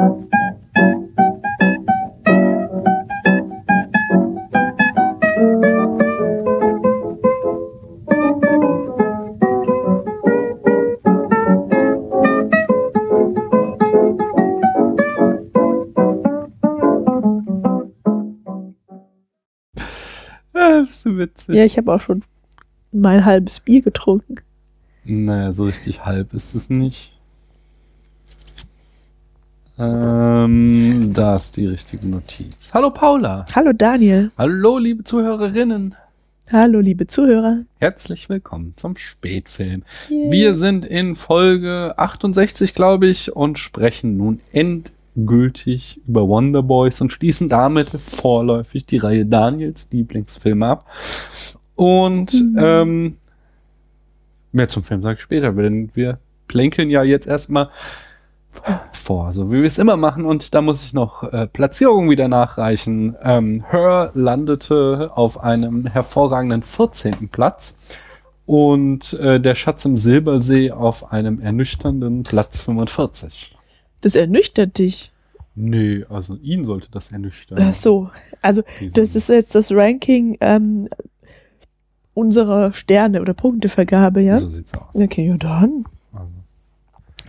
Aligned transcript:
Ah, 0.00 0.16
bist 20.82 21.04
du 21.04 21.18
witzig. 21.18 21.54
Ja, 21.54 21.64
ich 21.64 21.76
habe 21.76 21.92
auch 21.92 22.00
schon 22.00 22.22
mein 22.90 23.26
halbes 23.26 23.60
Bier 23.60 23.82
getrunken. 23.82 24.36
Naja, 25.04 25.52
so 25.52 25.64
richtig 25.64 26.06
halb 26.06 26.32
ist 26.32 26.54
es 26.54 26.70
nicht. 26.70 27.19
Ähm, 29.80 31.12
da 31.14 31.36
ist 31.36 31.56
die 31.56 31.64
richtige 31.66 32.06
Notiz. 32.06 32.70
Hallo 32.74 32.90
Paula. 32.90 33.46
Hallo 33.54 33.72
Daniel. 33.72 34.30
Hallo 34.36 34.76
liebe 34.76 35.04
Zuhörerinnen. 35.04 35.94
Hallo 36.52 36.80
liebe 36.80 37.06
Zuhörer. 37.06 37.60
Herzlich 37.78 38.28
willkommen 38.28 38.74
zum 38.76 38.96
Spätfilm. 38.96 39.84
Yay. 40.10 40.32
Wir 40.32 40.54
sind 40.54 40.84
in 40.84 41.14
Folge 41.14 41.94
68, 41.96 42.74
glaube 42.74 43.06
ich, 43.06 43.34
und 43.34 43.58
sprechen 43.58 44.18
nun 44.18 44.40
endgültig 44.52 46.02
über 46.06 46.28
Wonder 46.28 46.62
Boys 46.62 47.00
und 47.00 47.10
schließen 47.10 47.48
damit 47.48 47.88
vorläufig 47.88 48.84
die 48.84 48.98
Reihe 48.98 49.24
Daniels 49.24 49.88
Lieblingsfilme 49.92 50.66
ab. 50.66 50.90
Und 51.74 52.34
Mhm. 52.34 52.56
ähm, 52.58 53.16
mehr 54.52 54.68
zum 54.68 54.82
Film 54.84 55.02
sage 55.02 55.14
ich 55.16 55.22
später, 55.22 55.52
denn 55.52 55.90
wir 55.94 56.18
plänkeln 56.48 56.90
ja 56.90 57.02
jetzt 57.02 57.26
erstmal 57.26 57.70
vor, 58.92 59.32
so 59.32 59.50
wie 59.50 59.56
wir 59.58 59.64
es 59.64 59.78
immer 59.78 59.96
machen. 59.96 60.24
Und 60.24 60.54
da 60.54 60.60
muss 60.60 60.82
ich 60.84 60.92
noch 60.92 61.22
äh, 61.22 61.46
Platzierungen 61.46 62.10
wieder 62.10 62.28
nachreichen. 62.28 63.16
Ähm, 63.22 63.64
Her 63.70 64.10
landete 64.14 65.10
auf 65.14 65.42
einem 65.42 65.86
hervorragenden 65.86 66.62
14. 66.62 67.28
Platz 67.28 67.76
und 68.46 69.12
äh, 69.14 69.40
der 69.40 69.54
Schatz 69.54 69.84
im 69.84 69.96
Silbersee 69.96 70.72
auf 70.72 71.12
einem 71.12 71.40
ernüchternden 71.40 72.24
Platz 72.24 72.62
45. 72.62 73.56
Das 74.00 74.14
ernüchtert 74.16 74.78
dich. 74.78 75.12
Nee, 75.54 76.04
also 76.08 76.36
ihn 76.36 76.64
sollte 76.64 76.88
das 76.90 77.12
ernüchtern. 77.12 77.58
Ach 77.60 77.74
so. 77.74 78.10
Also, 78.42 78.62
Diesen- 78.80 78.94
das 78.94 79.14
ist 79.14 79.28
jetzt 79.28 79.54
das 79.54 79.70
Ranking 79.72 80.36
ähm, 80.40 80.88
unserer 82.14 82.72
Sterne- 82.72 83.20
oder 83.20 83.34
Punktevergabe, 83.34 84.20
ja? 84.22 84.38
So 84.38 84.50
sieht's 84.50 84.74
aus. 84.74 84.94
Okay, 84.94 85.26
ja 85.28 85.36
dann. 85.36 85.84
Also, 86.12 86.28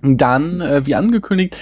Dann, 0.00 0.60
äh, 0.60 0.86
wie 0.86 0.94
angekündigt, 0.94 1.56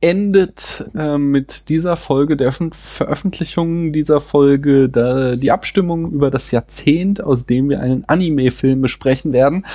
endet 0.00 0.90
äh, 0.94 1.18
mit 1.18 1.68
dieser 1.68 1.96
Folge 1.96 2.38
der 2.38 2.48
Öffn 2.48 2.72
Veröffentlichung 2.72 3.92
dieser 3.92 4.20
Folge 4.20 4.88
da, 4.88 5.36
die 5.36 5.50
Abstimmung 5.52 6.10
über 6.10 6.30
das 6.30 6.50
Jahrzehnt, 6.52 7.22
aus 7.22 7.44
dem 7.44 7.68
wir 7.68 7.80
einen 7.80 8.04
Anime-Film 8.06 8.80
besprechen 8.80 9.34
werden. 9.34 9.66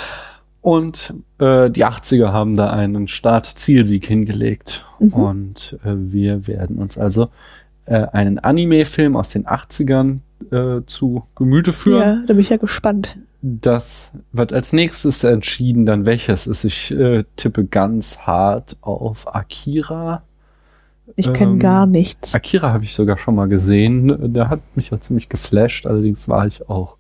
Und 0.62 1.14
äh, 1.38 1.70
die 1.70 1.86
80er 1.86 2.32
haben 2.32 2.58
da 2.58 2.72
einen 2.72 3.08
Start-Zielsieg 3.08 4.08
hingelegt. 4.08 4.86
Mhm. 5.00 5.14
Und 5.14 5.80
äh, 5.86 5.94
wir 5.94 6.48
werden 6.48 6.78
uns 6.80 6.98
also 6.98 7.30
äh, 7.86 8.08
einen 8.12 8.40
Anime-Film 8.40 9.16
aus 9.16 9.30
den 9.30 9.46
80ern 9.46 10.20
äh, 10.52 10.82
zu 10.88 11.24
Gemüte 11.36 11.72
führen. 11.72 12.02
Ja, 12.02 12.24
da 12.26 12.34
bin 12.34 12.40
ich 12.40 12.50
ja 12.50 12.58
gespannt. 12.58 13.18
Das 13.42 14.14
wird 14.32 14.52
als 14.52 14.74
nächstes 14.74 15.24
entschieden, 15.24 15.86
dann 15.86 16.06
welches 16.06 16.48
ist. 16.48 16.64
Ich 16.64 16.92
äh, 16.92 17.24
tippe 17.36 17.66
ganz 17.66 18.20
hart 18.20 18.78
auf 18.82 19.34
Akira. 19.34 20.24
Ich 21.16 21.32
kenne 21.34 21.54
Ähm, 21.54 21.60
gar 21.60 21.86
nichts. 21.86 22.34
Akira 22.34 22.74
habe 22.74 22.84
ich 22.84 22.94
sogar 22.94 23.18
schon 23.18 23.36
mal 23.36 23.48
gesehen. 23.48 24.34
Der 24.34 24.50
hat 24.50 24.62
mich 24.76 24.92
auch 24.92 25.00
ziemlich 25.00 25.30
geflasht. 25.30 25.86
Allerdings 25.86 26.28
war 26.28 26.46
ich 26.46 26.68
auch 26.68 26.97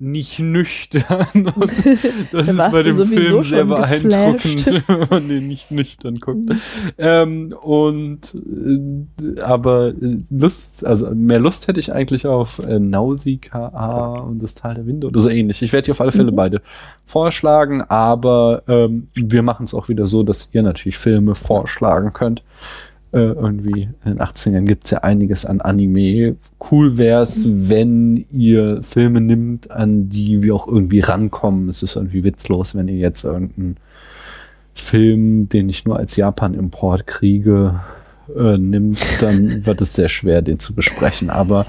nicht 0.00 0.38
nüchtern. 0.38 1.26
Und 1.34 1.72
das 2.32 2.46
Da 2.46 2.66
ist 2.66 2.72
bei 2.72 2.82
dem 2.82 3.06
Film 3.06 3.42
sehr 3.42 3.64
beeindruckend, 3.64 4.64
geflasht. 4.64 4.84
wenn 4.88 5.08
man 5.10 5.28
den 5.28 5.48
nicht 5.48 5.70
nüchtern 5.70 6.20
guckt. 6.20 6.50
ähm, 6.98 7.54
und 7.62 8.34
äh, 8.34 9.40
aber 9.42 9.88
äh, 9.88 10.18
Lust, 10.30 10.84
also 10.86 11.10
mehr 11.14 11.38
Lust 11.40 11.68
hätte 11.68 11.80
ich 11.80 11.92
eigentlich 11.92 12.26
auf 12.26 12.58
äh, 12.60 12.78
Nausicaa 12.78 14.20
und 14.20 14.42
das 14.42 14.54
Tal 14.54 14.74
der 14.74 14.86
Winde 14.86 15.06
oder 15.08 15.20
so 15.20 15.28
ähnlich. 15.28 15.62
Ich 15.62 15.72
werde 15.72 15.86
die 15.86 15.90
auf 15.90 16.00
alle 16.00 16.12
Fälle 16.12 16.30
Mhm. 16.32 16.36
beide 16.36 16.62
vorschlagen, 17.04 17.82
aber 17.82 18.62
ähm, 18.68 19.08
wir 19.14 19.42
machen 19.42 19.64
es 19.64 19.74
auch 19.74 19.88
wieder 19.88 20.06
so, 20.06 20.22
dass 20.22 20.50
ihr 20.52 20.62
natürlich 20.62 20.98
Filme 20.98 21.34
vorschlagen 21.34 22.12
könnt. 22.12 22.42
Äh, 23.10 23.20
irgendwie 23.20 23.88
in 24.04 24.12
den 24.12 24.20
80ern 24.20 24.66
gibt's 24.66 24.90
ja 24.90 24.98
einiges 24.98 25.46
an 25.46 25.62
Anime. 25.62 26.36
Cool 26.70 26.98
wär's, 26.98 27.46
wenn 27.46 28.26
ihr 28.30 28.82
Filme 28.82 29.22
nimmt, 29.22 29.70
an 29.70 30.10
die 30.10 30.42
wir 30.42 30.54
auch 30.54 30.68
irgendwie 30.68 31.00
rankommen. 31.00 31.70
Es 31.70 31.82
ist 31.82 31.96
irgendwie 31.96 32.22
witzlos, 32.22 32.74
wenn 32.74 32.86
ihr 32.86 32.96
jetzt 32.96 33.24
irgendeinen 33.24 33.78
Film, 34.74 35.48
den 35.48 35.70
ich 35.70 35.86
nur 35.86 35.96
als 35.96 36.16
Japan-Import 36.16 37.06
kriege, 37.06 37.80
äh, 38.36 38.58
nimmt, 38.58 39.00
dann 39.20 39.64
wird 39.66 39.80
es 39.80 39.94
sehr 39.94 40.10
schwer, 40.10 40.42
den 40.42 40.58
zu 40.58 40.74
besprechen. 40.74 41.30
Aber 41.30 41.64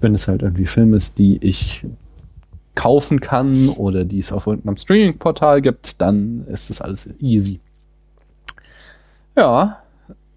wenn 0.00 0.14
es 0.14 0.28
halt 0.28 0.40
irgendwie 0.40 0.66
Film 0.66 0.94
ist, 0.94 1.18
die 1.18 1.36
ich 1.42 1.84
kaufen 2.74 3.20
kann 3.20 3.68
oder 3.68 4.06
die 4.06 4.20
es 4.20 4.32
auf 4.32 4.46
irgendeinem 4.46 4.78
Streaming-Portal 4.78 5.60
gibt, 5.60 6.00
dann 6.00 6.46
ist 6.46 6.70
das 6.70 6.80
alles 6.80 7.10
easy. 7.20 7.60
Ja. 9.36 9.82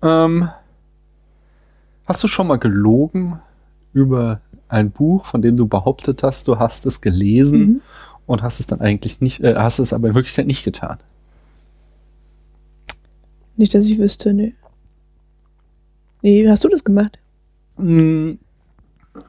Ähm, 0.03 0.49
hast 2.05 2.23
du 2.23 2.27
schon 2.27 2.47
mal 2.47 2.57
gelogen 2.57 3.39
über 3.93 4.41
ein 4.67 4.91
Buch, 4.91 5.25
von 5.25 5.41
dem 5.41 5.55
du 5.55 5.67
behauptet 5.67 6.23
hast, 6.23 6.47
du 6.47 6.59
hast 6.59 6.85
es 6.85 7.01
gelesen 7.01 7.59
Mhm. 7.59 7.81
und 8.25 8.41
hast 8.43 8.59
es 8.59 8.67
dann 8.67 8.81
eigentlich 8.81 9.21
nicht, 9.21 9.41
äh, 9.41 9.55
hast 9.55 9.79
es 9.79 9.93
aber 9.93 10.09
in 10.09 10.15
Wirklichkeit 10.15 10.47
nicht 10.47 10.63
getan? 10.63 10.97
Nicht, 13.55 13.73
dass 13.75 13.85
ich 13.85 13.97
wüsste, 13.99 14.33
nee. 14.33 14.55
Nee, 16.21 16.49
hast 16.49 16.63
du 16.63 16.69
das 16.69 16.83
gemacht? 16.83 17.19
Mm, 17.77 18.33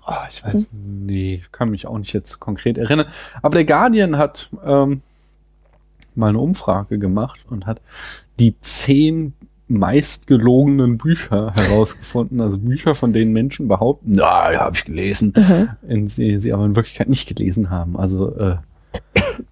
oh, 0.07 0.13
ich 0.29 0.45
weiß, 0.45 0.69
nee, 0.73 1.35
ich 1.37 1.53
kann 1.53 1.71
mich 1.71 1.87
auch 1.87 1.99
nicht 1.99 2.13
jetzt 2.13 2.41
konkret 2.41 2.79
erinnern. 2.79 3.07
Aber 3.43 3.55
der 3.55 3.65
Guardian 3.65 4.17
hat 4.17 4.49
ähm, 4.65 5.03
mal 6.15 6.29
eine 6.29 6.39
Umfrage 6.39 6.99
gemacht 6.99 7.45
und 7.51 7.67
hat 7.67 7.83
die 8.39 8.59
zehn 8.61 9.35
meistgelogenen 9.69 10.99
Bücher 10.99 11.53
herausgefunden. 11.57 12.41
Also 12.41 12.59
Bücher, 12.59 12.95
von 12.95 13.13
denen 13.13 13.33
Menschen 13.33 13.69
behaupten, 13.69 14.13
na, 14.13 14.53
ja, 14.53 14.61
habe 14.61 14.77
ich 14.77 14.85
gelesen, 14.85 15.35
in 15.87 16.09
sie, 16.09 16.39
sie 16.39 16.53
aber 16.53 16.65
in 16.65 16.77
Wirklichkeit 16.77 17.09
nicht 17.09 17.29
gelesen 17.29 17.71
haben. 17.71 17.97
Also 17.97 18.35
äh, 18.37 18.57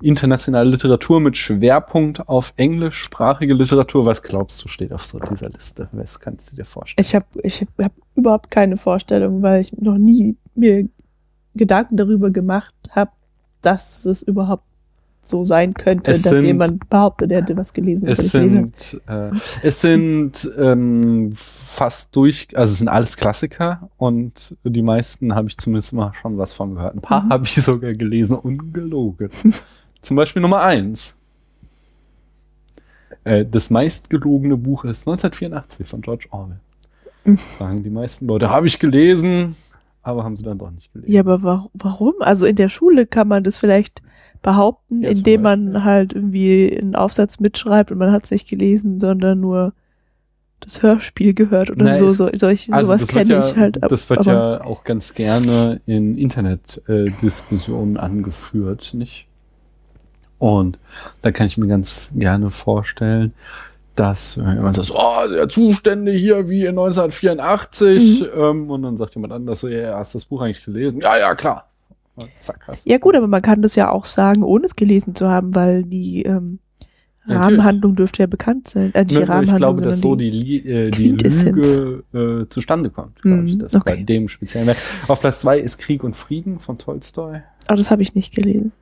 internationale 0.01 0.69
Literatur 0.69 1.21
mit 1.21 1.37
Schwerpunkt 1.37 2.29
auf 2.29 2.53
englischsprachige 2.57 3.55
Literatur. 3.55 4.07
Was 4.07 4.23
glaubst 4.23 4.65
du, 4.65 4.69
steht 4.69 4.93
auf 4.93 5.07
so 5.07 5.19
dieser 5.19 5.49
Liste? 5.49 5.89
Was 5.93 6.21
kannst 6.21 6.53
du 6.53 6.57
dir 6.57 6.65
vorstellen? 6.65 7.05
Ich 7.05 7.15
habe 7.15 7.27
ich 7.43 7.61
hab, 7.61 7.69
hab 7.79 7.93
überhaupt 8.15 8.51
keine 8.51 8.77
Vorstellung, 8.77 9.43
weil 9.43 9.61
ich 9.61 9.73
noch 9.73 9.99
nie 9.99 10.37
mir 10.55 10.89
Gedanken 11.55 11.97
darüber 11.97 12.31
gemacht 12.31 12.75
habe, 12.91 13.13
dass 13.61 14.05
es 14.05 14.23
überhaupt 14.23 14.65
so 15.25 15.45
sein 15.45 15.73
könnte, 15.75 16.11
Es 16.13 16.23
dass 16.23 16.33
sind- 16.33 16.45
jemand 16.45 16.89
behauptet, 16.91 17.31
er 17.31 17.43
hätte 17.43 17.57
was 17.57 17.73
gelesen. 17.73 18.09
Es 18.09 18.19
sind, 18.31 19.01
äh, 19.07 19.31
es 19.63 19.81
sind 19.81 20.51
ähm, 20.59 21.31
fast 21.33 22.15
durch, 22.17 22.49
also 22.55 22.73
es 22.73 22.79
sind 22.79 22.89
alles 22.89 23.17
Klassiker 23.17 23.89
und 23.99 24.57
die 24.65 24.83
meisten 24.83 25.35
habe 25.35 25.49
ich 25.49 25.57
zumindest 25.59 25.93
mal 25.93 26.13
schon 26.15 26.39
was 26.39 26.53
von 26.53 26.75
gehört. 26.75 26.95
Ein 26.97 27.01
paar 27.01 27.23
Mhm. 27.25 27.31
habe 27.31 27.45
ich 27.47 27.55
sogar 27.55 27.95
gelesen, 27.95 28.37
ungelogen. 28.37 29.31
Zum 30.03 30.17
Beispiel 30.17 30.43
Nummer 30.43 30.61
eins. 30.63 31.15
Äh, 33.25 33.45
das 33.49 33.71
meistgelogene 33.71 34.57
Buch 34.57 34.85
ist 34.85 35.07
1984 35.07 35.87
von 35.87 36.01
George 36.01 36.27
Orwell. 36.31 36.59
Mhm. 37.25 37.39
Sagen 37.59 37.83
die 37.85 37.91
meisten 37.91 38.27
Leute, 38.27 38.51
habe 38.51 38.67
ich 38.67 38.81
gelesen, 38.81 39.55
aber 40.03 40.25
haben 40.25 40.37
sie 40.37 40.43
dann 40.43 40.59
doch 40.59 40.71
nicht 40.73 40.93
gelesen. 40.93 41.13
Ja, 41.13 41.21
aber 41.21 41.43
wa 41.45 41.69
warum? 41.75 42.15
Also 42.19 42.47
in 42.47 42.57
der 42.57 42.69
Schule 42.69 43.07
kann 43.07 43.29
man 43.29 43.45
das 43.45 43.57
vielleicht 43.59 44.03
behaupten, 44.43 45.03
Ja, 45.03 45.11
indem 45.11 45.43
man 45.43 45.85
halt 45.85 46.13
irgendwie 46.13 46.77
einen 46.79 46.95
Aufsatz 46.97 47.41
mitschreibt 47.41 47.91
und 47.93 47.99
man 47.99 48.13
hat 48.13 48.25
es 48.25 48.31
nicht 48.31 48.49
gelesen, 48.49 48.99
sondern 49.01 49.41
nur 49.41 49.73
das 50.61 50.83
Hörspiel 50.83 51.35
gehört 51.35 51.71
oder 51.71 51.85
Na, 51.87 51.97
so. 51.97 52.11
so 52.11 52.31
solch, 52.35 52.73
Also 52.73 52.87
sowas 52.93 53.09
kenne 53.09 53.31
ja, 53.31 53.49
ich 53.49 53.57
halt. 53.57 53.83
ab- 53.83 53.89
Das 53.89 54.09
wird 54.11 54.25
ja 54.27 54.63
auch 54.63 54.85
ganz 54.85 55.13
gerne 55.15 55.81
in 55.87 56.17
Internet-Diskussionen 56.17 57.97
angeführt, 57.97 58.95
nicht? 58.95 59.27
Und 60.39 60.79
da 61.21 61.31
kann 61.33 61.47
ich 61.47 61.57
mir 61.57 61.67
ganz 61.69 62.13
gerne 62.17 62.51
vorstellen, 62.51 63.33
dass 63.95 64.37
äh, 64.39 64.55
jemand 64.55 64.75
sagt, 64.77 64.91
oh, 64.93 65.29
der 65.29 65.49
Zustände 65.49 66.13
hier 66.13 66.49
wie 66.49 66.63
in 66.63 66.71
1984. 66.79 68.21
Mhm. 68.23 68.27
Ähm, 68.41 68.71
und 68.71 68.83
dann 68.83 68.97
sagt 68.97 69.15
jemand 69.15 69.33
anders 69.33 69.61
so, 69.61 69.69
ja, 69.69 69.99
hast 69.99 70.15
du 70.15 70.19
das 70.19 70.25
Buch 70.25 70.41
eigentlich 70.43 70.65
gelesen? 70.65 71.01
Ja, 71.01 71.17
ja, 71.19 71.35
klar. 71.35 71.69
Und 72.15 72.29
zack, 72.41 72.61
hast 72.69 72.87
Ja 72.87 72.99
gut, 72.99 73.17
aber 73.17 73.27
man 73.27 73.43
kann 73.43 73.63
das 73.63 73.75
ja 73.75 73.91
auch 73.91 74.05
sagen, 74.05 74.43
ohne 74.43 74.67
es 74.67 74.77
gelesen 74.77 75.15
zu 75.15 75.29
haben, 75.29 75.55
weil 75.55 75.83
die 75.83 76.23
ähm, 76.25 76.59
Rahmenhandlung 77.27 77.95
dürfte 77.95 78.23
ja 78.23 78.27
bekannt 78.27 78.69
sein. 78.69 78.93
Äh, 78.95 79.07
die 79.07 79.15
nö, 79.15 79.23
ich 79.23 79.29
Rahmenhandlung, 79.29 79.59
glaube, 79.77 79.83
dass 79.83 80.01
so 80.01 80.17
die, 80.17 80.31
Li- 80.31 80.69
äh, 80.69 80.91
die. 80.91 81.11
Lüge 81.11 82.03
äh, 82.13 82.49
zustande 82.49 82.91
kommt, 82.91 83.23
glaube 83.23 83.45
ich, 83.47 83.55
Mhm, 83.55 83.59
das 83.61 83.73
bei 83.73 83.79
okay. 83.79 84.05
dem 84.05 84.29
speziellen. 84.29 84.75
Auf 85.09 85.21
Platz 85.21 85.41
zwei 85.41 85.59
ist 85.59 85.79
Krieg 85.79 86.03
und 86.05 86.17
Frieden 86.17 86.59
von 86.59 86.79
Tolstoi. 86.79 87.43
Oh, 87.71 87.75
das 87.75 87.91
habe 87.91 88.03
ich 88.03 88.15
nicht 88.15 88.35
gelesen. 88.35 88.73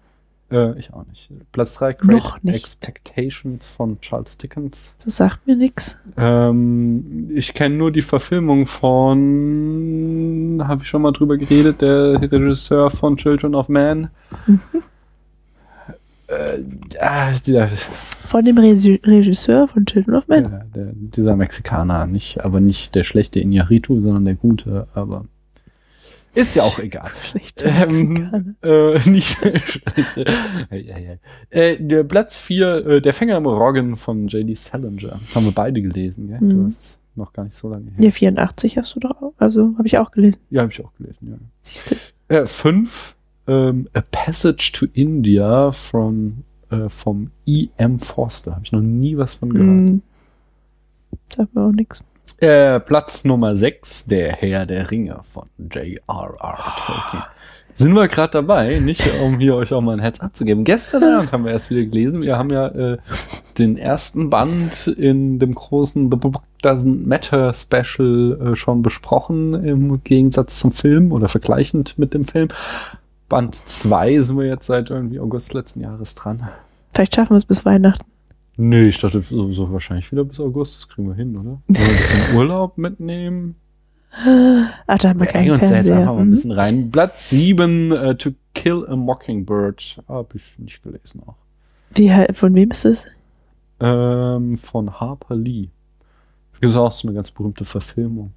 Äh, 0.51 0.79
ich 0.79 0.93
auch 0.93 1.07
nicht. 1.07 1.31
Platz 1.53 1.75
drei 1.75 1.95
Noch 2.03 2.33
Great 2.35 2.45
nicht. 2.45 2.57
Expectations 2.57 3.69
von 3.69 4.01
Charles 4.01 4.37
Dickens. 4.37 4.97
Das 5.05 5.17
sagt 5.19 5.47
mir 5.47 5.55
nix. 5.57 5.99
Ähm, 6.17 7.29
ich 7.35 7.55
kenne 7.55 7.77
nur 7.77 7.93
die 7.93 8.03
Verfilmung 8.03 8.67
von, 8.67 10.61
habe 10.67 10.83
ich 10.83 10.89
schon 10.89 11.03
mal 11.03 11.13
drüber 11.13 11.37
geredet, 11.37 11.81
der 11.83 12.21
Regisseur 12.21 12.91
von 12.91 13.17
Children 13.17 13.55
of 13.55 13.69
Man. 13.69 14.11
Mhm. 14.47 14.61
Äh, 16.27 16.63
ah, 17.01 17.33
Von 18.27 18.45
dem 18.45 18.57
Regi- 18.59 19.01
Regisseur 19.05 19.67
von 19.67 19.85
Children 19.85 20.15
of 20.15 20.29
Men. 20.29 20.45
ja, 20.45 20.61
der, 20.75 20.93
dieser 20.95 21.35
Mexikaner, 21.35 22.07
nicht, 22.07 22.41
aber 22.45 22.61
nicht 22.61 22.95
der 22.95 23.03
schlechte 23.05 23.41
Iñárritu, 23.41 24.01
sondern 24.01 24.25
der 24.25 24.37
gute, 24.37 24.87
aber 24.95 25.25
ist 26.35 26.55
ja 26.55 26.63
auch 26.63 26.79
egal. 26.79 27.11
Schlechte 27.31 27.65
Ähm, 27.67 28.57
äh, 28.63 28.99
nicht 29.11 29.39
schlechte. 29.39 30.25
Hey. 30.69 31.19
Äh, 31.51 31.77
der 31.83 32.05
Platz 32.05 32.41
4, 32.41 32.87
äh, 32.87 33.01
Der 33.01 33.13
Fänger 33.13 33.37
im 33.37 33.47
Roggen 33.47 33.97
von 33.97 34.29
J.D. 34.29 34.55
Salinger. 34.55 35.19
Haben 35.35 35.45
wir 35.47 35.53
beide 35.53 35.81
gelesen, 35.83 36.29
gell? 36.29 36.39
Du 36.41 36.47
Mhm. 36.47 36.67
hast 36.67 36.99
noch 37.17 37.33
gar 37.33 37.45
nicht 37.45 37.55
so 37.57 37.69
lange 37.69 37.91
her. 37.91 38.05
Ja, 38.05 38.11
84 38.11 38.77
hast 38.79 38.95
du 38.97 39.01
doch. 39.01 39.21
auch. 39.23 39.35
Also 39.39 39.75
habe 39.77 39.87
ich 39.87 39.99
auch 39.99 40.11
gelesen. 40.13 40.39
Ja, 40.51 40.63
habe 40.63 40.73
ich 40.73 40.85
auch 40.85 40.93
gelesen, 40.97 41.29
ja. 41.31 41.37
Siehst 41.63 41.91
du? 42.29 42.35
Äh, 42.35 42.47
fünf, 42.47 43.17
ähm, 43.47 43.89
A 43.93 44.01
Passage 44.01 44.71
to 44.73 44.87
India 44.93 45.73
from, 45.73 46.45
äh, 46.71 46.89
vom 46.89 47.31
E.M. 47.47 47.99
Forster. 47.99 48.53
Habe 48.53 48.65
ich 48.65 48.73
noch 48.73 48.81
nie 48.81 49.17
was 49.17 49.35
von 49.35 49.53
gehört. 49.53 49.91
Hm. 49.91 50.03
Sagt 51.35 51.55
mir 51.55 51.63
auch 51.63 51.73
nix. 51.73 52.05
Äh, 52.39 52.81
Platz 52.81 53.25
Nummer 53.25 53.57
sechs, 53.57 54.07
Der 54.07 54.33
Herr 54.33 54.65
der 54.65 54.91
Ringe 54.91 55.21
von 55.23 55.45
J.R.R. 55.59 56.75
Tolkien. 56.79 57.23
Sind 57.75 57.95
wir 57.95 58.09
gerade 58.09 58.33
dabei, 58.33 58.79
nicht 58.79 59.11
um 59.23 59.39
hier 59.39 59.57
euch 59.57 59.73
auch 59.73 59.81
mal 59.81 59.93
ein 59.93 60.01
Herz 60.01 60.21
abzugeben. 60.21 60.65
Gestern 60.65 61.05
Abend 61.05 61.33
haben 61.33 61.45
wir 61.45 61.53
erst 61.53 61.71
wieder 61.71 61.83
gelesen. 61.85 62.23
Wir 62.23 62.37
haben 62.37 62.51
ja 62.51 62.67
äh, 62.67 62.99
den 63.59 63.77
ersten 63.79 64.29
Band 64.29 64.87
in 64.87 65.39
dem 65.39 65.55
großen 65.55 66.11
Doesn't 66.11 67.07
Matter 67.07 67.55
Special 67.55 68.53
äh, 68.53 68.57
schon 68.57 68.83
besprochen, 68.83 69.55
im 69.55 70.03
Gegensatz 70.05 70.59
zum 70.59 70.73
Film 70.73 71.13
oder 71.13 71.29
vergleichend 71.29 71.99
mit 71.99 72.13
dem 72.13 72.25
Film. 72.25 72.49
Band 73.29 73.55
2 73.55 74.21
sind 74.21 74.39
wir 74.39 74.47
jetzt 74.47 74.67
seit 74.67 74.91
irgendwie 74.91 75.21
August 75.21 75.55
letzten 75.55 75.81
Jahres 75.81 76.15
dran. 76.15 76.49
Vielleicht 76.93 77.15
schaffen 77.15 77.31
wir 77.31 77.39
es 77.39 77.45
bis 77.45 77.65
Weihnachten. 77.65 78.05
Nee, 78.57 78.89
ich 78.89 78.99
dachte 79.01 79.21
so, 79.21 79.51
so 79.53 79.71
wahrscheinlich 79.73 80.11
wieder 80.13 80.25
bis 80.25 80.39
August. 80.41 80.77
Das 80.77 80.89
kriegen 80.89 81.09
wir 81.09 81.15
hin, 81.15 81.37
oder? 81.37 81.45
Wollen 81.51 81.63
wir 81.69 81.81
ein 81.81 81.97
bisschen 81.97 82.35
Urlaub 82.37 82.79
mitnehmen? 82.79 83.55
Ah, 84.13 84.97
da 84.99 85.11
haben 85.11 85.21
wir 85.21 85.27
Wir 85.27 85.33
keinen 85.33 85.51
uns 85.53 85.61
da 85.69 85.77
jetzt 85.77 85.91
einfach 85.91 86.15
mal 86.15 86.21
ein 86.23 86.27
Mhm. 86.27 86.31
bisschen 86.33 86.51
rein. 86.53 86.91
Platz 86.91 87.31
7, 87.31 87.93
äh, 87.93 88.17
To 88.17 88.31
Kill 88.55 88.85
a 88.89 88.97
Mockingbird. 88.97 90.03
Hab 90.09 90.35
ich 90.35 90.59
nicht 90.59 90.83
gelesen 90.83 91.23
auch. 91.27 91.37
Wie, 91.95 92.11
von 92.33 92.55
wem 92.55 92.71
ist 92.71 92.85
es? 92.85 93.07
Ähm, 93.79 94.59
von 94.59 94.93
Harper 95.01 95.37
Lee. 95.37 95.69
Gibt 96.61 96.73
es 96.73 96.77
auch 96.77 96.91
so 96.93 97.09
eine 97.09 97.15
ganz 97.15 97.31
berühmte 97.31 97.65
Verfilmung. 97.65 98.33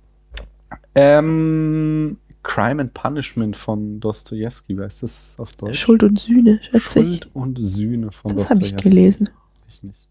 Ähm, 0.95 2.17
Crime 2.43 2.81
and 2.83 2.93
Punishment 2.93 3.57
von 3.57 3.99
Dostoevsky. 3.99 4.77
Wer 4.77 4.85
ist 4.85 5.01
das 5.03 5.35
auf 5.39 5.53
Deutsch? 5.53 5.79
Schuld 5.79 6.03
und 6.03 6.19
Sühne, 6.19 6.59
schätze 6.63 6.99
ich. 7.01 7.05
Schuld 7.23 7.29
und 7.33 7.57
Sühne 7.57 8.11
von 8.11 8.35
Das 8.35 8.49
habe 8.49 8.61
ich 8.61 8.71
Dostoevsky. 8.73 8.89
gelesen. 8.89 9.29
Ich 9.73 9.83
nicht. 9.83 10.09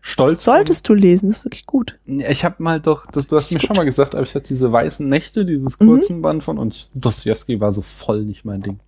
Stolz. 0.00 0.44
Solltest 0.44 0.86
du 0.88 0.94
lesen, 0.94 1.30
ist 1.30 1.44
wirklich 1.44 1.64
gut. 1.66 1.98
ich 2.06 2.44
habe 2.44 2.62
mal 2.62 2.78
doch, 2.80 3.06
das, 3.06 3.26
du 3.26 3.36
hast 3.36 3.50
mir 3.50 3.58
Gut. 3.58 3.66
schon 3.68 3.76
mal 3.76 3.84
gesagt, 3.84 4.14
aber 4.14 4.22
ich 4.22 4.34
hatte 4.34 4.46
diese 4.48 4.70
weißen 4.70 5.08
Nächte, 5.08 5.44
dieses 5.46 5.80
Mhm. 5.80 5.86
kurzen 5.86 6.22
Band 6.22 6.44
von 6.44 6.58
und 6.58 6.90
Dostoevsky 6.94 7.58
war 7.60 7.72
so 7.72 7.80
voll 7.80 8.22
nicht 8.24 8.44
mein 8.44 8.60
Ding. 8.60 8.80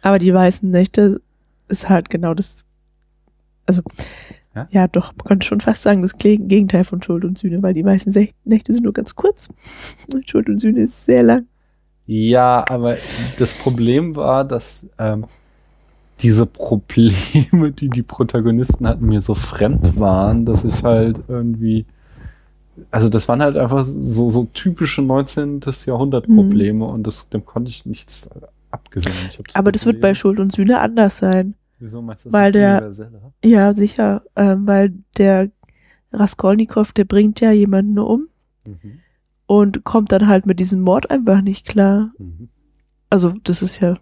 Aber 0.00 0.18
die 0.18 0.32
weißen 0.32 0.70
Nächte 0.70 1.20
ist 1.68 1.88
halt 1.90 2.08
genau 2.08 2.32
das. 2.32 2.64
Also, 3.66 3.82
Ja? 4.54 4.66
ja, 4.70 4.88
doch, 4.88 5.12
man 5.18 5.26
könnte 5.26 5.46
schon 5.46 5.60
fast 5.60 5.82
sagen, 5.82 6.00
das 6.00 6.16
Gegenteil 6.16 6.84
von 6.84 7.02
Schuld 7.02 7.24
und 7.26 7.36
Sühne, 7.36 7.62
weil 7.62 7.74
die 7.74 7.84
weißen 7.84 8.12
Sech- 8.14 8.32
Nächte 8.44 8.72
sind 8.72 8.84
nur 8.84 8.94
ganz 8.94 9.14
kurz. 9.14 9.48
Und 10.12 10.28
Schuld 10.30 10.48
und 10.48 10.58
Sühne 10.60 10.80
ist 10.80 11.04
sehr 11.04 11.22
lang. 11.22 11.46
Ja, 12.06 12.64
aber 12.70 12.96
das 13.38 13.52
Problem 13.52 14.16
war, 14.16 14.44
dass 14.46 14.86
ähm, 14.98 15.26
diese 16.22 16.46
Probleme, 16.46 17.70
die 17.72 17.88
die 17.88 18.02
Protagonisten 18.02 18.86
hatten, 18.86 19.06
mir 19.06 19.20
so 19.20 19.34
fremd 19.34 19.98
waren, 19.98 20.44
dass 20.44 20.64
ich 20.64 20.82
halt 20.84 21.22
irgendwie, 21.28 21.86
also 22.90 23.08
das 23.08 23.28
waren 23.28 23.42
halt 23.42 23.56
einfach 23.56 23.84
so, 23.84 24.28
so 24.28 24.44
typische 24.52 25.02
19. 25.02 25.60
Jahrhundert 25.86 26.26
Probleme 26.26 26.84
und 26.84 27.06
das, 27.06 27.28
dem 27.28 27.44
konnte 27.44 27.70
ich 27.70 27.86
nichts 27.86 28.26
äh, 28.26 28.40
abgewinnen. 28.70 29.16
Ich 29.28 29.38
Aber 29.54 29.72
das 29.72 29.86
wird 29.86 30.00
bei. 30.00 30.14
Schuld 30.14 30.40
und 30.40 30.52
Sühne 30.52 30.80
anders 30.80 31.18
sein. 31.18 31.54
Wieso 31.78 32.02
meinst 32.02 32.24
du, 32.24 32.30
das 32.30 32.32
weil 32.40 32.52
der-? 32.52 32.90
Ja, 33.44 33.72
sicher, 33.72 34.22
ähm, 34.36 34.66
weil 34.66 34.94
der 35.16 35.50
Raskolnikow, 36.12 36.90
der 36.92 37.04
bringt 37.04 37.40
ja 37.40 37.52
jemanden 37.52 37.98
um 37.98 38.28
Mhm. 38.66 38.98
und 39.46 39.84
kommt 39.84 40.12
dann 40.12 40.26
halt 40.26 40.44
mit 40.44 40.60
diesem 40.60 40.80
Mord 40.80 41.10
einfach 41.10 41.40
nicht 41.40 41.66
klar. 41.66 42.10
Mhm. 42.18 42.48
Also, 43.08 43.32
das 43.44 43.62
ist 43.62 43.80
ja 43.80 43.94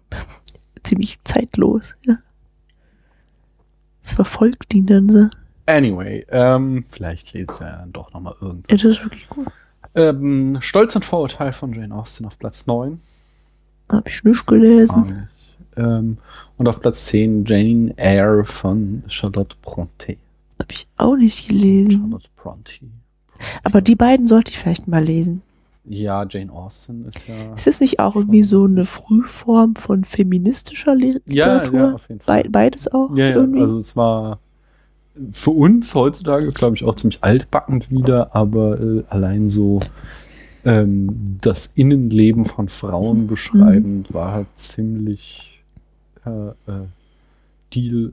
ziemlich 0.83 1.19
zeitlos, 1.23 1.95
ja. 2.03 2.17
Es 4.03 4.13
verfolgt 4.13 4.73
ihn 4.73 4.85
dann 4.85 5.09
so. 5.09 5.29
Anyway, 5.65 6.25
ähm, 6.29 6.85
vielleicht 6.87 7.33
lese 7.33 7.51
ich 7.51 7.59
ja 7.59 7.77
dann 7.77 7.91
doch 7.91 8.13
nochmal 8.13 8.35
irgendwas. 8.39 8.81
Ja, 8.81 8.89
das 8.89 8.97
ist 8.97 9.03
wirklich 9.03 9.27
gut. 9.27 9.47
Ähm, 9.95 10.57
Stolz 10.61 10.95
und 10.95 11.03
Vorurteil 11.03 11.51
von 11.51 11.73
Jane 11.73 11.93
Austen 11.93 12.25
auf 12.25 12.39
Platz 12.39 12.67
9. 12.67 13.01
Hab 13.89 14.07
ich 14.07 14.23
nicht 14.23 14.47
gelesen. 14.47 15.27
nicht. 15.29 15.57
Ähm, 15.75 16.17
und 16.57 16.67
auf 16.67 16.79
Platz 16.79 17.05
10 17.07 17.45
Jane 17.45 17.93
Eyre 17.97 18.45
von 18.45 19.03
Charlotte 19.07 19.55
Bronte. 19.61 20.17
Hab 20.59 20.71
ich 20.71 20.87
auch 20.97 21.15
nicht 21.15 21.47
gelesen. 21.47 21.91
Charlotte 21.91 22.29
Bronte. 22.35 22.85
Aber 23.63 23.81
die 23.81 23.95
beiden 23.95 24.27
sollte 24.27 24.51
ich 24.51 24.59
vielleicht 24.59 24.87
mal 24.87 25.03
lesen. 25.03 25.41
Ja, 25.89 26.25
Jane 26.29 26.51
Austen 26.51 27.05
ist 27.05 27.27
ja. 27.27 27.53
Ist 27.55 27.67
das 27.67 27.79
nicht 27.79 27.99
auch 27.99 28.15
irgendwie 28.15 28.43
so 28.43 28.65
eine 28.65 28.85
Frühform 28.85 29.75
von 29.75 30.03
feministischer 30.03 30.93
Ja, 30.95 30.97
Literatur? 31.25 31.79
ja, 31.79 31.93
auf 31.93 32.09
jeden 32.09 32.21
Fall. 32.21 32.43
Be 32.43 32.49
beides 32.49 32.87
auch 32.91 33.15
Ja, 33.15 33.29
ja, 33.29 33.35
irgendwie? 33.37 33.61
also 33.61 33.79
es 33.79 33.95
war 33.95 34.39
für 35.31 35.51
uns 35.51 35.95
heutzutage, 35.95 36.51
glaube 36.51 36.75
ich, 36.75 36.83
auch 36.83 36.95
ziemlich 36.95 37.23
altbackend 37.23 37.89
wieder, 37.89 38.35
aber 38.35 38.79
äh, 38.79 39.03
allein 39.09 39.49
so 39.49 39.79
ähm, 40.65 41.37
das 41.41 41.67
Innenleben 41.67 42.45
von 42.45 42.67
Frauen 42.67 43.23
Mhm. 43.23 43.27
beschreibend 43.27 44.13
war 44.13 44.33
halt 44.33 44.47
ziemlich 44.55 45.61
äh, 46.25 46.29
äh, 46.29 46.85
Deal 47.73 48.11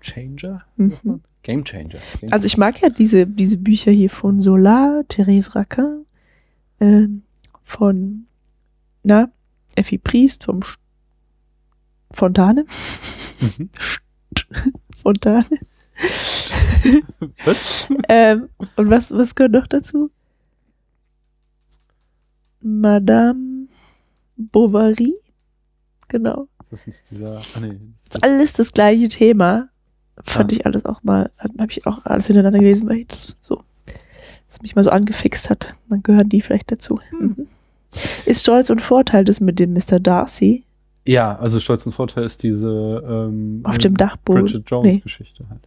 Changer? 0.00 0.62
Mhm. 0.76 1.20
Game 1.42 1.64
Changer. 1.64 1.98
Game 2.20 2.30
Also 2.32 2.46
ich 2.46 2.56
mag 2.56 2.80
ja 2.82 2.88
diese, 2.88 3.26
diese 3.26 3.56
Bücher 3.58 3.90
hier 3.92 4.10
von 4.10 4.40
Solar, 4.40 5.02
Therese 5.08 5.54
Raquin, 5.54 6.04
ähm, 6.80 7.22
von, 7.62 8.26
na, 9.02 9.30
Effi 9.74 9.98
Priest 9.98 10.44
vom 10.44 10.62
St 10.62 10.78
Fontane. 12.10 12.64
Mhm. 13.40 13.70
Fontane. 14.96 15.46
Was? 17.44 17.86
ähm, 18.08 18.48
und 18.76 18.90
was, 18.90 19.10
was 19.10 19.34
gehört 19.34 19.52
noch 19.52 19.66
dazu? 19.66 20.10
Madame 22.60 23.68
Bovary. 24.36 25.14
Genau. 26.08 26.48
Ist 26.62 26.72
das 26.72 26.86
nicht 26.86 27.10
dieser. 27.10 27.36
Ah, 27.38 27.60
nee. 27.60 27.78
Das 28.08 28.16
ist 28.16 28.22
alles 28.24 28.52
das 28.54 28.72
gleiche 28.72 29.08
Thema. 29.08 29.68
Fand 30.24 30.50
Ah. 30.50 30.54
ich 30.54 30.66
alles 30.66 30.84
auch 30.84 31.02
mal, 31.04 31.30
habe 31.38 31.70
ich 31.70 31.86
auch 31.86 32.04
alles 32.04 32.26
hintereinander 32.26 32.58
gelesen, 32.58 32.88
weil 32.88 32.98
ich 32.98 33.06
das 33.08 33.36
so, 33.40 33.62
das 34.48 34.62
mich 34.62 34.74
mal 34.76 34.82
so 34.84 34.90
angefixt 34.90 35.50
hat. 35.50 35.74
Dann 35.88 36.02
gehören 36.02 36.28
die 36.28 36.40
vielleicht 36.40 36.70
dazu. 36.72 37.00
Hm. 37.10 37.18
Mhm. 37.36 37.46
Ist 38.26 38.42
Stolz 38.42 38.70
und 38.70 38.82
Vorteil 38.82 39.24
das 39.24 39.40
mit 39.40 39.58
dem 39.58 39.72
Mr. 39.72 39.98
Darcy 39.98 40.64
Ja, 41.06 41.36
also 41.38 41.58
Stolz 41.58 41.86
und 41.86 41.92
Vorteil 41.92 42.24
ist 42.24 42.42
diese 42.42 43.02
ähm, 43.08 43.60
auf 43.64 43.78
dem 43.78 43.96
Dachboden? 43.96 44.44
Bridget 44.44 44.70
Jones 44.70 44.94
Nee. 44.96 45.00
Geschichte 45.00 45.44
halt. 45.48 45.60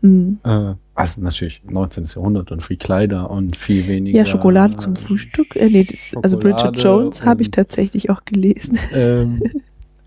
Mhm. 0.00 0.38
Äh, 0.44 0.74
also 0.94 1.20
natürlich 1.22 1.62
19. 1.68 2.04
Jahrhundert 2.06 2.52
und 2.52 2.62
viel 2.62 2.76
Kleider 2.76 3.30
und 3.30 3.56
viel 3.56 3.86
weniger. 3.88 4.18
Ja, 4.18 4.24
Schokolade 4.26 4.76
zum 4.76 4.94
Frühstück. 4.94 5.56
Äh, 5.56 5.68
nee, 5.70 5.84
das, 5.84 6.14
also 6.22 6.38
Bridget 6.38 6.76
Jones 6.80 7.24
habe 7.24 7.42
ich 7.42 7.50
tatsächlich 7.50 8.10
auch 8.10 8.24
gelesen. 8.24 8.78
Ähm, 8.94 9.42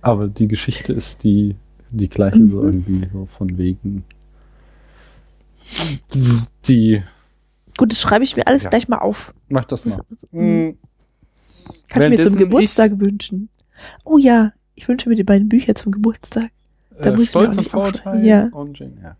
aber 0.01 0.27
die 0.29 0.47
Geschichte 0.47 0.93
ist 0.93 1.23
die, 1.25 1.55
die 1.91 2.07
gleiche, 2.07 2.37
so 2.37 2.43
Mhm. 2.63 2.67
irgendwie 2.67 3.07
so 3.11 3.25
von 3.25 3.57
wegen. 3.57 4.05
Die. 6.67 7.03
Gut, 7.77 7.91
das 7.91 8.01
schreibe 8.01 8.23
ich 8.23 8.35
mir 8.35 8.47
alles 8.47 8.63
Ja. 8.63 8.69
gleich 8.69 8.87
mal 8.87 8.97
auf. 8.97 9.33
Mach 9.49 9.65
das 9.65 9.85
mal. 9.85 9.99
Mhm. 10.31 10.77
Kann 11.89 12.11
ich 12.11 12.17
mir 12.19 12.27
zum 12.27 12.37
Geburtstag 12.37 12.99
wünschen. 12.99 13.49
Oh 14.03 14.17
ja, 14.17 14.51
Ich 14.79 14.87
wünsche 14.87 15.09
mir 15.09 15.15
die 15.15 15.23
beiden 15.23 15.49
Bücher 15.49 15.73
zum 15.73 15.91
Geburtstag. 15.91 16.51
Da 16.91 17.09
Äh, 17.09 17.11
muss 17.11 17.13
ich 17.13 17.17
mir 17.19 17.25
Stolz 17.41 17.57
und. 17.57 17.67
Vorurteil 17.69 18.23
Ja. 18.25 18.47
und 18.51 18.77
Jane 18.77 18.93
Eyre. 19.01 19.15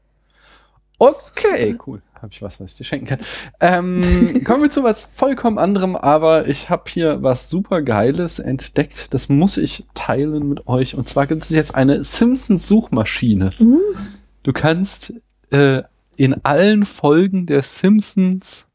Okay, 1.00 1.78
cool. 1.86 2.02
Habe 2.16 2.30
ich 2.32 2.42
was, 2.42 2.60
was 2.60 2.72
ich 2.72 2.78
dir 2.78 2.84
schenken 2.84 3.06
kann. 3.06 3.20
Ähm, 3.60 4.02
kommen 4.44 4.64
wir 4.64 4.70
zu 4.72 4.84
was 4.84 5.06
vollkommen 5.06 5.60
anderem, 5.60 5.96
aber 5.96 6.48
ich 6.48 6.70
habe 6.72 6.84
hier 6.90 7.22
was 7.22 7.50
super 7.50 7.84
Geiles 7.84 8.40
entdeckt. 8.40 9.14
Das 9.14 9.30
muss 9.30 9.58
ich 9.58 9.86
teilen 9.94 10.50
mit 10.50 10.68
euch. 10.68 10.96
Und 10.96 11.08
zwar 11.08 11.28
gibt 11.28 11.44
es 11.44 11.50
jetzt 11.50 11.76
eine 11.76 12.04
Simpsons-Suchmaschine. 12.04 13.52
Mhm. 13.60 13.80
Du 14.44 14.54
kannst 14.54 15.14
äh, 15.52 15.84
in 16.18 16.44
allen 16.44 16.86
Folgen 16.86 17.46
der 17.46 17.62
Simpsons 17.64 18.68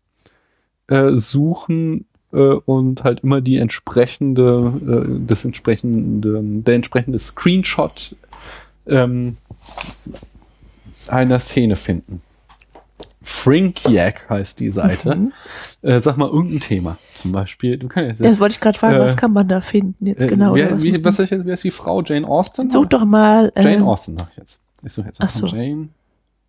äh, 0.89 1.11
suchen 1.13 2.07
äh, 2.33 2.37
und 2.39 3.05
halt 3.05 3.21
immer 3.21 3.41
die 3.41 3.59
entsprechende, 3.59 5.07
äh, 5.09 5.27
das 5.27 5.45
entsprechende, 5.45 6.41
der 6.43 6.75
entsprechende 6.75 7.19
Screenshot 7.19 8.17
ähm, 8.87 9.37
einer 11.09 11.39
Szene 11.41 11.77
finden. 11.77 12.23
Frinkiac 13.25 14.29
heißt 14.29 14.59
die 14.59 14.71
Seite. 14.71 15.15
Mhm. 15.15 15.33
Äh, 15.83 16.01
sag 16.01 16.17
mal 16.17 16.29
irgendein 16.29 16.61
Thema. 16.61 16.99
Zum 17.15 17.31
Beispiel, 17.33 17.77
du 17.77 17.87
kannst 17.89 18.21
jetzt. 18.21 18.25
Das 18.25 18.41
wollte 18.41 18.55
ich 18.55 18.61
gerade 18.61 18.79
fragen, 18.79 18.97
Äh, 18.97 19.01
was 19.01 19.17
kann 19.17 19.33
man 19.33 19.47
da 19.47 19.61
finden 19.61 20.07
jetzt 20.07 20.25
äh, 20.25 20.27
genau? 20.27 20.55
wer, 20.55 20.73
was 20.73 20.83
wie, 20.83 20.93
was, 21.05 21.19
man- 21.19 21.25
ist 21.25 21.31
jetzt, 21.31 21.47
wer 21.47 21.55
ist 21.55 21.65
die 21.65 21.71
Frau? 21.71 22.03
Jane 22.03 22.27
Austen? 22.27 22.71
Such 22.71 22.87
doch 22.87 23.05
mal. 23.05 23.53
Jane 23.57 23.77
ähm, 23.77 23.83
Austen, 23.85 24.17
sag 24.19 24.29
ich 24.31 24.37
jetzt. 24.39 24.61
Ich 24.85 24.93
suche 24.93 25.07
jetzt 25.07 25.21
Ach 25.21 25.29
so. 25.29 25.47
Jane 25.47 25.89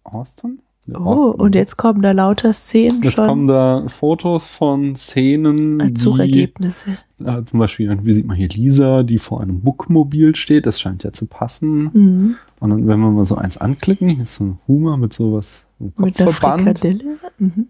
Austen? 0.04 0.60
Oh, 0.94 1.34
und 1.38 1.56
jetzt 1.56 1.78
kommen 1.78 2.02
da 2.02 2.12
lauter 2.12 2.52
Szenen 2.52 3.02
Jetzt 3.04 3.16
schon 3.16 3.28
kommen 3.28 3.48
da 3.48 3.86
Fotos 3.88 4.46
von 4.46 4.96
Szenen, 4.96 5.80
als 5.80 5.94
die, 5.94 6.00
Suchergebnisse. 6.02 6.92
äh, 7.24 7.44
zum 7.46 7.60
Beispiel, 7.60 7.98
wie 8.04 8.12
sieht 8.12 8.25
man 8.25 8.36
hier 8.36 8.50
Lisa, 8.50 9.04
die 9.04 9.18
vor 9.18 9.40
einem 9.42 9.62
Bookmobil 9.62 10.36
steht, 10.36 10.66
das 10.66 10.82
scheint 10.82 11.04
ja 11.06 11.13
zu 11.13 11.25
passen. 11.25 11.84
Mhm. 11.94 12.36
Und 12.60 12.70
dann, 12.72 12.88
wenn 12.88 13.00
wir 13.00 13.12
mal 13.12 13.24
so 13.25 13.36
eins 13.36 13.58
anklicken, 13.58 14.10
hier 14.10 14.24
ist 14.24 14.36
so 14.36 14.44
ein 14.44 14.60
Humor 14.68 14.98
mit 14.98 15.13
sowas, 15.13 15.68
Mit 15.80 15.96
Kopfverband. 16.18 16.80
Frikadelle. 16.80 17.16
Mhm. 17.40 17.68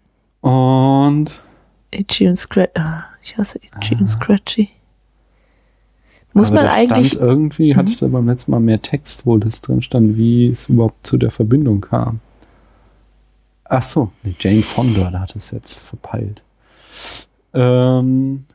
Und 0.49 1.43
Itchy 1.91 2.27
und 2.27 2.35
Scratchy. 2.35 2.71
Ah, 2.79 3.03
ich 3.21 3.37
hasse 3.37 3.59
Itchy 3.59 3.95
und 3.95 4.07
Scratchy. 4.07 4.69
Muss 6.33 6.49
aber 6.49 6.61
man 6.63 6.67
eigentlich. 6.71 7.09
Stand 7.13 7.21
irgendwie, 7.27 7.75
hatte 7.75 7.85
Mhm. 7.85 7.91
ich 7.91 7.97
da 7.97 8.07
beim 8.07 8.25
letzten 8.27 8.51
Mal 8.51 8.59
mehr 8.59 8.81
Text, 8.81 9.27
wo 9.27 9.37
das 9.37 9.61
drin 9.61 9.83
stand, 9.83 10.17
wie 10.17 10.47
es 10.47 10.67
überhaupt 10.67 11.05
zu 11.05 11.17
der 11.17 11.29
Verbindung 11.29 11.81
kam. 11.81 12.21
Ach 13.65 13.83
so, 13.83 14.11
Jane 14.39 14.61
Fonda, 14.61 15.09
da 15.09 15.21
hat 15.21 15.35
es 15.35 15.51
jetzt 15.51 15.79
verpeilt. 15.79 16.43
Ähm, 17.53 18.45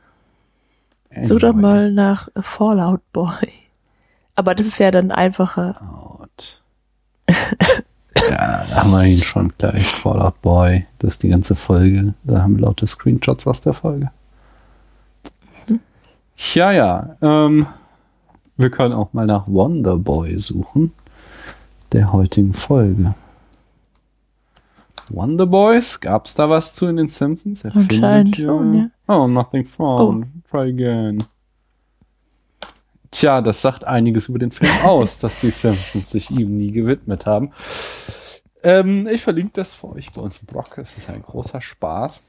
Such 1.25 1.39
doch 1.39 1.49
anyway. 1.49 1.61
mal 1.61 1.91
nach 1.91 2.29
Fallout 2.39 3.01
Boy. 3.11 3.49
Aber 4.35 4.55
das 4.55 4.67
ist 4.67 4.79
ja 4.79 4.91
dann 4.91 5.11
einfacher. 5.11 5.73
Fallout. 5.73 6.61
ja, 8.15 8.65
da 8.69 8.75
haben 8.75 8.91
wir 8.91 9.03
ihn 9.03 9.21
schon 9.21 9.51
gleich. 9.57 9.83
Fallout 9.83 10.41
Boy. 10.41 10.85
Das 10.99 11.13
ist 11.13 11.23
die 11.23 11.29
ganze 11.29 11.55
Folge. 11.55 12.13
Da 12.23 12.41
haben 12.41 12.57
wir 12.57 12.61
lauter 12.65 12.87
Screenshots 12.87 13.47
aus 13.47 13.61
der 13.61 13.73
Folge. 13.73 14.11
Ja, 16.53 16.71
ja. 16.71 17.17
Ähm, 17.21 17.67
wir 18.55 18.69
können 18.69 18.93
auch 18.93 19.13
mal 19.13 19.25
nach 19.25 19.47
Wonder 19.47 19.97
Boy 19.97 20.39
suchen. 20.39 20.93
Der 21.91 22.11
heutigen 22.13 22.53
Folge. 22.53 23.15
Wonder 25.13 25.45
Boys, 25.45 25.99
gab's 25.99 26.35
da 26.35 26.49
was 26.49 26.73
zu 26.73 26.87
in 26.87 26.97
den 26.97 27.09
Simpsons? 27.09 27.63
Er 27.63 27.75
Anscheinend 27.75 28.35
findet 28.35 28.51
schon, 28.51 28.73
ja. 28.73 28.89
Oh, 29.07 29.27
nothing 29.27 29.65
found. 29.65 30.27
Try 30.49 30.69
again. 30.69 31.23
Tja, 33.11 33.41
das 33.41 33.61
sagt 33.61 33.85
einiges 33.85 34.27
über 34.29 34.39
den 34.39 34.51
Film 34.51 34.71
aus, 34.83 35.19
dass 35.19 35.39
die 35.39 35.49
Simpsons 35.49 36.11
sich 36.11 36.29
ihm 36.29 36.57
nie 36.57 36.71
gewidmet 36.71 37.25
haben. 37.25 37.51
Ähm, 38.61 39.07
ich 39.07 39.21
verlinke 39.21 39.53
das 39.53 39.73
für 39.73 39.89
euch 39.89 40.11
bei 40.11 40.21
uns 40.21 40.37
im 40.37 40.45
Blog. 40.45 40.77
Es 40.77 40.97
ist 40.97 41.09
ein 41.09 41.21
großer 41.21 41.61
Spaß. 41.61 42.23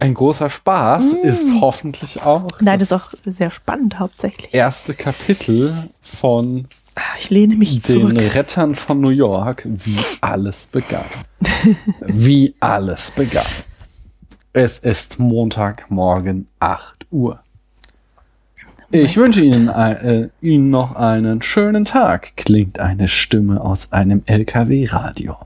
Ein 0.00 0.14
großer 0.14 0.48
Spaß 0.48 1.14
ist 1.14 1.60
hoffentlich 1.60 2.22
auch 2.22 2.42
Mm. 2.42 2.64
Nein, 2.64 2.78
das 2.78 2.92
ist 2.92 2.96
auch 2.96 3.12
sehr 3.24 3.50
spannend 3.50 3.98
hauptsächlich. 3.98 4.54
erste 4.54 4.94
Kapitel 4.94 5.90
von 6.00 6.68
Ich 7.18 7.30
lehne 7.30 7.56
mich 7.56 7.82
den 7.82 8.00
zurück. 8.00 8.34
Rettern 8.34 8.74
von 8.74 9.00
New 9.00 9.10
York, 9.10 9.62
wie 9.66 9.98
alles 10.20 10.66
begann. 10.66 11.04
wie 12.00 12.54
alles 12.60 13.10
begann. 13.12 13.44
Es 14.52 14.78
ist 14.78 15.18
Montagmorgen 15.18 16.48
8 16.60 17.06
Uhr. 17.10 17.40
Ich 18.90 19.16
wünsche 19.18 19.42
Ihnen, 19.42 19.68
ein- 19.68 19.96
äh, 19.96 20.28
Ihnen 20.40 20.70
noch 20.70 20.96
einen 20.96 21.42
schönen 21.42 21.84
Tag, 21.84 22.36
klingt 22.36 22.78
eine 22.80 23.06
Stimme 23.06 23.60
aus 23.60 23.92
einem 23.92 24.22
LKW-Radio. 24.24 25.36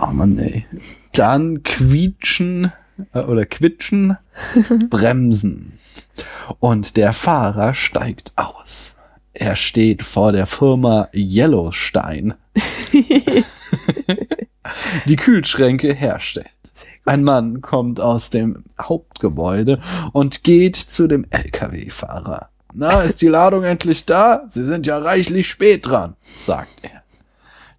Oh 0.00 0.06
Mann, 0.06 0.38
ey. 0.38 0.66
Dann 1.12 1.62
quietschen 1.64 2.72
äh, 3.12 3.18
oder 3.20 3.44
quitschen 3.44 4.16
Bremsen. 4.90 5.78
Und 6.60 6.96
der 6.96 7.12
Fahrer 7.12 7.74
steigt 7.74 8.32
aus. 8.36 8.93
Er 9.34 9.56
steht 9.56 10.02
vor 10.02 10.30
der 10.30 10.46
Firma 10.46 11.08
Yellowstein, 11.12 12.34
die 15.06 15.16
Kühlschränke 15.16 15.92
herstellt. 15.92 16.46
Ein 17.04 17.24
Mann 17.24 17.60
kommt 17.60 18.00
aus 18.00 18.30
dem 18.30 18.64
Hauptgebäude 18.80 19.80
und 20.12 20.44
geht 20.44 20.76
zu 20.76 21.08
dem 21.08 21.26
LKW-Fahrer. 21.30 22.48
Na, 22.72 23.02
ist 23.02 23.22
die 23.22 23.28
Ladung 23.28 23.64
endlich 23.64 24.04
da? 24.04 24.44
Sie 24.46 24.64
sind 24.64 24.86
ja 24.86 24.98
reichlich 24.98 25.48
spät 25.48 25.86
dran, 25.86 26.14
sagt 26.38 26.82
er. 26.82 27.02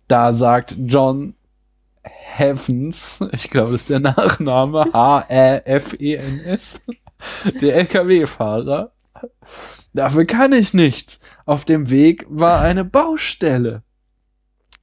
Da 0.07 0.33
sagt 0.33 0.75
John 0.77 1.35
Heavens, 2.03 3.17
ich 3.31 3.49
glaube, 3.49 3.71
das 3.71 3.81
ist 3.81 3.89
der 3.89 4.01
Nachname, 4.01 4.87
H-E-F-E-N-S, 4.93 6.81
der 7.61 7.75
LKW-Fahrer. 7.75 8.91
Dafür 9.95 10.25
kann 10.25 10.51
ich 10.51 10.73
nichts. 10.73 11.21
Auf 11.45 11.63
dem 11.63 11.89
Weg 11.89 12.25
war 12.27 12.59
eine 12.59 12.83
Baustelle. 12.83 13.81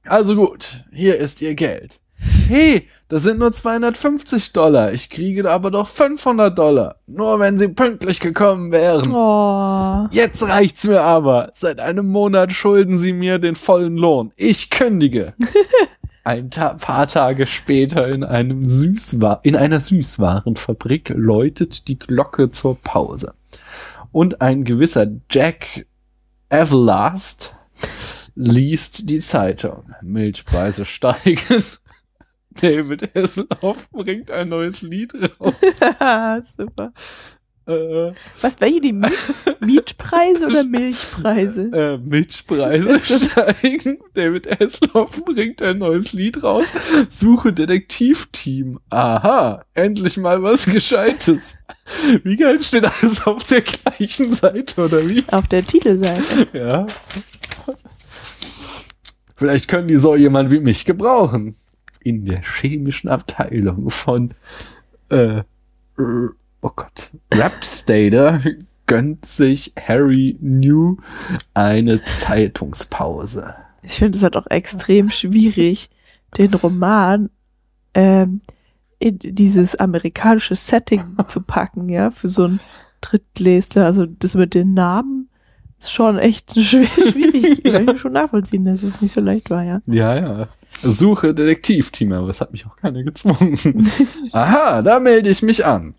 Also 0.05 0.35
gut, 0.35 0.85
hier 0.91 1.17
ist 1.17 1.39
Ihr 1.41 1.53
Geld. 1.53 2.01
Hey, 2.47 2.87
das 3.09 3.21
sind 3.21 3.37
nur 3.37 3.51
250 3.51 4.53
Dollar. 4.53 4.91
Ich 4.91 5.11
kriege 5.11 5.49
aber 5.49 5.69
doch 5.69 5.87
500 5.87 6.57
Dollar. 6.57 6.95
Nur 7.05 7.39
wenn 7.39 7.59
Sie 7.59 7.67
pünktlich 7.67 8.21
gekommen 8.21 8.71
wären. 8.71 9.13
Oh. 9.13 10.07
Jetzt 10.11 10.41
reicht's 10.41 10.83
mir 10.83 11.01
aber. 11.01 11.51
Seit 11.53 11.79
einem 11.79 12.07
Monat 12.07 12.51
schulden 12.51 12.97
Sie 12.97 13.13
mir 13.13 13.37
den 13.37 13.55
vollen 13.55 13.97
Lohn. 13.97 14.31
Ich 14.35 14.71
kündige. 14.71 15.35
Ein 16.23 16.49
Ta 16.49 16.69
paar 16.69 17.05
Tage 17.05 17.45
später 17.45 18.07
in 18.07 18.23
einem 18.23 18.65
Süßwa 18.65 19.41
in 19.43 19.57
einer 19.57 19.79
Süßwarenfabrik 19.79 21.13
läutet 21.15 21.87
die 21.87 21.99
Glocke 21.99 22.49
zur 22.49 22.77
Pause. 22.77 23.33
Und 24.13 24.41
ein 24.41 24.63
gewisser 24.63 25.07
Jack 25.29 25.87
Everlast 26.47 27.55
liest 28.35 29.09
die 29.09 29.19
Zeitung. 29.21 29.95
Milchpreise 30.03 30.85
steigen. 30.85 31.63
David 32.51 33.09
Hasselhoff 33.15 33.89
bringt 33.89 34.29
ein 34.29 34.49
neues 34.49 34.83
Lied 34.83 35.13
raus. 35.39 35.55
Super. 36.57 36.93
Äh, 37.65 38.11
Was, 38.41 38.59
welche 38.59 38.81
die 38.81 38.91
Miet 38.93 39.11
Mietpreise 39.61 40.47
oder 40.47 40.63
Milchpreise? 40.65 41.71
äh, 41.73 41.97
Milchpreise 41.97 42.99
steigen. 43.03 43.99
David 44.13 44.49
Hasselhoff 44.59 45.23
bringt 45.23 45.61
ein 45.61 45.77
neues 45.77 46.11
Lied 46.11 46.43
raus. 46.43 46.73
Suche 47.09 47.53
Detektivteam. 47.53 48.79
Aha, 48.89 49.63
endlich 49.73 50.17
mal 50.17 50.43
was 50.43 50.65
Gescheites. 50.65 51.55
Wie 52.23 52.35
geil 52.35 52.59
steht 52.61 52.85
alles 52.85 53.25
auf 53.25 53.45
der 53.45 53.61
gleichen 53.61 54.33
Seite, 54.33 54.83
oder 54.83 55.07
wie? 55.09 55.23
Auf 55.31 55.47
der 55.47 55.65
Titelseite. 55.65 56.47
Ja. 56.53 56.87
Vielleicht 59.35 59.67
können 59.67 59.87
die 59.87 59.95
so 59.95 60.15
jemand 60.15 60.51
wie 60.51 60.59
mich 60.59 60.85
gebrauchen. 60.85 61.55
In 62.01 62.25
der 62.25 62.41
chemischen 62.41 63.09
Abteilung 63.09 63.89
von, 63.89 64.33
äh, 65.09 65.37
äh, 65.39 65.43
oh 66.63 66.71
Gott, 66.75 67.11
Rapstader 67.31 68.41
gönnt 68.87 69.25
sich 69.25 69.73
Harry 69.79 70.37
New 70.41 70.97
eine 71.53 72.03
Zeitungspause. 72.05 73.55
Ich 73.83 73.95
finde 73.95 74.17
es 74.17 74.23
halt 74.23 74.35
auch 74.35 74.47
extrem 74.47 75.09
schwierig, 75.09 75.89
den 76.37 76.53
Roman 76.53 77.29
ähm, 77.93 78.41
in 78.99 79.19
dieses 79.19 79.75
amerikanische 79.75 80.55
Setting 80.55 81.17
zu 81.27 81.41
packen, 81.41 81.89
ja, 81.89 82.11
für 82.11 82.27
so 82.27 82.45
einen 82.45 82.59
Drittleser. 83.01 83.85
Also 83.85 84.05
das 84.05 84.33
mit 84.33 84.53
den 84.53 84.73
Namen 84.73 85.29
ist 85.77 85.91
schon 85.91 86.17
echt 86.17 86.51
schwierig. 86.59 87.63
Kann 87.71 87.89
ich 87.89 87.99
schon 87.99 88.13
nachvollziehen, 88.13 88.65
dass 88.65 88.83
es 88.83 89.01
nicht 89.01 89.11
so 89.11 89.21
leicht 89.21 89.49
war, 89.49 89.63
ja. 89.63 89.81
Ja, 89.85 90.15
ja. 90.15 90.47
Suche 90.81 91.33
Detektivteam, 91.33 92.13
aber 92.13 92.29
es 92.29 92.41
hat 92.41 92.51
mich 92.51 92.65
auch 92.65 92.77
keiner 92.77 93.03
gezwungen. 93.03 93.91
Aha, 94.31 94.81
da 94.81 94.99
melde 94.99 95.29
ich 95.29 95.43
mich 95.43 95.65
an. 95.65 95.93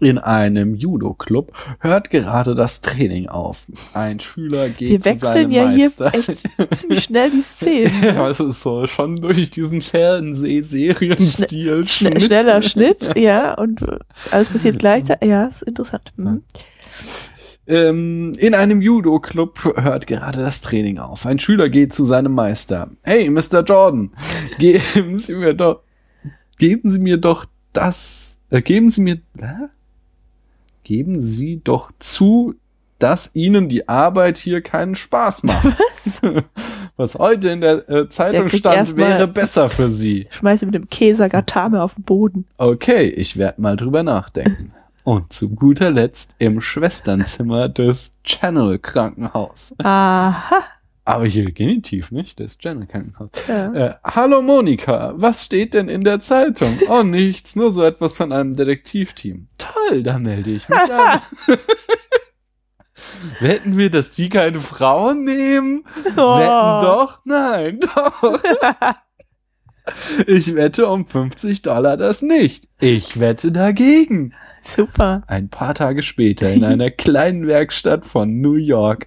In 0.00 0.18
einem 0.18 0.74
Judo-Club 0.74 1.52
hört 1.78 2.10
gerade 2.10 2.56
das 2.56 2.80
Training 2.80 3.28
auf. 3.28 3.66
Ein 3.94 4.18
Schüler 4.18 4.68
geht 4.68 4.90
Wir 4.90 5.00
zu 5.00 5.10
wechseln 5.10 5.32
seinem 5.32 5.50
ja 5.52 5.70
hier 5.70 5.92
Meister. 5.96 6.12
echt 6.12 6.48
ziemlich 6.74 7.04
schnell 7.04 7.30
die 7.30 7.40
Szenen. 7.40 7.92
ja, 8.02 8.28
es 8.28 8.40
ist 8.40 8.62
so 8.62 8.84
schon 8.88 9.14
durch 9.16 9.48
diesen 9.50 9.82
Fernseh-Serien-Stil. 9.82 11.86
Schne 11.86 12.20
schneller 12.20 12.62
Schnitt, 12.62 13.12
ja, 13.16 13.54
und 13.54 13.80
äh, 13.82 13.98
alles 14.32 14.48
passiert 14.48 14.80
gleichzeitig. 14.80 15.28
Ja, 15.28 15.46
ist 15.46 15.62
interessant. 15.62 16.12
Mhm. 16.16 16.42
Ähm, 17.68 18.32
in 18.38 18.54
einem 18.54 18.80
Judo-Club 18.80 19.76
hört 19.76 20.08
gerade 20.08 20.40
das 20.40 20.62
Training 20.62 20.98
auf. 20.98 21.26
Ein 21.26 21.38
Schüler 21.38 21.68
geht 21.68 21.92
zu 21.92 22.02
seinem 22.04 22.32
Meister. 22.32 22.90
Hey, 23.02 23.30
Mr. 23.30 23.62
Jordan, 23.64 24.10
geben 24.58 25.20
Sie 25.20 25.34
mir 25.34 25.54
doch, 25.54 25.82
geben 26.58 26.90
Sie 26.90 26.98
mir 26.98 27.18
doch 27.18 27.44
das, 27.72 28.38
äh, 28.50 28.62
geben 28.62 28.90
Sie 28.90 29.00
mir, 29.00 29.20
hä? 29.38 29.68
Geben 30.86 31.20
Sie 31.20 31.60
doch 31.64 31.90
zu, 31.98 32.54
dass 33.00 33.32
Ihnen 33.34 33.68
die 33.68 33.88
Arbeit 33.88 34.38
hier 34.38 34.60
keinen 34.60 34.94
Spaß 34.94 35.42
macht. 35.42 35.64
Was? 35.78 36.22
Was 36.96 37.14
heute 37.16 37.48
in 37.48 37.60
der 37.60 37.90
äh, 37.90 38.08
Zeitung 38.08 38.46
kriegt 38.46 38.60
stand, 38.60 38.96
wäre 38.96 39.26
besser 39.26 39.68
für 39.68 39.90
Sie. 39.90 40.28
Schmeiße 40.30 40.64
mit 40.64 40.76
dem 40.76 40.86
Käse 40.86 41.28
Gatame 41.28 41.82
auf 41.82 41.94
den 41.94 42.04
Boden. 42.04 42.46
Okay, 42.56 43.08
ich 43.08 43.36
werde 43.36 43.60
mal 43.60 43.76
drüber 43.76 44.04
nachdenken. 44.04 44.72
Und 45.02 45.32
zu 45.32 45.54
guter 45.54 45.90
Letzt 45.90 46.36
im 46.38 46.60
Schwesternzimmer 46.60 47.68
des 47.68 48.14
Channel 48.22 48.78
Krankenhaus. 48.78 49.74
Aha. 49.78 50.62
Aber 51.06 51.24
hier 51.24 51.52
Genitiv, 51.52 52.10
nicht? 52.10 52.40
Das 52.40 52.58
Channel 52.58 52.86
Krankenhaus. 52.86 53.30
Ja. 53.46 53.72
Äh, 53.72 53.94
hallo 54.02 54.42
Monika, 54.42 55.14
was 55.16 55.44
steht 55.44 55.72
denn 55.72 55.88
in 55.88 56.00
der 56.00 56.20
Zeitung? 56.20 56.76
Oh, 56.88 57.04
nichts, 57.04 57.54
nur 57.54 57.72
so 57.72 57.84
etwas 57.84 58.16
von 58.16 58.32
einem 58.32 58.56
Detektivteam. 58.56 59.46
Toll, 59.56 60.02
da 60.02 60.18
melde 60.18 60.50
ich 60.50 60.68
mich 60.68 60.78
an. 60.78 61.22
Wetten 63.40 63.76
wir, 63.76 63.90
dass 63.90 64.12
die 64.12 64.28
keine 64.28 64.60
Frauen 64.60 65.24
nehmen? 65.24 65.84
Oh. 66.16 66.38
Wetten 66.38 66.84
doch? 66.84 67.20
Nein, 67.24 67.80
doch. 67.94 68.40
Ich 70.26 70.56
wette 70.56 70.88
um 70.88 71.06
50 71.06 71.62
Dollar 71.62 71.96
das 71.96 72.22
nicht. 72.22 72.68
Ich 72.80 73.20
wette 73.20 73.52
dagegen. 73.52 74.34
Super. 74.64 75.22
Ein 75.28 75.48
paar 75.48 75.74
Tage 75.74 76.02
später 76.02 76.52
in 76.52 76.64
einer 76.64 76.90
kleinen 76.90 77.46
Werkstatt 77.46 78.04
von 78.04 78.40
New 78.40 78.56
York. 78.56 79.06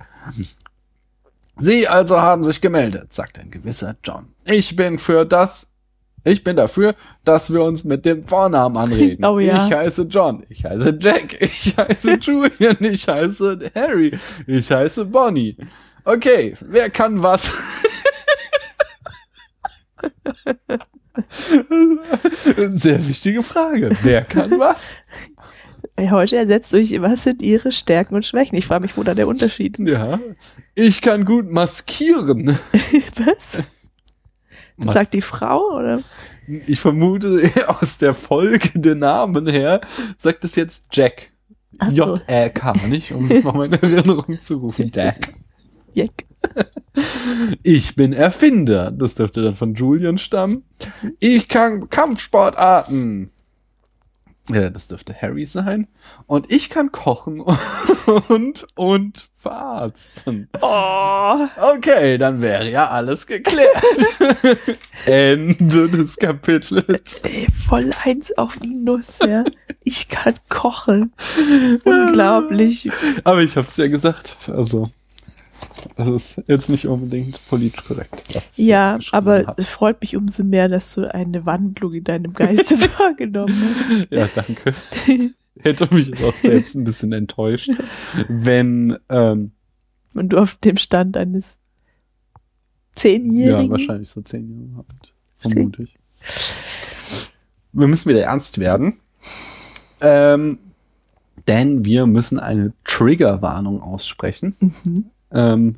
Sie 1.60 1.88
also 1.88 2.20
haben 2.20 2.44
sich 2.44 2.62
gemeldet, 2.62 3.14
sagt 3.14 3.38
ein 3.40 3.52
gewisser 3.52 3.96
John. 4.04 4.28
Ich 4.46 4.76
bin 4.76 4.98
für 4.98 5.26
das, 5.26 5.68
ich 6.24 6.44
bin 6.44 6.56
dafür, 6.56 6.96
dass 7.24 7.52
wir 7.52 7.62
uns 7.64 7.84
mit 7.84 8.06
dem 8.06 8.26
Vornamen 8.26 8.78
anreden. 8.78 9.26
Oh 9.26 9.40
ja. 9.40 9.68
Ich 9.68 9.74
heiße 9.74 10.04
John, 10.04 10.44
ich 10.50 10.64
heiße 10.64 10.98
Jack, 11.00 11.42
ich 11.42 11.76
heiße 11.78 12.14
Julian, 12.22 12.78
ich 12.80 13.08
heiße 13.08 13.72
Harry, 13.76 14.18
ich 14.48 14.72
heiße 14.72 15.06
Bonnie. 15.06 15.58
Okay, 16.06 16.56
wer 16.62 16.90
kann 16.90 17.22
was? 17.22 17.54
Sehr 22.70 23.08
wichtige 23.08 23.44
Frage. 23.44 23.96
Wer 24.02 24.22
kann 24.24 24.58
was? 24.60 24.96
Heute 26.10 26.38
ersetzt 26.38 26.72
durch, 26.74 27.02
was 27.02 27.24
sind 27.24 27.42
ihre 27.42 27.72
Stärken 27.72 28.16
und 28.16 28.26
Schwächen? 28.26 28.58
Ich 28.58 28.66
frage 28.66 28.84
mich, 28.84 28.98
wo 28.98 29.04
da 29.04 29.14
der 29.14 29.28
Unterschied 29.28 29.80
ist. 29.80 29.90
Ja, 29.90 30.20
ich 30.76 31.02
kann 31.02 31.26
gut 31.26 31.52
maskieren. 31.52 32.48
Was? 33.26 33.64
Das 34.78 34.94
sagt 34.94 35.14
die 35.14 35.22
Frau, 35.22 35.78
oder? 35.78 36.00
Ich 36.68 36.80
vermute 36.80 37.52
aus 37.68 37.98
der 37.98 38.14
Folge 38.14 38.80
der 38.80 38.96
Namen 38.96 39.48
her, 39.48 39.82
sagt 40.18 40.44
es 40.44 40.56
jetzt 40.56 40.88
Jack. 40.94 41.32
So. 41.90 42.16
J-A-K, 42.16 42.88
nicht? 42.88 43.12
Um 43.14 43.30
es 43.30 43.44
nochmal 43.44 43.68
in 43.68 43.74
Erinnerung 43.74 44.40
zu 44.42 44.58
rufen. 44.58 44.92
Jack. 44.96 45.34
Jack. 45.94 46.26
Ich 47.64 47.96
bin 47.96 48.14
Erfinder. 48.14 48.92
Das 48.92 49.16
dürfte 49.16 49.42
dann 49.42 49.56
von 49.56 49.76
Julian 49.76 50.18
stammen. 50.18 50.64
Ich 51.20 51.48
kann 51.48 51.90
Kampfsportarten. 51.90 53.32
Ja, 54.52 54.70
das 54.70 54.88
dürfte 54.88 55.14
Harry 55.14 55.46
sein. 55.46 55.88
Und 56.28 56.52
ich 56.52 56.70
kann 56.70 56.92
kochen 56.92 57.42
und, 58.30 58.66
und 58.76 59.30
verarzten. 59.36 60.50
Oh, 60.62 61.48
Okay, 61.58 62.18
dann 62.18 62.42
wäre 62.42 62.70
ja 62.70 62.90
alles 62.90 63.28
geklärt. 63.28 63.82
Ende 65.06 65.90
des 65.90 66.18
Kapitels. 66.18 67.22
ey, 67.24 67.48
voll 67.68 67.92
eins 68.04 68.38
auf 68.38 68.58
die 68.58 68.76
Nuss, 68.76 69.20
ja. 69.20 69.44
Ich 69.84 70.10
kann 70.10 70.36
kochen. 70.50 71.14
Unglaublich. 71.86 72.92
Aber 73.24 73.42
ich 73.42 73.56
hab's 73.56 73.78
ja 73.78 73.88
gesagt. 73.88 74.38
Also, 74.48 74.90
das 75.96 76.08
ist 76.08 76.42
jetzt 76.48 76.70
nicht 76.70 76.88
unbedingt 76.88 77.40
politisch 77.50 77.84
korrekt. 77.86 78.24
Ja, 78.56 79.00
aber 79.12 79.46
hab. 79.48 79.60
es 79.60 79.68
freut 79.68 80.02
mich 80.02 80.16
umso 80.16 80.44
mehr, 80.44 80.68
dass 80.70 80.94
du 80.96 81.14
eine 81.14 81.46
Wandlung 81.46 81.94
in 81.94 82.04
deinem 82.04 82.34
Geiste 82.34 82.76
wahrgenommen 83.00 84.06
Ja, 84.10 84.28
danke. 84.34 84.74
hast. 84.74 85.30
Hätte 85.62 85.94
mich 85.94 86.14
auch 86.24 86.34
selbst 86.42 86.76
ein 86.76 86.86
bisschen 86.86 87.12
enttäuscht, 87.12 87.70
wenn, 88.30 88.98
ähm, 89.10 89.52
Und 90.16 90.30
du 90.30 90.38
auf 90.38 90.56
dem 90.56 90.78
Stand 90.78 91.18
eines 91.18 91.58
ja, 92.34 92.42
Zehnjährigen. 92.96 93.72
wahrscheinlich 93.72 94.10
so 94.10 94.22
zehn 94.22 94.50
Jahre 94.72 94.86
alt. 94.90 95.14
Vermute 95.36 95.84
ich. 95.84 95.98
Wir 97.74 97.88
müssen 97.88 98.10
wieder 98.10 98.22
ernst 98.24 98.58
werden. 98.58 99.00
Ähm, 100.02 100.60
denn 101.48 101.84
wir 101.86 102.06
müssen 102.06 102.40
eine 102.40 102.74
Triggerwarnung 102.86 103.82
aussprechen. 103.82 104.56
Mhm. 104.60 105.06
Ähm, 105.32 105.76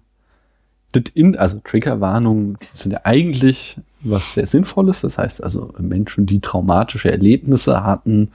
in, 1.13 1.37
also 1.37 1.59
Triggerwarnungen 1.63 2.57
sind 2.73 2.91
ja 2.91 3.01
eigentlich 3.03 3.77
was 4.01 4.33
sehr 4.33 4.47
Sinnvolles. 4.47 5.01
Das 5.01 5.17
heißt 5.17 5.43
also 5.43 5.73
Menschen, 5.77 6.25
die 6.25 6.39
traumatische 6.39 7.11
Erlebnisse 7.11 7.83
hatten, 7.83 8.31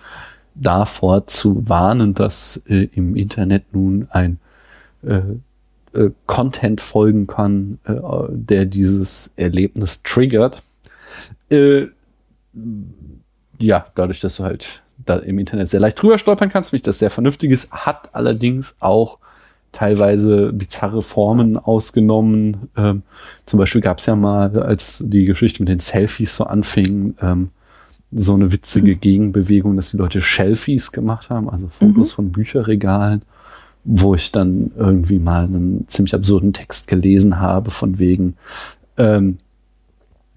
davor 0.54 1.26
zu 1.26 1.68
warnen, 1.68 2.14
dass 2.14 2.62
äh, 2.66 2.88
im 2.94 3.14
Internet 3.14 3.74
nun 3.74 4.08
ein 4.10 4.38
äh, 5.02 5.20
äh, 5.92 6.10
Content 6.26 6.80
folgen 6.80 7.26
kann, 7.26 7.78
äh, 7.84 7.94
der 8.30 8.64
dieses 8.64 9.30
Erlebnis 9.36 10.02
triggert. 10.02 10.62
Äh, 11.50 11.88
ja, 13.58 13.84
dadurch, 13.94 14.20
dass 14.20 14.36
du 14.36 14.44
halt 14.44 14.82
da 15.04 15.16
im 15.16 15.38
Internet 15.38 15.68
sehr 15.68 15.80
leicht 15.80 16.00
drüber 16.00 16.18
stolpern 16.18 16.48
kannst, 16.48 16.70
finde 16.70 16.78
ich 16.78 16.84
das 16.84 16.98
sehr 16.98 17.10
vernünftiges, 17.10 17.70
hat 17.70 18.14
allerdings 18.14 18.76
auch 18.80 19.18
teilweise 19.76 20.54
bizarre 20.54 21.02
Formen 21.02 21.58
ausgenommen. 21.58 22.68
Ähm, 22.78 23.02
zum 23.44 23.58
Beispiel 23.58 23.82
gab 23.82 23.98
es 23.98 24.06
ja 24.06 24.16
mal, 24.16 24.58
als 24.62 25.04
die 25.06 25.26
Geschichte 25.26 25.60
mit 25.62 25.68
den 25.68 25.80
Selfies 25.80 26.34
so 26.34 26.44
anfing, 26.44 27.14
ähm, 27.20 27.50
so 28.10 28.32
eine 28.32 28.52
witzige 28.52 28.96
Gegenbewegung, 28.96 29.76
dass 29.76 29.90
die 29.90 29.98
Leute 29.98 30.22
Shelfies 30.22 30.92
gemacht 30.92 31.28
haben, 31.28 31.50
also 31.50 31.68
Fotos 31.68 32.12
Mhm. 32.12 32.14
von 32.14 32.32
Bücherregalen, 32.32 33.20
wo 33.84 34.14
ich 34.14 34.32
dann 34.32 34.70
irgendwie 34.78 35.18
mal 35.18 35.44
einen 35.44 35.86
ziemlich 35.88 36.14
absurden 36.14 36.54
Text 36.54 36.88
gelesen 36.88 37.38
habe, 37.38 37.70
von 37.70 37.98
wegen, 37.98 38.36
ähm, 38.96 39.36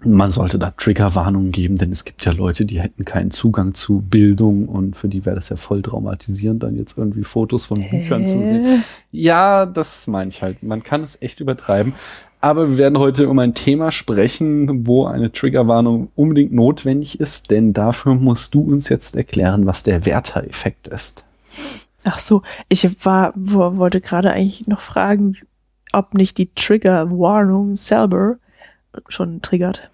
man 0.04 0.32
sollte 0.32 0.58
da 0.58 0.72
Triggerwarnungen 0.72 1.52
geben, 1.52 1.76
denn 1.78 1.92
es 1.92 2.06
gibt 2.06 2.26
ja 2.26 2.32
Leute, 2.32 2.66
die 2.66 2.80
hätten 2.80 3.04
keinen 3.04 3.32
Zugang 3.32 3.74
zu 3.74 4.02
Bildung 4.02 4.68
und 4.70 4.96
für 4.96 5.10
die 5.10 5.26
wäre 5.26 5.36
das 5.36 5.50
ja 5.50 5.58
voll 5.58 5.82
traumatisierend, 5.82 6.64
dann 6.64 6.78
jetzt 6.78 6.98
irgendwie 6.98 7.24
Fotos 7.24 7.66
von 7.66 7.88
Büchern 7.90 8.26
zu 8.26 8.42
sehen. 8.42 8.84
Ja, 9.12 9.66
das 9.66 10.08
meine 10.08 10.30
ich 10.30 10.42
halt. 10.42 10.64
Man 10.64 10.84
kann 10.84 11.04
es 11.04 11.22
echt 11.22 11.40
übertreiben. 11.40 11.94
Aber 12.42 12.70
wir 12.70 12.78
werden 12.78 12.98
heute 12.98 13.28
um 13.28 13.38
ein 13.40 13.54
Thema 13.54 13.92
sprechen, 13.92 14.88
wo 14.88 15.06
eine 15.06 15.34
Triggerwarnung 15.34 16.10
unbedingt 16.16 16.54
notwendig 16.54 17.20
ist, 17.20 17.52
denn 17.52 17.74
dafür 17.74 18.16
musst 18.16 18.56
du 18.56 18.62
uns 18.62 18.88
jetzt 18.88 19.18
erklären, 19.18 19.66
was 19.66 19.84
der 19.84 20.06
Werther-Effekt 20.06 20.88
ist. 20.88 21.26
Ach 22.06 22.20
so, 22.20 22.42
ich 22.70 23.06
war, 23.06 23.34
wo, 23.36 23.76
wollte 23.76 24.00
gerade 24.00 24.32
eigentlich 24.32 24.68
noch 24.68 24.80
fragen, 24.80 25.36
ob 25.92 26.14
nicht 26.14 26.38
die 26.38 26.54
Trigger-Warnung 26.54 27.76
selber 27.76 28.38
schon 29.08 29.42
triggert. 29.42 29.90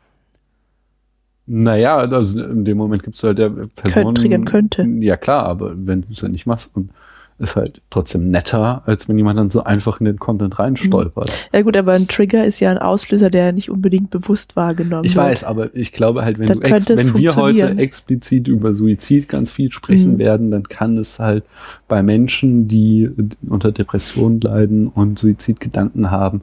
Naja, 1.48 1.98
also 1.98 2.44
in 2.44 2.66
dem 2.66 2.78
Moment 2.78 3.04
gibt's 3.04 3.24
halt 3.24 3.38
der 3.38 3.50
Person. 3.50 4.16
triggern 4.16 4.46
könnte. 4.46 4.84
Ja 5.02 5.16
klar, 5.16 5.46
aber 5.46 5.74
wenn 5.76 6.02
du 6.02 6.08
es 6.12 6.22
ja 6.22 6.28
nicht 6.28 6.48
machst 6.48 6.76
und 6.76 6.90
ist 7.38 7.58
halt 7.58 7.82
trotzdem 7.90 8.32
netter, 8.32 8.82
als 8.86 9.10
wenn 9.10 9.18
jemand 9.18 9.38
dann 9.38 9.52
so 9.52 9.62
einfach 9.66 10.00
in 10.00 10.06
den 10.06 10.18
Content 10.20 10.58
reinstolpert. 10.58 11.50
Ja 11.54 11.62
gut, 11.64 11.76
aber 11.76 11.92
ein 11.92 12.08
Trigger 12.08 12.46
ist 12.46 12.62
ja 12.62 12.72
ein 12.72 12.78
Auslöser, 12.78 13.30
der 13.30 13.52
nicht 13.52 13.70
unbedingt 13.70 14.10
bewusst 14.10 14.56
wahrgenommen 14.56 15.04
Ich 15.04 15.18
wird. 15.18 15.26
weiß, 15.28 15.44
aber 15.44 15.76
ich 15.76 15.92
glaube 15.92 16.24
halt, 16.24 16.40
wenn, 16.40 16.48
du 16.48 16.62
wenn 16.62 17.14
wir 17.18 17.36
heute 17.36 17.78
explizit 17.78 18.48
über 18.48 18.74
Suizid 18.74 19.28
ganz 19.28 19.52
viel 19.52 19.70
sprechen 19.74 20.14
Mhm. 20.14 20.18
werden, 20.20 20.50
dann 20.50 20.64
kann 20.70 20.98
es 20.98 21.20
halt 21.20 21.44
bei 21.90 22.02
Menschen, 22.02 22.68
die 22.70 23.10
unter 23.48 23.74
Depressionen 23.74 24.40
leiden 24.40 24.88
und 24.88 25.20
Suizidgedanken 25.20 26.12
haben, 26.12 26.42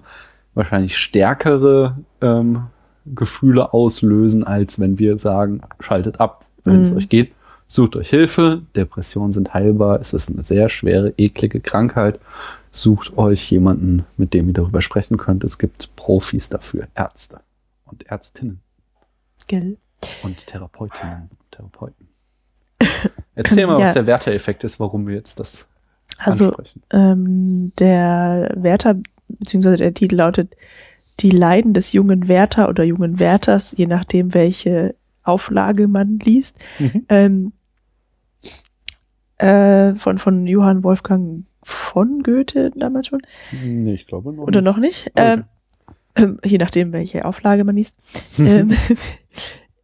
wahrscheinlich 0.54 0.96
stärkere 0.96 1.98
ähm, 2.20 2.64
Gefühle 3.06 3.72
auslösen, 3.72 4.44
als 4.44 4.78
wenn 4.78 4.98
wir 4.98 5.18
sagen, 5.18 5.60
schaltet 5.80 6.20
ab, 6.20 6.46
wenn 6.64 6.82
es 6.82 6.90
Mhm. 6.90 6.96
euch 6.98 7.08
geht. 7.08 7.32
Sucht 7.66 7.96
euch 7.96 8.10
Hilfe. 8.10 8.62
Depressionen 8.76 9.32
sind 9.32 9.54
heilbar. 9.54 9.98
Es 10.00 10.12
ist 10.12 10.30
eine 10.30 10.42
sehr 10.42 10.68
schwere, 10.68 11.14
eklige 11.16 11.60
Krankheit. 11.60 12.20
Sucht 12.70 13.16
euch 13.16 13.50
jemanden, 13.50 14.04
mit 14.16 14.34
dem 14.34 14.48
ihr 14.48 14.54
darüber 14.54 14.82
sprechen 14.82 15.16
könnt. 15.16 15.42
Es 15.44 15.58
gibt 15.58 15.94
Profis 15.96 16.48
dafür, 16.50 16.86
Ärzte 16.94 17.40
und 17.86 18.06
Ärztinnen 18.06 18.60
Gell. 19.46 19.78
und 20.22 20.46
Therapeutinnen 20.46 21.30
und 21.30 21.50
Therapeuten. 21.50 22.08
Erzähl 23.34 23.66
mal, 23.66 23.74
Ja. 23.78 23.86
was 23.86 23.94
der 23.94 24.06
Werther-Effekt 24.06 24.64
ist, 24.64 24.78
warum 24.80 25.06
wir 25.06 25.14
jetzt 25.14 25.40
das 25.40 25.66
Also 26.18 26.54
ähm, 26.90 27.72
der 27.78 28.52
Wärter, 28.56 28.96
beziehungsweise 29.38 29.78
der 29.78 29.94
Titel 29.94 30.16
lautet 30.16 30.56
Die 31.20 31.30
Leiden 31.30 31.74
des 31.74 31.92
jungen 31.92 32.28
Wärter 32.28 32.68
oder 32.68 32.84
jungen 32.84 33.18
Wärters, 33.18 33.74
je 33.76 33.86
nachdem, 33.86 34.34
welche 34.34 34.94
Auflage 35.22 35.88
man 35.88 36.18
liest. 36.18 36.58
Mhm. 36.78 37.06
Ähm, 37.08 37.52
äh, 39.38 39.94
von, 39.94 40.18
von 40.18 40.46
Johann 40.46 40.84
Wolfgang 40.84 41.44
von 41.62 42.22
Goethe 42.22 42.70
damals 42.74 43.08
schon. 43.08 43.22
Nee, 43.62 43.94
ich 43.94 44.06
glaube 44.06 44.32
noch 44.32 44.44
Oder 44.44 44.60
nicht. 44.60 44.64
noch 44.70 44.78
nicht. 44.78 45.10
Okay. 45.14 45.32
Ähm, 45.34 45.44
ähm, 46.14 46.38
je 46.44 46.58
nachdem, 46.58 46.92
welche 46.92 47.24
Auflage 47.24 47.64
man 47.64 47.76
liest. 47.76 47.96
ähm, 48.38 48.72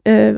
äh, 0.05 0.35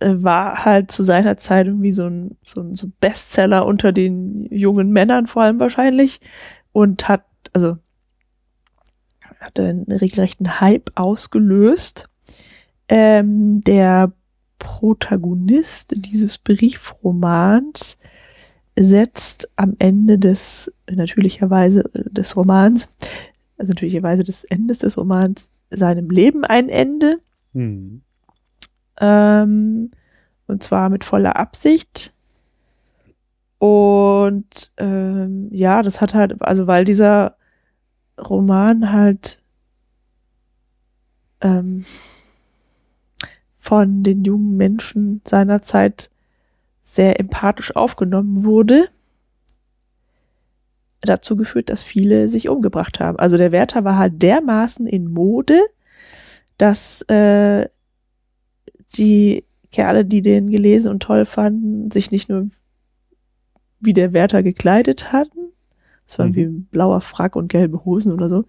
war 0.00 0.64
halt 0.64 0.90
zu 0.90 1.02
seiner 1.02 1.36
Zeit 1.36 1.66
irgendwie 1.66 1.92
so 1.92 2.06
ein, 2.06 2.36
so 2.42 2.60
ein 2.60 2.74
so 2.76 2.88
Bestseller 3.00 3.66
unter 3.66 3.92
den 3.92 4.46
jungen 4.50 4.90
Männern 4.90 5.26
vor 5.26 5.42
allem 5.42 5.58
wahrscheinlich 5.58 6.20
und 6.72 7.08
hat, 7.08 7.24
also 7.52 7.76
hat 9.40 9.58
einen 9.58 9.84
regelrechten 9.90 10.60
Hype 10.60 10.90
ausgelöst. 10.94 12.08
Ähm, 12.88 13.62
der 13.64 14.12
Protagonist 14.58 15.94
dieses 15.96 16.38
Briefromans 16.38 17.98
setzt 18.78 19.48
am 19.56 19.74
Ende 19.78 20.18
des, 20.18 20.72
natürlicherweise 20.90 21.84
äh, 21.94 22.10
des 22.10 22.36
Romans, 22.36 22.88
also 23.58 23.70
natürlicherweise 23.70 24.24
des 24.24 24.44
Endes 24.44 24.78
des 24.78 24.96
Romans, 24.96 25.48
seinem 25.70 26.10
Leben 26.10 26.44
ein 26.44 26.68
Ende. 26.68 27.20
Hm. 27.54 28.02
Ähm, 29.00 29.90
und 30.46 30.62
zwar 30.62 30.88
mit 30.88 31.04
voller 31.04 31.36
Absicht. 31.36 32.12
Und 33.58 34.72
ähm, 34.78 35.48
ja, 35.52 35.82
das 35.82 36.00
hat 36.00 36.14
halt, 36.14 36.42
also 36.42 36.66
weil 36.66 36.84
dieser 36.84 37.36
Roman 38.28 38.92
halt 38.92 39.42
ähm, 41.40 41.84
von 43.58 44.02
den 44.02 44.24
jungen 44.24 44.56
Menschen 44.56 45.20
seiner 45.26 45.62
Zeit 45.62 46.10
sehr 46.82 47.20
empathisch 47.20 47.76
aufgenommen 47.76 48.44
wurde, 48.44 48.88
dazu 51.02 51.36
geführt, 51.36 51.70
dass 51.70 51.82
viele 51.82 52.28
sich 52.28 52.48
umgebracht 52.48 53.00
haben. 53.00 53.18
Also 53.18 53.36
der 53.36 53.52
Wärter 53.52 53.84
war 53.84 53.96
halt 53.96 54.20
dermaßen 54.20 54.86
in 54.86 55.12
Mode, 55.12 55.60
dass 56.58 57.02
äh, 57.02 57.68
die 58.96 59.44
Kerle, 59.70 60.04
die 60.04 60.20
den 60.20 60.50
gelesen 60.50 60.90
und 60.90 61.02
toll 61.02 61.24
fanden, 61.24 61.90
sich 61.90 62.10
nicht 62.10 62.28
nur 62.28 62.50
wie 63.78 63.94
der 63.94 64.12
Wärter 64.12 64.42
gekleidet 64.42 65.12
hatten, 65.12 65.39
das 66.10 66.18
war 66.18 66.26
Mhm. 66.26 66.34
wie 66.34 66.42
ein 66.42 66.68
blauer 66.72 67.00
Frack 67.00 67.36
und 67.36 67.46
gelbe 67.48 67.84
Hosen 67.84 68.12
oder 68.12 68.28
so, 68.28 68.44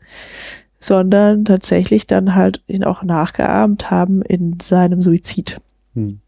sondern 0.80 1.45
tatsächlich 1.45 2.08
dann 2.08 2.34
halt 2.34 2.62
ihn 2.67 2.84
auch 2.84 3.04
nachgeahmt 3.04 3.91
haben 3.91 4.24
in 4.24 4.58
seinem 4.60 5.04
Suizid. 5.04 5.62
Hm. 5.93 6.19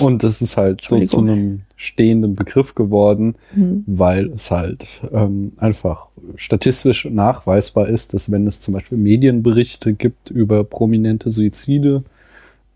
Und 0.00 0.22
das 0.22 0.42
ist 0.42 0.58
halt 0.58 0.82
so 0.86 1.02
zu 1.06 1.20
einem 1.20 1.62
stehenden 1.76 2.34
Begriff 2.36 2.74
geworden, 2.74 3.36
Hm. 3.54 3.84
weil 3.86 4.26
es 4.34 4.50
halt 4.50 5.00
ähm, 5.12 5.52
einfach 5.56 6.08
statistisch 6.34 7.06
nachweisbar 7.10 7.88
ist, 7.88 8.12
dass 8.12 8.30
wenn 8.30 8.46
es 8.46 8.60
zum 8.60 8.74
Beispiel 8.74 8.98
Medienberichte 8.98 9.94
gibt 9.94 10.30
über 10.30 10.62
prominente 10.62 11.30
Suizide, 11.30 12.02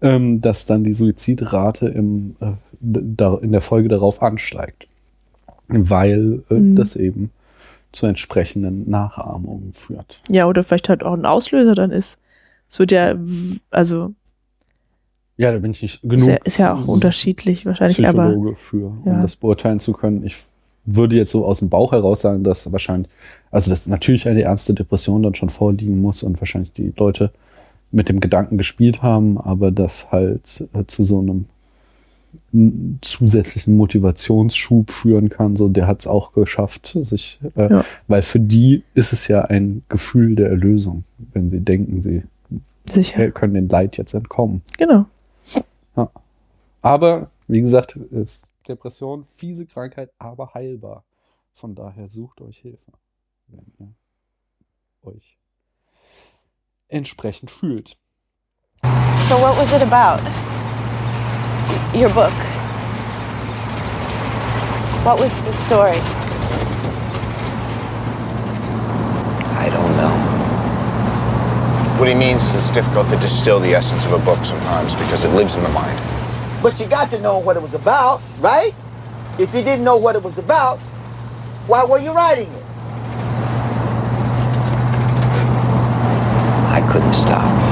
ähm, 0.00 0.40
dass 0.40 0.64
dann 0.64 0.84
die 0.84 0.94
Suizidrate 0.94 1.88
im, 1.88 2.36
äh, 2.40 2.52
da, 2.80 3.36
in 3.42 3.52
der 3.52 3.60
Folge 3.60 3.90
darauf 3.90 4.22
ansteigt. 4.22 4.86
Weil 5.68 6.42
äh, 6.50 6.54
Mhm. 6.54 6.76
das 6.76 6.96
eben 6.96 7.30
zu 7.92 8.06
entsprechenden 8.06 8.88
Nachahmungen 8.88 9.72
führt. 9.72 10.22
Ja, 10.28 10.46
oder 10.46 10.64
vielleicht 10.64 10.88
halt 10.88 11.02
auch 11.02 11.14
ein 11.14 11.26
Auslöser 11.26 11.74
dann 11.74 11.90
ist. 11.90 12.18
Es 12.68 12.78
wird 12.78 12.92
ja, 12.92 13.16
also 13.70 14.14
Ja, 15.36 15.52
da 15.52 15.58
bin 15.58 15.72
ich 15.72 15.82
nicht 15.82 16.04
ist 16.04 16.08
genug 16.08 16.28
ja, 16.28 16.36
ist 16.44 16.58
ja 16.58 16.74
auch 16.74 16.86
unterschiedlich 16.86 17.66
wahrscheinlich, 17.66 18.06
aber 18.06 18.28
Psychologe 18.28 18.56
für, 18.56 18.86
um 18.86 19.02
ja. 19.04 19.20
das 19.20 19.36
beurteilen 19.36 19.80
zu 19.80 19.92
können. 19.92 20.24
Ich 20.24 20.36
würde 20.84 21.16
jetzt 21.16 21.32
so 21.32 21.44
aus 21.44 21.58
dem 21.58 21.68
Bauch 21.68 21.92
heraus 21.92 22.20
sagen, 22.20 22.44
dass 22.44 22.70
wahrscheinlich, 22.72 23.10
also 23.50 23.70
dass 23.70 23.86
natürlich 23.86 24.28
eine 24.28 24.42
ernste 24.42 24.74
Depression 24.74 25.22
dann 25.22 25.34
schon 25.34 25.50
vorliegen 25.50 26.00
muss 26.00 26.22
und 26.22 26.40
wahrscheinlich 26.40 26.72
die 26.72 26.92
Leute 26.96 27.32
mit 27.90 28.08
dem 28.08 28.20
Gedanken 28.20 28.56
gespielt 28.56 29.02
haben, 29.02 29.38
aber 29.38 29.72
das 29.72 30.12
halt 30.12 30.66
äh, 30.72 30.84
zu 30.86 31.02
so 31.02 31.18
einem 31.18 31.46
zusätzlichen 33.00 33.76
Motivationsschub 33.76 34.90
führen 34.90 35.28
kann. 35.28 35.56
So, 35.56 35.68
der 35.68 35.86
hat 35.86 36.00
es 36.00 36.06
auch 36.06 36.32
geschafft, 36.32 36.96
sich, 37.00 37.40
äh, 37.56 37.70
Ja. 37.70 37.84
weil 38.08 38.22
für 38.22 38.40
die 38.40 38.82
ist 38.94 39.12
es 39.12 39.28
ja 39.28 39.42
ein 39.42 39.82
Gefühl 39.88 40.34
der 40.36 40.48
Erlösung, 40.50 41.04
wenn 41.32 41.48
sie 41.50 41.60
denken, 41.60 42.02
sie 42.02 42.22
sicher. 42.88 43.30
können 43.30 43.54
den 43.54 43.68
Leid 43.68 43.96
jetzt 43.96 44.14
entkommen. 44.14 44.62
Genau. 44.78 45.06
Aber, 46.82 47.30
wie 47.46 47.60
gesagt, 47.60 47.96
ist 47.96 48.46
Depression, 48.66 49.26
fiese 49.34 49.66
Krankheit, 49.66 50.10
aber 50.18 50.54
heilbar. 50.54 51.04
Von 51.52 51.74
daher 51.74 52.08
sucht 52.08 52.40
euch 52.40 52.56
Hilfe, 52.58 52.92
wenn 53.48 53.66
ihr 53.78 53.88
euch 55.02 55.36
entsprechend 56.88 57.50
fühlt. 57.50 57.98
So 59.28 59.34
what 59.36 59.56
was 59.58 59.70
it 59.74 59.82
about? 59.82 60.22
Your 61.94 62.08
book. 62.14 62.32
What 65.04 65.18
was 65.18 65.34
the 65.42 65.52
story? 65.52 65.98
I 69.58 69.68
don't 69.72 69.96
know. 69.96 70.14
What 71.98 72.08
he 72.08 72.14
means 72.14 72.44
is 72.44 72.54
it's 72.54 72.70
difficult 72.70 73.08
to 73.10 73.16
distill 73.16 73.58
the 73.58 73.74
essence 73.74 74.06
of 74.06 74.12
a 74.12 74.24
book 74.24 74.44
sometimes 74.44 74.94
because 74.94 75.24
it 75.24 75.30
lives 75.30 75.56
in 75.56 75.64
the 75.64 75.68
mind. 75.70 75.98
But 76.62 76.78
you 76.78 76.86
got 76.86 77.10
to 77.10 77.20
know 77.20 77.38
what 77.38 77.56
it 77.56 77.62
was 77.62 77.74
about, 77.74 78.22
right? 78.38 78.72
If 79.40 79.52
you 79.52 79.60
didn't 79.60 79.82
know 79.82 79.96
what 79.96 80.14
it 80.14 80.22
was 80.22 80.38
about, 80.38 80.78
why 81.66 81.84
were 81.84 81.98
you 81.98 82.12
writing 82.12 82.46
it? 82.52 82.64
I 86.70 86.88
couldn't 86.92 87.14
stop. 87.14 87.69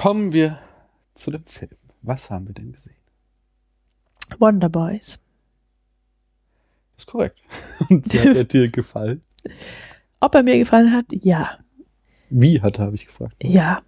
Kommen 0.00 0.32
wir 0.32 0.56
zu 1.12 1.30
dem 1.30 1.44
Film. 1.44 1.72
Was 2.00 2.30
haben 2.30 2.46
wir 2.46 2.54
denn 2.54 2.72
gesehen? 2.72 2.94
Wonder 4.38 4.70
Boys. 4.70 5.18
ist 6.96 7.06
korrekt. 7.06 7.38
Und 7.90 8.06
hat 8.06 8.34
er 8.34 8.44
dir 8.44 8.70
gefallen? 8.70 9.20
Ob 10.20 10.34
er 10.34 10.42
mir 10.42 10.58
gefallen 10.58 10.90
hat? 10.90 11.04
Ja. 11.10 11.58
Wie 12.30 12.62
hat 12.62 12.78
er, 12.78 12.86
habe 12.86 12.94
ich 12.94 13.04
gefragt. 13.08 13.36
Ja. 13.42 13.82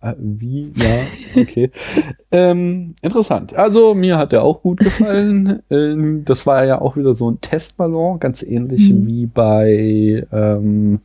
Äh, 0.00 0.14
wie? 0.18 0.72
Ja, 0.74 1.06
okay. 1.40 1.70
ähm, 2.32 2.96
interessant. 3.00 3.54
Also 3.54 3.94
mir 3.94 4.18
hat 4.18 4.32
er 4.32 4.42
auch 4.42 4.62
gut 4.62 4.80
gefallen. 4.80 5.62
ähm, 5.70 6.24
das 6.24 6.44
war 6.44 6.64
ja 6.64 6.80
auch 6.80 6.96
wieder 6.96 7.14
so 7.14 7.30
ein 7.30 7.40
Testballon, 7.40 8.18
ganz 8.18 8.42
ähnlich 8.42 8.90
Mhm. 8.90 9.06
wie 9.06 9.26
bei, 9.26 10.26
ähm, 10.32 11.02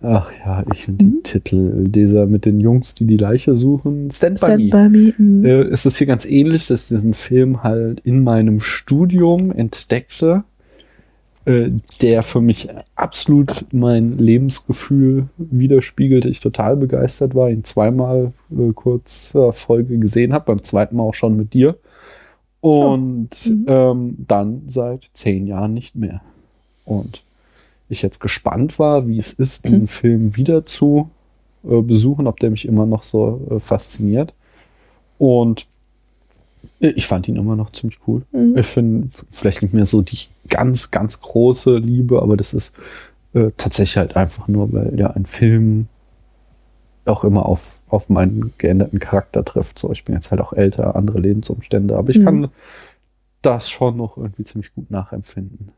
ach 0.00 0.30
ja, 0.44 0.64
ich 0.72 0.84
finde 0.84 1.04
Mhm. 1.04 1.10
die 1.10 1.22
Titel, 1.22 1.88
dieser 1.88 2.26
mit 2.26 2.44
den 2.44 2.60
Jungs, 2.60 2.94
die 2.94 3.04
die 3.04 3.16
Leiche 3.16 3.54
suchen. 3.54 4.10
Stand, 4.10 4.40
by 4.40 4.46
Stand 4.46 4.64
Me. 4.64 4.70
by 4.70 4.88
me. 4.88 5.14
mm. 5.18 5.44
Äh, 5.44 5.68
ist 5.68 5.86
es 5.86 5.96
hier 5.98 6.06
ganz 6.06 6.24
ähnlich, 6.24 6.66
dass 6.68 6.82
ich 6.84 6.88
diesen 6.88 7.14
Film 7.14 7.62
halt 7.62 8.00
in 8.00 8.22
meinem 8.22 8.60
Studium 8.60 9.50
entdeckte, 9.50 10.44
äh, 11.46 11.70
der 12.02 12.22
für 12.22 12.40
mich 12.40 12.68
absolut 12.94 13.66
mein 13.72 14.18
Lebensgefühl 14.18 15.28
widerspiegelte. 15.38 16.28
Ich 16.28 16.40
total 16.40 16.76
begeistert 16.76 17.34
war, 17.34 17.50
ihn 17.50 17.64
zweimal 17.64 18.32
äh, 18.50 18.72
kurz 18.74 19.34
Folge 19.52 19.98
gesehen 19.98 20.32
habe, 20.32 20.44
beim 20.46 20.62
zweiten 20.62 20.96
Mal 20.96 21.02
auch 21.04 21.14
schon 21.14 21.36
mit 21.36 21.54
dir. 21.54 21.76
Und 22.60 23.30
Mhm. 23.46 23.64
ähm, 23.68 24.16
dann 24.26 24.62
seit 24.68 25.04
zehn 25.14 25.46
Jahren 25.46 25.74
nicht 25.74 25.94
mehr. 25.94 26.20
Und 26.84 27.22
ich 27.88 28.02
jetzt 28.02 28.20
gespannt 28.20 28.78
war, 28.78 29.08
wie 29.08 29.18
es 29.18 29.32
ist, 29.32 29.64
diesen 29.64 29.86
Film 29.88 30.36
wieder 30.36 30.66
zu 30.66 31.10
äh, 31.64 31.80
besuchen, 31.80 32.26
ob 32.26 32.38
der 32.40 32.50
mich 32.50 32.66
immer 32.66 32.86
noch 32.86 33.02
so 33.02 33.46
äh, 33.50 33.60
fasziniert. 33.60 34.34
Und 35.18 35.66
ich 36.80 37.06
fand 37.06 37.28
ihn 37.28 37.36
immer 37.36 37.56
noch 37.56 37.70
ziemlich 37.70 37.98
cool. 38.06 38.22
Mhm. 38.32 38.56
Ich 38.56 38.66
finde 38.66 39.08
vielleicht 39.30 39.62
nicht 39.62 39.74
mehr 39.74 39.86
so 39.86 40.02
die 40.02 40.18
ganz, 40.48 40.90
ganz 40.90 41.20
große 41.20 41.78
Liebe, 41.78 42.22
aber 42.22 42.36
das 42.36 42.54
ist 42.54 42.74
äh, 43.34 43.50
tatsächlich 43.56 43.96
halt 43.96 44.16
einfach 44.16 44.48
nur, 44.48 44.72
weil 44.72 44.98
ja 44.98 45.10
ein 45.10 45.26
Film 45.26 45.88
auch 47.04 47.24
immer 47.24 47.46
auf, 47.46 47.80
auf 47.88 48.08
meinen 48.08 48.52
geänderten 48.58 48.98
Charakter 48.98 49.44
trifft. 49.44 49.78
So, 49.78 49.90
ich 49.92 50.04
bin 50.04 50.14
jetzt 50.14 50.30
halt 50.30 50.40
auch 50.40 50.52
älter, 50.52 50.94
andere 50.94 51.20
Lebensumstände, 51.20 51.96
aber 51.96 52.10
ich 52.10 52.18
Mhm. 52.18 52.24
kann 52.24 52.48
das 53.42 53.70
schon 53.70 53.96
noch 53.96 54.16
irgendwie 54.16 54.44
ziemlich 54.44 54.74
gut 54.74 54.90
nachempfinden. 54.90 55.72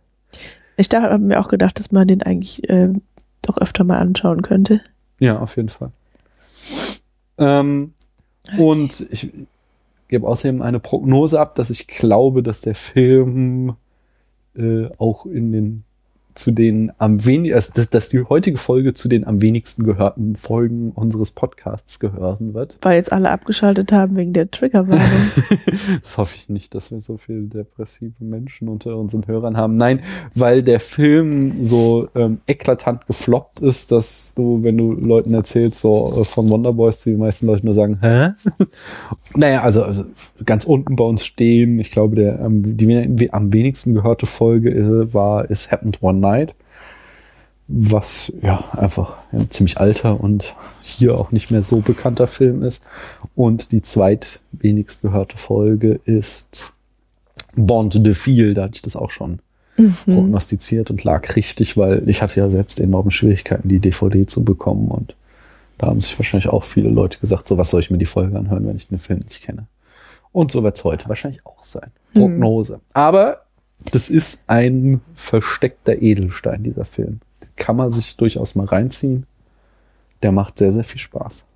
Ich 0.81 0.89
habe 0.95 1.19
mir 1.19 1.41
auch 1.41 1.49
gedacht, 1.49 1.79
dass 1.79 1.93
man 1.93 2.09
den 2.09 2.23
eigentlich 2.23 2.69
äh, 2.71 2.89
doch 3.43 3.59
öfter 3.59 3.85
mal 3.85 3.99
anschauen 3.99 4.41
könnte. 4.41 4.81
Ja, 5.19 5.39
auf 5.39 5.57
jeden 5.57 5.69
Fall. 5.69 5.93
Ähm, 7.37 7.93
und 8.57 9.07
ich 9.11 9.31
gebe 10.09 10.27
außerdem 10.27 10.63
eine 10.63 10.81
Prognose 10.81 11.39
ab, 11.39 11.55
dass 11.55 11.69
ich 11.69 11.87
glaube, 11.87 12.43
dass 12.43 12.63
der 12.63 12.75
Film 12.75 13.77
äh, 14.57 14.87
auch 14.97 15.27
in 15.27 15.53
den 15.53 15.85
zu 16.41 16.51
den 16.51 16.91
am 16.99 17.25
wenigsten, 17.25 17.87
dass, 17.91 18.09
die 18.09 18.23
heutige 18.23 18.57
Folge 18.57 18.95
zu 18.95 19.09
den 19.09 19.27
am 19.27 19.41
wenigsten 19.41 19.85
gehörten 19.85 20.37
Folgen 20.37 20.91
unseres 20.91 21.31
Podcasts 21.31 22.01
gehören 22.01 22.55
wird. 22.55 22.79
Weil 22.83 22.97
jetzt 22.97 23.13
alle 23.13 23.31
abgeschaltet 23.31 23.93
haben 23.93 24.17
wegen 24.17 24.33
der 24.33 24.51
Triggerwarnung. 24.51 25.01
das 26.03 26.19
hoffe 26.19 26.35
ich 26.37 26.49
nicht, 26.49 26.75
dass 26.75 26.91
wir 26.91 27.01
so 27.01 27.17
viele 27.17 27.43
depressive 27.43 28.15
Menschen 28.19 28.69
unter 28.69 28.97
unseren 28.97 29.27
Hörern 29.27 29.57
haben. 29.57 29.77
Nein, 29.77 30.01
weil 30.35 30.63
der 30.63 30.81
Film 30.81 31.65
so 31.65 32.09
ähm, 32.15 32.39
eklatant 32.47 33.07
gefloppt 33.07 33.61
ist, 33.61 33.93
dass 33.93 34.35
du, 34.35 34.63
wenn 34.63 34.79
du 34.79 34.93
Leuten 34.93 35.35
erzählst, 35.35 35.81
so 35.81 36.21
äh, 36.21 36.25
von 36.25 36.49
Wonderboys, 36.49 37.03
die 37.03 37.17
meisten 37.17 37.47
Leute 37.47 37.67
nur 37.67 37.75
sagen, 37.75 37.99
hä? 38.01 38.31
naja, 39.37 39.63
also, 39.63 39.83
also 39.83 40.05
ganz 40.45 40.65
unten 40.65 40.97
bei 40.97 41.05
uns 41.05 41.25
stehen, 41.25 41.79
ich 41.79 41.91
glaube, 41.91 42.17
der 42.17 42.41
ähm, 42.41 42.77
die 42.77 43.33
am 43.33 43.53
wenigsten 43.53 43.95
gehörte 43.95 44.27
Folge 44.27 44.71
äh, 44.71 45.13
war 45.13 45.51
It 45.51 45.71
Happened 45.71 46.03
One 46.03 46.19
Night. 46.19 46.30
Was 47.69 48.33
ja 48.43 48.65
einfach 48.77 49.17
ja, 49.33 49.49
ziemlich 49.49 49.79
alter 49.79 50.21
und 50.21 50.57
hier 50.83 51.17
auch 51.17 51.31
nicht 51.31 51.51
mehr 51.53 51.63
so 51.63 51.81
bekannter 51.81 52.27
Film 52.27 52.63
ist. 52.65 52.83
Und 53.37 53.71
die 53.71 53.83
zweitwenigst 53.83 55.03
gehörte 55.03 55.37
Folge 55.37 56.01
ist 56.05 56.73
Bond 57.55 58.05
de 58.05 58.15
Fil. 58.15 58.55
Da 58.55 58.65
hatte 58.65 58.75
ich 58.77 58.83
das 58.83 58.97
auch 58.97 59.11
schon 59.11 59.41
Mhm. 59.77 59.95
prognostiziert 60.05 60.91
und 60.91 61.05
lag 61.05 61.37
richtig, 61.37 61.77
weil 61.77 62.09
ich 62.09 62.23
hatte 62.23 62.39
ja 62.39 62.51
selbst 62.51 62.81
enorme 62.81 63.11
Schwierigkeiten, 63.11 63.69
die 63.69 63.79
DVD 63.79 64.27
zu 64.27 64.45
bekommen. 64.45 64.89
Und 64.89 65.15
da 65.79 65.87
haben 65.87 66.01
sich 66.01 66.19
wahrscheinlich 66.19 66.49
auch 66.49 66.65
viele 66.65 66.91
Leute 66.91 67.19
gesagt, 67.19 67.49
so 67.49 67.57
was 67.57 67.71
soll 67.71 67.81
ich 67.81 67.91
mir 67.91 67.99
die 67.99 68.07
Folge 68.07 68.37
anhören, 68.39 68.67
wenn 68.67 68.77
ich 68.77 68.89
den 68.89 68.99
Film 68.99 69.21
nicht 69.21 69.43
kenne. 69.43 69.67
Und 70.33 70.53
so 70.53 70.63
wird 70.63 70.77
es 70.77 70.85
heute 70.85 71.09
wahrscheinlich 71.09 71.45
auch 71.47 71.65
sein. 71.65 71.91
Prognose. 72.15 72.81
Aber 72.93 73.43
das 73.93 74.09
ist 74.09 74.45
ein 74.47 75.01
versteckter 75.15 76.01
Edelstein, 76.01 76.63
dieser 76.63 76.85
Film. 76.85 77.21
Kann 77.57 77.77
man 77.77 77.91
sich 77.91 78.17
durchaus 78.17 78.55
mal 78.55 78.67
reinziehen. 78.67 79.27
Der 80.23 80.33
macht 80.33 80.59
sehr, 80.59 80.73
sehr 80.73 80.85
viel 80.85 81.01
Spaß. 81.01 81.47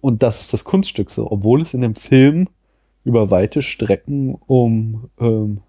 Und 0.00 0.22
das 0.22 0.42
ist 0.42 0.52
das 0.52 0.64
Kunststück 0.64 1.10
so, 1.10 1.30
obwohl 1.30 1.62
es 1.62 1.74
in 1.74 1.82
dem 1.82 1.94
Film 1.94 2.48
über 3.04 3.30
weite 3.30 3.62
Strecken 3.62 4.34
um 4.46 5.10
ähm, 5.20 5.60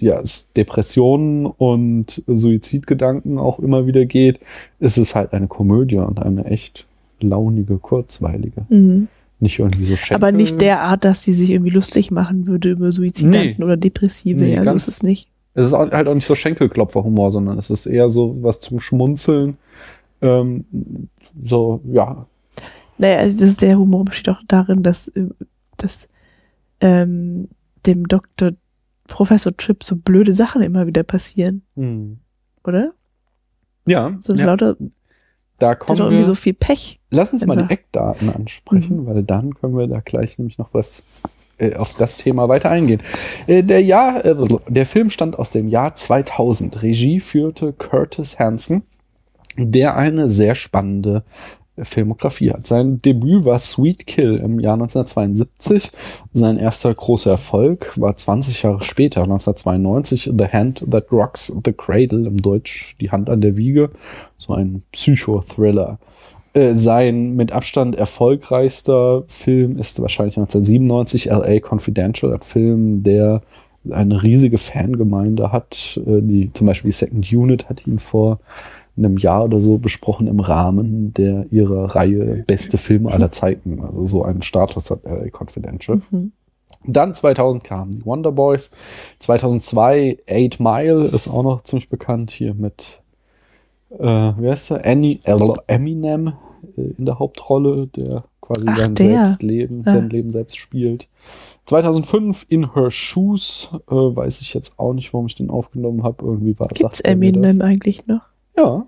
ja, 0.00 0.18
es 0.20 0.48
Depressionen 0.56 1.46
und 1.46 2.22
Suizidgedanken 2.26 3.38
auch 3.38 3.58
immer 3.58 3.86
wieder 3.86 4.06
geht, 4.06 4.40
ist 4.78 4.96
es 4.96 5.14
halt 5.14 5.32
eine 5.32 5.46
Komödie 5.46 5.98
und 5.98 6.20
eine 6.20 6.46
echt 6.46 6.86
launige, 7.20 7.78
kurzweilige. 7.78 8.66
Mhm. 8.68 9.08
Nicht 9.40 9.58
irgendwie 9.58 9.84
so 9.84 9.96
Schenkel. 9.96 10.14
Aber 10.14 10.32
nicht 10.32 10.60
derart, 10.60 11.04
dass 11.04 11.24
sie 11.24 11.32
sich 11.32 11.50
irgendwie 11.50 11.70
lustig 11.72 12.10
machen 12.10 12.46
würde 12.46 12.70
über 12.70 12.92
Suizidanten 12.92 13.56
Nee. 13.58 13.64
oder 13.64 13.76
Depressive. 13.76 14.38
Nee, 14.38 14.54
ja, 14.56 14.64
so 14.64 14.74
ist 14.74 14.86
es 14.88 15.02
nicht. 15.02 15.28
Es 15.54 15.66
ist 15.66 15.72
halt 15.72 16.06
auch 16.06 16.14
nicht 16.14 16.26
so 16.26 16.34
Schenkelklopferhumor, 16.34 17.30
sondern 17.32 17.58
es 17.58 17.70
ist 17.70 17.86
eher 17.86 18.08
so 18.08 18.36
was 18.40 18.60
zum 18.60 18.78
Schmunzeln. 18.80 19.56
Ähm, 20.20 20.64
so, 21.40 21.80
ja. 21.86 22.26
Naja, 22.98 23.18
also 23.18 23.38
das 23.38 23.48
ist 23.50 23.62
der 23.62 23.78
Humor 23.78 24.04
besteht 24.04 24.28
auch 24.28 24.42
darin, 24.46 24.82
dass, 24.82 25.08
äh, 25.08 25.24
dass 25.78 26.08
ähm, 26.80 27.48
dem 27.86 28.06
Dr. 28.06 28.52
Professor 29.08 29.56
Tripp 29.56 29.82
so 29.82 29.96
blöde 29.96 30.32
Sachen 30.34 30.62
immer 30.62 30.86
wieder 30.86 31.02
passieren, 31.02 31.62
oder? 32.64 32.92
Ja, 33.86 34.16
So 34.20 34.34
ja 34.34 34.44
lauter, 34.44 34.76
da 35.62 35.74
kommen 35.74 35.98
doch 35.98 36.06
irgendwie 36.06 36.20
wir. 36.20 36.26
so 36.26 36.34
viel 36.34 36.54
Pech. 36.54 37.00
Lass 37.10 37.32
uns 37.32 37.44
mal 37.46 37.56
die. 37.56 37.72
Eckdaten 37.72 38.30
ansprechen, 38.30 39.06
weil 39.06 39.22
dann 39.22 39.54
können 39.54 39.76
wir 39.76 39.86
da 39.86 40.00
gleich 40.00 40.38
nämlich 40.38 40.58
noch 40.58 40.72
was 40.72 41.02
äh, 41.58 41.74
auf 41.74 41.94
das 41.96 42.16
Thema 42.16 42.48
weiter 42.48 42.70
eingehen. 42.70 43.02
Äh, 43.46 43.62
der 43.62 43.82
Jahr, 43.82 44.24
äh, 44.24 44.34
der 44.68 44.86
Film 44.86 45.10
stammt 45.10 45.38
aus 45.38 45.50
dem 45.50 45.68
Jahr 45.68 45.94
2000. 45.94 46.82
Regie 46.82 47.20
führte 47.20 47.72
Curtis 47.72 48.38
Hanson, 48.38 48.82
der 49.56 49.96
eine 49.96 50.28
sehr 50.28 50.54
spannende 50.54 51.24
Filmografie 51.84 52.50
hat. 52.50 52.66
Sein 52.66 53.02
Debüt 53.02 53.44
war 53.44 53.58
Sweet 53.58 54.06
Kill 54.06 54.36
im 54.36 54.60
Jahr 54.60 54.74
1972. 54.74 55.90
Sein 56.32 56.58
erster 56.58 56.94
großer 56.94 57.30
Erfolg 57.30 57.92
war 57.98 58.16
20 58.16 58.62
Jahre 58.62 58.80
später, 58.80 59.22
1992, 59.22 60.32
The 60.36 60.46
Hand 60.46 60.84
That 60.90 61.10
Rocks 61.12 61.52
the 61.64 61.72
Cradle, 61.72 62.26
im 62.26 62.40
Deutsch 62.40 62.96
Die 63.00 63.10
Hand 63.10 63.30
an 63.30 63.40
der 63.40 63.56
Wiege, 63.56 63.90
so 64.38 64.54
ein 64.54 64.82
Psychothriller. 64.92 65.98
Äh, 66.52 66.74
sein 66.74 67.36
mit 67.36 67.52
Abstand 67.52 67.94
erfolgreichster 67.94 69.22
Film 69.28 69.78
ist 69.78 70.00
wahrscheinlich 70.00 70.36
1997 70.36 71.26
LA 71.26 71.60
Confidential, 71.60 72.32
ein 72.34 72.40
Film, 72.40 73.02
der 73.04 73.42
eine 73.88 74.22
riesige 74.22 74.58
Fangemeinde 74.58 75.52
hat. 75.52 76.00
Äh, 76.06 76.20
die, 76.22 76.50
zum 76.52 76.66
Beispiel 76.66 76.90
die 76.90 76.96
Second 76.96 77.32
Unit 77.32 77.68
hat 77.68 77.86
ihn 77.86 77.98
vor 77.98 78.40
einem 79.04 79.16
Jahr 79.16 79.44
oder 79.44 79.60
so 79.60 79.78
besprochen 79.78 80.26
im 80.26 80.40
Rahmen 80.40 81.12
der 81.14 81.46
ihrer 81.50 81.94
Reihe 81.96 82.44
Beste 82.46 82.78
Filme 82.78 83.10
aller 83.12 83.32
Zeiten. 83.32 83.80
Also 83.82 84.06
so 84.06 84.22
einen 84.24 84.42
Status 84.42 84.90
hat 84.90 85.04
LA 85.04 85.26
Confidential. 85.30 86.00
Mhm. 86.10 86.32
Dann 86.86 87.14
2000 87.14 87.62
kamen 87.64 87.90
die 87.92 88.06
Wonder 88.06 88.32
Boys. 88.32 88.70
2002 89.18 90.18
Eight 90.26 90.60
Mile 90.60 91.04
ist 91.06 91.28
auch 91.28 91.42
noch 91.42 91.62
ziemlich 91.62 91.88
bekannt 91.88 92.30
hier 92.30 92.54
mit, 92.54 93.02
äh, 93.98 93.98
wie 94.04 94.48
heißt 94.48 94.70
er? 94.70 94.86
Annie, 94.86 95.18
Eminem 95.66 96.32
äh, 96.76 96.82
in 96.96 97.04
der 97.04 97.18
Hauptrolle, 97.18 97.86
der 97.88 98.24
quasi 98.40 98.64
Ach, 98.68 98.78
sein 98.78 98.94
der. 98.94 99.26
Selbstleben, 99.26 99.82
Ja. 99.84 99.92
sein 99.92 100.08
Leben 100.10 100.30
selbst 100.30 100.56
spielt. 100.56 101.08
2005 101.66 102.46
In 102.48 102.74
Her 102.74 102.90
Shoes, 102.90 103.68
äh, 103.88 103.94
weiß 103.94 104.40
ich 104.40 104.54
jetzt 104.54 104.78
auch 104.78 104.92
nicht, 104.94 105.12
warum 105.12 105.26
ich 105.26 105.34
den 105.36 105.50
aufgenommen 105.50 106.02
habe. 106.02 106.24
Irgendwie 106.24 106.58
war 106.58 106.68
Gibt's. 106.68 107.00
Eminem 107.00 107.60
eigentlich 107.60 108.06
noch? 108.06 108.22
Ja. 108.60 108.86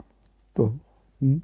ja. 0.59 0.73
Hm. 1.21 1.43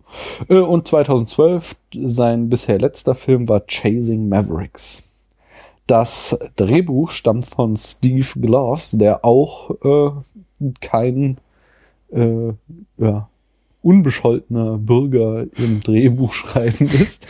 Äh, 0.48 0.58
Und 0.58 0.88
2012, 0.88 1.76
sein 2.04 2.48
bisher 2.48 2.78
letzter 2.78 3.14
Film 3.14 3.48
war 3.48 3.62
Chasing 3.66 4.28
Mavericks. 4.28 5.04
Das 5.86 6.38
Drehbuch 6.56 7.10
stammt 7.10 7.46
von 7.46 7.74
Steve 7.76 8.26
Gloves, 8.36 8.90
der 8.92 9.24
auch 9.24 9.70
äh, 9.82 10.10
kein 10.80 11.38
äh, 12.10 12.52
ja, 12.98 13.28
unbescholtener 13.80 14.76
Bürger 14.76 15.46
im 15.56 15.80
Drehbuchschreiben 15.80 16.88
ist. 17.02 17.26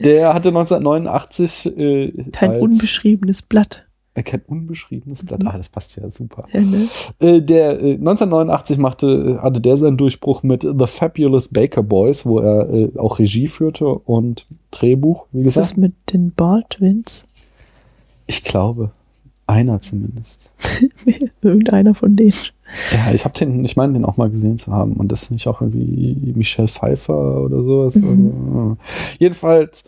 Der 0.00 0.34
hatte 0.34 0.48
1989 0.48 1.78
äh, 1.78 2.12
Kein 2.32 2.60
unbeschriebenes 2.60 3.42
Blatt. 3.42 3.86
Äh, 4.14 4.22
kein 4.22 4.42
unbeschriebenes 4.46 5.24
Blatt. 5.24 5.46
Ah, 5.46 5.56
das 5.56 5.68
passt 5.68 5.96
ja 5.96 6.08
super. 6.10 6.44
Ja, 6.52 6.60
ne? 6.60 6.88
Äh, 7.20 7.40
der 7.40 7.80
äh, 7.80 7.94
1989 7.94 8.78
machte, 8.78 9.06
äh, 9.06 9.42
hatte 9.42 9.60
der 9.60 9.76
seinen 9.76 9.96
Durchbruch 9.96 10.42
mit 10.42 10.62
The 10.62 10.86
Fabulous 10.86 11.48
Baker 11.48 11.82
Boys, 11.82 12.26
wo 12.26 12.40
er 12.40 12.68
äh, 12.70 12.98
auch 12.98 13.18
Regie 13.18 13.48
führte 13.48 13.86
und 13.86 14.46
Drehbuch, 14.72 15.26
wie 15.32 15.42
Ist 15.42 15.56
das 15.56 15.74
gesagt. 15.74 15.78
mit 15.78 15.92
den 16.12 16.32
Ball-Twins? 16.32 17.24
Ich 18.26 18.42
glaube, 18.42 18.90
einer 19.46 19.80
zumindest. 19.80 20.52
Irgendeiner 21.42 21.94
von 21.94 22.16
denen. 22.16 22.34
Ja, 22.92 23.12
ich 23.12 23.24
habe 23.24 23.36
den, 23.36 23.64
ich 23.64 23.76
meine, 23.76 23.92
den 23.94 24.04
auch 24.04 24.16
mal 24.16 24.30
gesehen 24.30 24.58
zu 24.58 24.72
haben 24.72 24.94
und 24.94 25.10
das 25.10 25.24
ist 25.24 25.30
nicht 25.30 25.48
auch 25.48 25.60
irgendwie 25.60 26.32
Michelle 26.36 26.68
Pfeiffer 26.68 27.42
oder 27.42 27.62
sowas. 27.62 27.96
Mhm. 27.96 28.76
Jedenfalls 29.18 29.84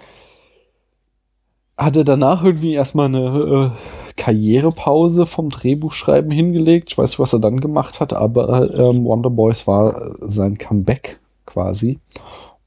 hat 1.85 1.97
er 1.97 2.05
danach 2.05 2.45
irgendwie 2.45 2.75
erstmal 2.75 3.07
eine 3.07 3.73
äh, 3.75 4.13
Karrierepause 4.17 5.27
vom 5.27 5.49
Drehbuchschreiben 5.49 6.31
hingelegt. 6.31 6.91
Ich 6.91 6.99
weiß 6.99 7.11
nicht, 7.11 7.19
was 7.19 7.33
er 7.33 7.41
dann 7.41 7.61
gemacht 7.61 8.01
hat, 8.01 8.13
aber 8.13 8.71
ähm, 8.79 9.05
Wonder 9.05 9.31
Boys 9.31 9.67
war 9.67 10.17
sein 10.21 10.59
Comeback 10.59 11.21
quasi. 11.47 11.99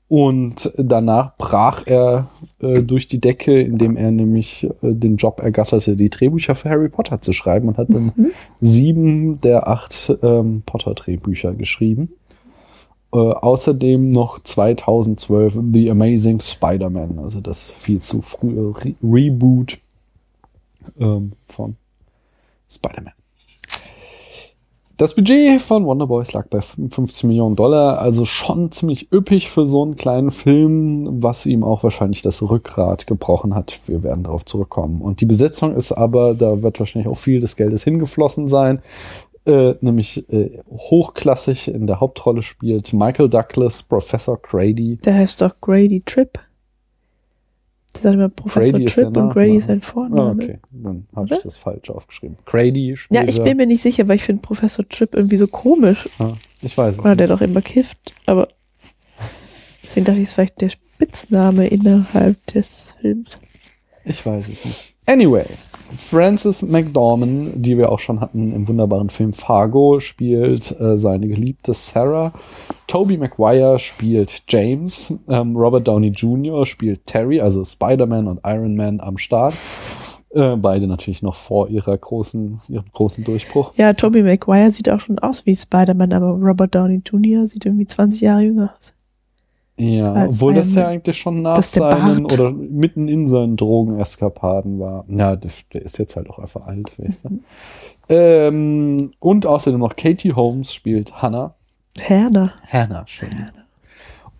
Und 0.08 0.72
danach 0.78 1.36
brach 1.38 1.88
er 1.88 2.28
äh, 2.60 2.84
durch 2.84 3.08
die 3.08 3.20
Decke, 3.20 3.60
indem 3.60 3.98
er 3.98 4.12
nämlich 4.12 4.66
äh, 4.66 4.70
den 4.82 5.18
Job 5.18 5.42
ergatterte, 5.42 5.96
die 5.96 6.12
Drehbücher 6.12 6.54
für 6.54 6.70
Harry 6.70 6.90
Potter 6.90 7.22
zu 7.22 7.34
schreiben 7.34 7.68
und 7.70 7.78
hat 7.78 7.92
dann 7.92 8.14
sieben 8.62 9.42
der 9.42 9.68
acht 9.68 10.16
ähm, 10.22 10.62
Potter-Drehbücher 10.66 11.54
geschrieben. 11.56 12.10
Äh, 13.16 13.18
außerdem 13.18 14.12
noch 14.12 14.44
2012 14.44 15.58
The 15.72 15.90
Amazing 15.90 16.42
Spider-Man, 16.42 17.18
also 17.20 17.40
das 17.40 17.70
viel 17.70 18.02
zu 18.02 18.22
frühe 18.22 18.76
Re 18.76 18.94
Reboot 19.02 19.78
ähm, 21.00 21.32
von 21.48 21.78
Spider-Man. 22.70 23.14
Das 24.98 25.14
Budget 25.14 25.60
von 25.60 25.86
Wonder 25.86 26.08
Boys 26.08 26.32
lag 26.32 26.48
bei 26.48 26.62
55 26.62 27.26
Millionen 27.26 27.58
Dollar, 27.58 28.00
also 28.00 28.24
schon 28.24 28.72
ziemlich 28.72 29.12
üppig 29.12 29.50
für 29.50 29.68
so 29.68 29.84
einen 29.84 29.98
kleinen 29.98 30.32
Film, 30.32 31.22
was 31.22 31.46
ihm 31.46 31.66
auch 31.66 31.84
wahrscheinlich 31.84 32.22
das 32.22 32.42
Rückgrat 32.42 33.06
gebrochen 33.06 33.56
hat. 33.56 33.82
Wir 33.88 34.04
werden 34.04 34.24
darauf 34.24 34.46
zurückkommen. 34.46 35.02
Und 35.02 35.20
die 35.20 35.26
Besetzung 35.26 35.76
ist 35.76 35.92
aber, 35.92 36.34
da 36.34 36.62
wird 36.62 36.80
wahrscheinlich 36.80 37.10
auch 37.10 37.18
viel 37.18 37.42
des 37.42 37.58
Geldes 37.58 37.84
hingeflossen 37.84 38.48
sein, 38.48 38.82
äh, 39.46 39.76
nämlich 39.82 40.28
äh, 40.32 40.60
hochklassig 40.70 41.68
in 41.68 41.88
der 41.88 42.00
Hauptrolle 42.00 42.42
spielt 42.42 42.94
Michael 42.94 43.30
Douglas, 43.30 43.84
Professor 43.84 44.40
Grady. 44.42 44.98
Der 44.98 45.16
heißt 45.16 45.42
doch 45.42 45.60
Grady 45.62 46.02
Tripp. 46.06 46.40
Das 47.94 48.04
sagt 48.04 48.16
immer 48.16 48.30
Professor 48.30 48.72
Grady 48.74 48.86
der 48.86 48.94
Tripp 48.94 49.18
und 49.18 49.30
Grady 49.34 49.56
ist 49.58 49.68
sein 49.68 49.82
Vorname. 49.82 50.30
Ah, 50.30 50.44
okay, 50.46 50.60
dann 50.72 51.08
habe 51.16 51.34
ich 51.34 51.42
das 51.42 51.56
falsch 51.58 51.90
aufgeschrieben. 51.90 52.38
Grady 52.46 52.98
spielt 52.98 53.22
Ja, 53.22 53.28
ich 53.28 53.42
bin 53.42 53.56
mir 53.58 53.66
nicht 53.68 53.82
sicher, 53.84 54.08
weil 54.08 54.18
ich 54.18 54.24
finde 54.24 54.42
Professor 54.42 54.88
Tripp 54.88 55.16
irgendwie 55.16 55.38
so 55.38 55.48
komisch. 55.48 56.10
ah, 56.20 56.34
ich 56.62 56.78
weiß 56.78 56.96
es 56.96 57.00
Oder 57.00 57.16
der 57.16 57.28
nicht. 57.28 57.38
doch 57.38 57.42
immer 57.42 57.62
kifft. 57.62 58.14
Aber 58.26 58.50
deswegen 59.84 60.06
dachte 60.06 60.18
ich, 60.20 60.24
es 60.24 60.30
ist 60.30 60.34
vielleicht 60.36 60.60
der 60.62 60.70
Spitzname 60.70 61.68
innerhalb 61.68 62.44
des 62.48 62.94
Films. 63.00 63.38
Ich 64.04 64.26
weiß 64.26 64.48
es 64.50 64.66
nicht. 64.66 64.96
Anyway, 65.06 65.46
Frances 65.98 66.62
McDormand, 66.62 67.54
die 67.56 67.78
wir 67.78 67.92
auch 67.92 68.00
schon 68.00 68.20
hatten 68.22 68.54
im 68.54 68.68
wunderbaren 68.68 69.10
Film 69.10 69.34
Fargo, 69.34 70.00
spielt 70.00 70.80
äh, 70.80 70.98
seine 70.98 71.28
geliebte 71.28 71.74
Sarah. 71.74 72.34
Toby 72.88 73.18
Maguire 73.18 73.80
spielt 73.80 74.44
James. 74.48 75.18
Ähm, 75.28 75.56
Robert 75.56 75.88
Downey 75.88 76.10
Jr. 76.10 76.66
spielt 76.66 77.06
Terry, 77.06 77.40
also 77.40 77.64
Spider-Man 77.64 78.28
und 78.28 78.42
Iron 78.44 78.76
Man 78.76 79.00
am 79.00 79.18
Start. 79.18 79.54
Äh, 80.32 80.58
beide 80.58 80.88
natürlich 80.88 81.22
noch 81.22 81.36
vor 81.36 81.70
ihrer 81.70 81.98
großen, 81.98 82.60
ihrem 82.68 82.86
großen 82.92 83.24
Durchbruch. 83.24 83.74
Ja, 83.76 83.94
Tobey 83.94 84.22
Maguire 84.22 84.72
sieht 84.72 84.90
auch 84.90 85.00
schon 85.00 85.18
aus 85.20 85.46
wie 85.46 85.56
Spider-Man, 85.56 86.12
aber 86.12 86.32
Robert 86.32 86.76
Downey 86.76 87.02
Jr. 87.06 87.46
sieht 87.46 87.66
irgendwie 87.66 87.88
20 87.88 88.22
Jahre 88.22 88.42
jünger 88.42 88.74
aus. 88.78 88.95
Ja, 89.78 90.28
obwohl 90.28 90.54
das 90.54 90.70
ein- 90.76 90.82
ja 90.82 90.88
eigentlich 90.88 91.18
schon 91.18 91.42
nach 91.42 91.62
seinen 91.62 92.26
oder 92.26 92.52
mitten 92.52 93.08
in 93.10 93.28
seinen 93.28 93.58
Drogeneskapaden 93.58 94.80
war. 94.80 95.04
Ja, 95.10 95.36
der, 95.36 95.52
der 95.74 95.82
ist 95.84 95.98
jetzt 95.98 96.16
halt 96.16 96.30
auch 96.30 96.40
einfach 96.40 96.66
alt, 96.68 96.92
weißt 97.00 97.26
du. 97.26 97.40
Ähm, 98.08 99.12
und 99.20 99.46
außerdem 99.46 99.80
noch 99.80 99.96
Katie 99.96 100.34
Holmes 100.34 100.74
spielt 100.74 101.22
Hannah. 101.22 101.56
Herner. 102.00 102.52
Hannah, 102.70 103.06
schön. 103.08 103.30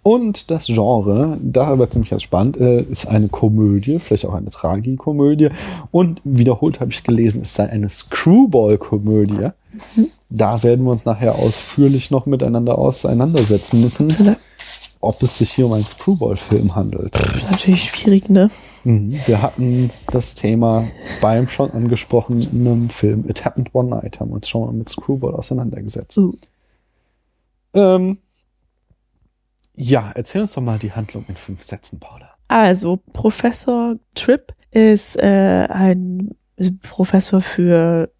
Und 0.04 0.52
das 0.52 0.68
Genre, 0.68 1.40
da 1.42 1.80
wird 1.80 1.92
ziemlich 1.94 2.12
ganz 2.12 2.22
spannend, 2.22 2.58
äh, 2.58 2.82
ist 2.84 3.08
eine 3.08 3.28
Komödie, 3.28 3.98
vielleicht 4.00 4.28
auch 4.28 4.36
eine 4.36 4.52
Tragikomödie. 4.52 5.50
Und 5.90 6.22
wiederholt 6.24 6.80
habe 6.80 6.92
ich 6.92 7.04
gelesen, 7.04 7.42
es 7.42 7.56
sei 7.56 7.68
eine 7.68 7.90
Screwball-Komödie. 7.90 9.50
Da 10.30 10.62
werden 10.64 10.86
wir 10.86 10.92
uns 10.92 11.06
nachher 11.06 11.36
ausführlich 11.36 12.12
noch 12.12 12.28
miteinander 12.28 12.78
auseinandersetzen 12.78 13.82
müssen, 13.82 14.10
Das 14.10 14.38
ob 15.06 15.22
es 15.24 15.38
sich 15.38 15.52
hier 15.52 15.66
um 15.68 15.74
einen 15.74 15.86
Screwball-Film 15.86 16.76
handelt. 16.76 17.16
natürlich 17.52 17.86
schwierig, 17.86 18.30
ne? 18.30 18.50
Mhm. 18.84 19.20
Wir 19.26 19.42
hatten 19.42 19.90
das 20.12 20.36
Thema 20.36 20.88
beim 21.22 21.48
schon 21.48 21.72
angesprochenen 21.72 22.90
Film 22.90 23.28
It 23.30 23.46
Happened 23.46 23.74
One 23.74 23.90
Night, 23.90 24.20
haben 24.20 24.32
uns 24.32 24.48
schon 24.48 24.66
mal 24.66 24.74
mit 24.74 24.90
Screwball 24.90 25.34
auseinandergesetzt. 25.34 26.18
Uh. 26.18 26.34
Ähm, 27.74 28.20
ja, 29.76 30.12
erzähl 30.16 30.42
uns 30.42 30.54
doch 30.54 30.62
mal 30.62 30.80
die 30.80 30.92
Handlung 30.94 31.26
in 31.28 31.36
fünf 31.36 31.64
Sätzen, 31.64 32.00
Paula. 32.00 32.30
Also, 32.48 33.00
Professor 33.12 33.96
Tripp 34.14 34.54
ist 34.72 35.18
äh, 35.18 35.68
ein 35.70 36.36
Professor 36.84 37.42
für 37.42 38.12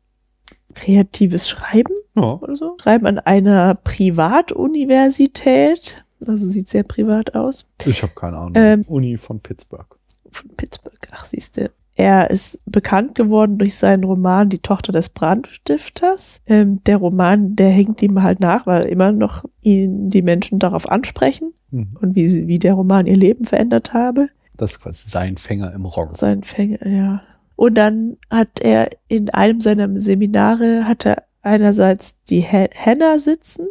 kreatives 0.74 1.48
Schreiben 1.48 1.94
Ja. 2.16 2.34
oder 2.42 2.56
so. 2.56 2.76
Schreiben 2.82 3.06
an 3.06 3.20
einer 3.20 3.76
Privatuniversität. 3.76 6.05
Also 6.26 6.46
sieht 6.48 6.70
sehr 6.70 6.84
privat 6.84 7.36
aus. 7.36 7.70
Ich 7.86 8.04
habe 8.04 8.14
keine 8.16 8.38
Ahnung. 8.38 8.54
Ähm, 8.56 8.82
Uni 8.88 9.18
von 9.18 9.40
Pittsburgh. 9.40 9.88
Von 10.32 10.50
Pittsburgh. 10.56 10.98
Ach, 11.12 11.26
siehste. 11.26 11.72
Er 11.98 12.30
ist 12.30 12.60
bekannt 12.66 13.16
geworden 13.16 13.58
durch 13.58 13.78
seinen 13.78 14.04
Roman 14.04 14.50
Die 14.50 14.60
Tochter 14.60 14.92
des 14.92 15.08
Brandstifters. 15.10 16.42
Ähm, 16.46 16.84
der 16.84 16.98
Roman, 16.98 17.56
der 17.56 17.70
hängt 17.70 18.02
ihm 18.02 18.22
halt 18.22 18.40
nach, 18.42 18.66
weil 18.68 18.86
immer 18.86 19.12
noch 19.12 19.46
ihn 19.62 20.10
die 20.10 20.22
Menschen 20.22 20.60
darauf 20.60 20.90
ansprechen 20.90 21.54
Mhm. 21.72 21.98
und 22.02 22.16
wie, 22.16 22.28
sie, 22.28 22.48
wie 22.48 22.60
der 22.60 22.74
Roman 22.76 23.06
ihr 23.08 23.18
Leben 23.18 23.44
verändert 23.46 23.94
habe. 23.94 24.30
Das 24.56 24.74
ist 24.74 24.82
quasi 24.82 25.10
sein 25.10 25.36
Fänger 25.38 25.74
im 25.74 25.86
Rock. 25.86 26.16
Sein 26.16 26.44
Fänger, 26.44 26.86
ja. 26.88 27.22
Und 27.56 27.76
dann 27.78 28.18
hat 28.30 28.60
er 28.62 28.90
in 29.08 29.30
einem 29.32 29.62
seiner 29.62 30.00
Seminare, 30.00 30.86
hat 30.86 31.06
er 31.06 31.24
einerseits 31.42 32.16
die 32.30 32.44
Hannah 32.44 33.18
sitzen, 33.20 33.68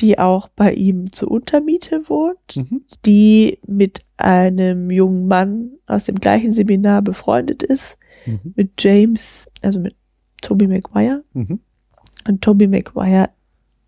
die 0.00 0.18
auch 0.18 0.48
bei 0.48 0.72
ihm 0.74 1.12
zur 1.12 1.30
Untermiete 1.30 2.08
wohnt, 2.08 2.56
Mhm. 2.56 2.82
die 3.04 3.58
mit 3.66 4.02
einem 4.16 4.90
jungen 4.90 5.26
Mann 5.28 5.70
aus 5.86 6.04
dem 6.04 6.16
gleichen 6.16 6.52
Seminar 6.52 7.02
befreundet 7.02 7.62
ist, 7.62 7.98
Mhm. 8.26 8.52
mit 8.56 8.82
James, 8.82 9.48
also 9.62 9.80
mit 9.80 9.94
Toby 10.42 10.66
Maguire. 10.66 11.24
Mhm. 11.34 11.60
Und 12.28 12.42
Toby 12.42 12.66
Maguire 12.68 13.30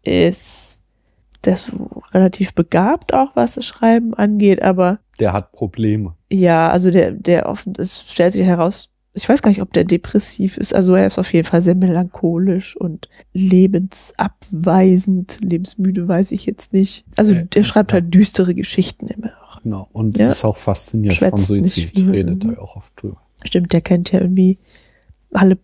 ist 0.02 0.78
das 1.42 1.70
relativ 2.12 2.54
begabt 2.54 3.14
auch, 3.14 3.34
was 3.34 3.54
das 3.54 3.64
Schreiben 3.64 4.12
angeht, 4.14 4.62
aber 4.62 4.98
Der 5.18 5.32
hat 5.32 5.52
Probleme. 5.52 6.14
ja, 6.30 6.68
also 6.70 6.90
der, 6.90 7.12
der 7.12 7.48
offen, 7.48 7.72
es 7.78 8.02
stellt 8.02 8.32
sich 8.34 8.44
heraus, 8.44 8.89
ich 9.12 9.28
weiß 9.28 9.42
gar 9.42 9.50
nicht, 9.50 9.62
ob 9.62 9.72
der 9.72 9.84
depressiv 9.84 10.56
ist. 10.56 10.74
Also 10.74 10.94
er 10.94 11.06
ist 11.06 11.18
auf 11.18 11.32
jeden 11.32 11.46
Fall 11.46 11.62
sehr 11.62 11.74
melancholisch 11.74 12.76
und 12.76 13.08
lebensabweisend. 13.32 15.38
Lebensmüde 15.42 16.06
weiß 16.08 16.32
ich 16.32 16.46
jetzt 16.46 16.72
nicht. 16.72 17.04
Also 17.16 17.32
Äh, 17.32 17.46
der 17.46 17.64
schreibt 17.64 17.90
ja. 17.92 18.00
halt 18.00 18.12
düstere 18.14 18.54
Geschichten 18.54 19.08
immer 19.08 19.30
auch. 19.44 19.62
Genau. 19.62 19.88
Und 19.92 20.18
Ja. 20.18 20.28
ist 20.28 20.44
auch 20.44 20.56
fasziniert 20.56 21.14
Schwätzt 21.14 21.46
von 21.46 21.56
nicht 21.60 21.74
Suizid. 21.74 22.12
Redet 22.12 22.44
Mhm. 22.44 22.54
da 22.54 22.60
auch 22.60 22.76
oft 22.76 22.92
drüber. 23.02 23.16
Stimmt, 23.44 23.72
der 23.72 23.80
kennt 23.80 24.12
ja 24.12 24.20
irgendwie 24.20 24.58
alle 25.32 25.58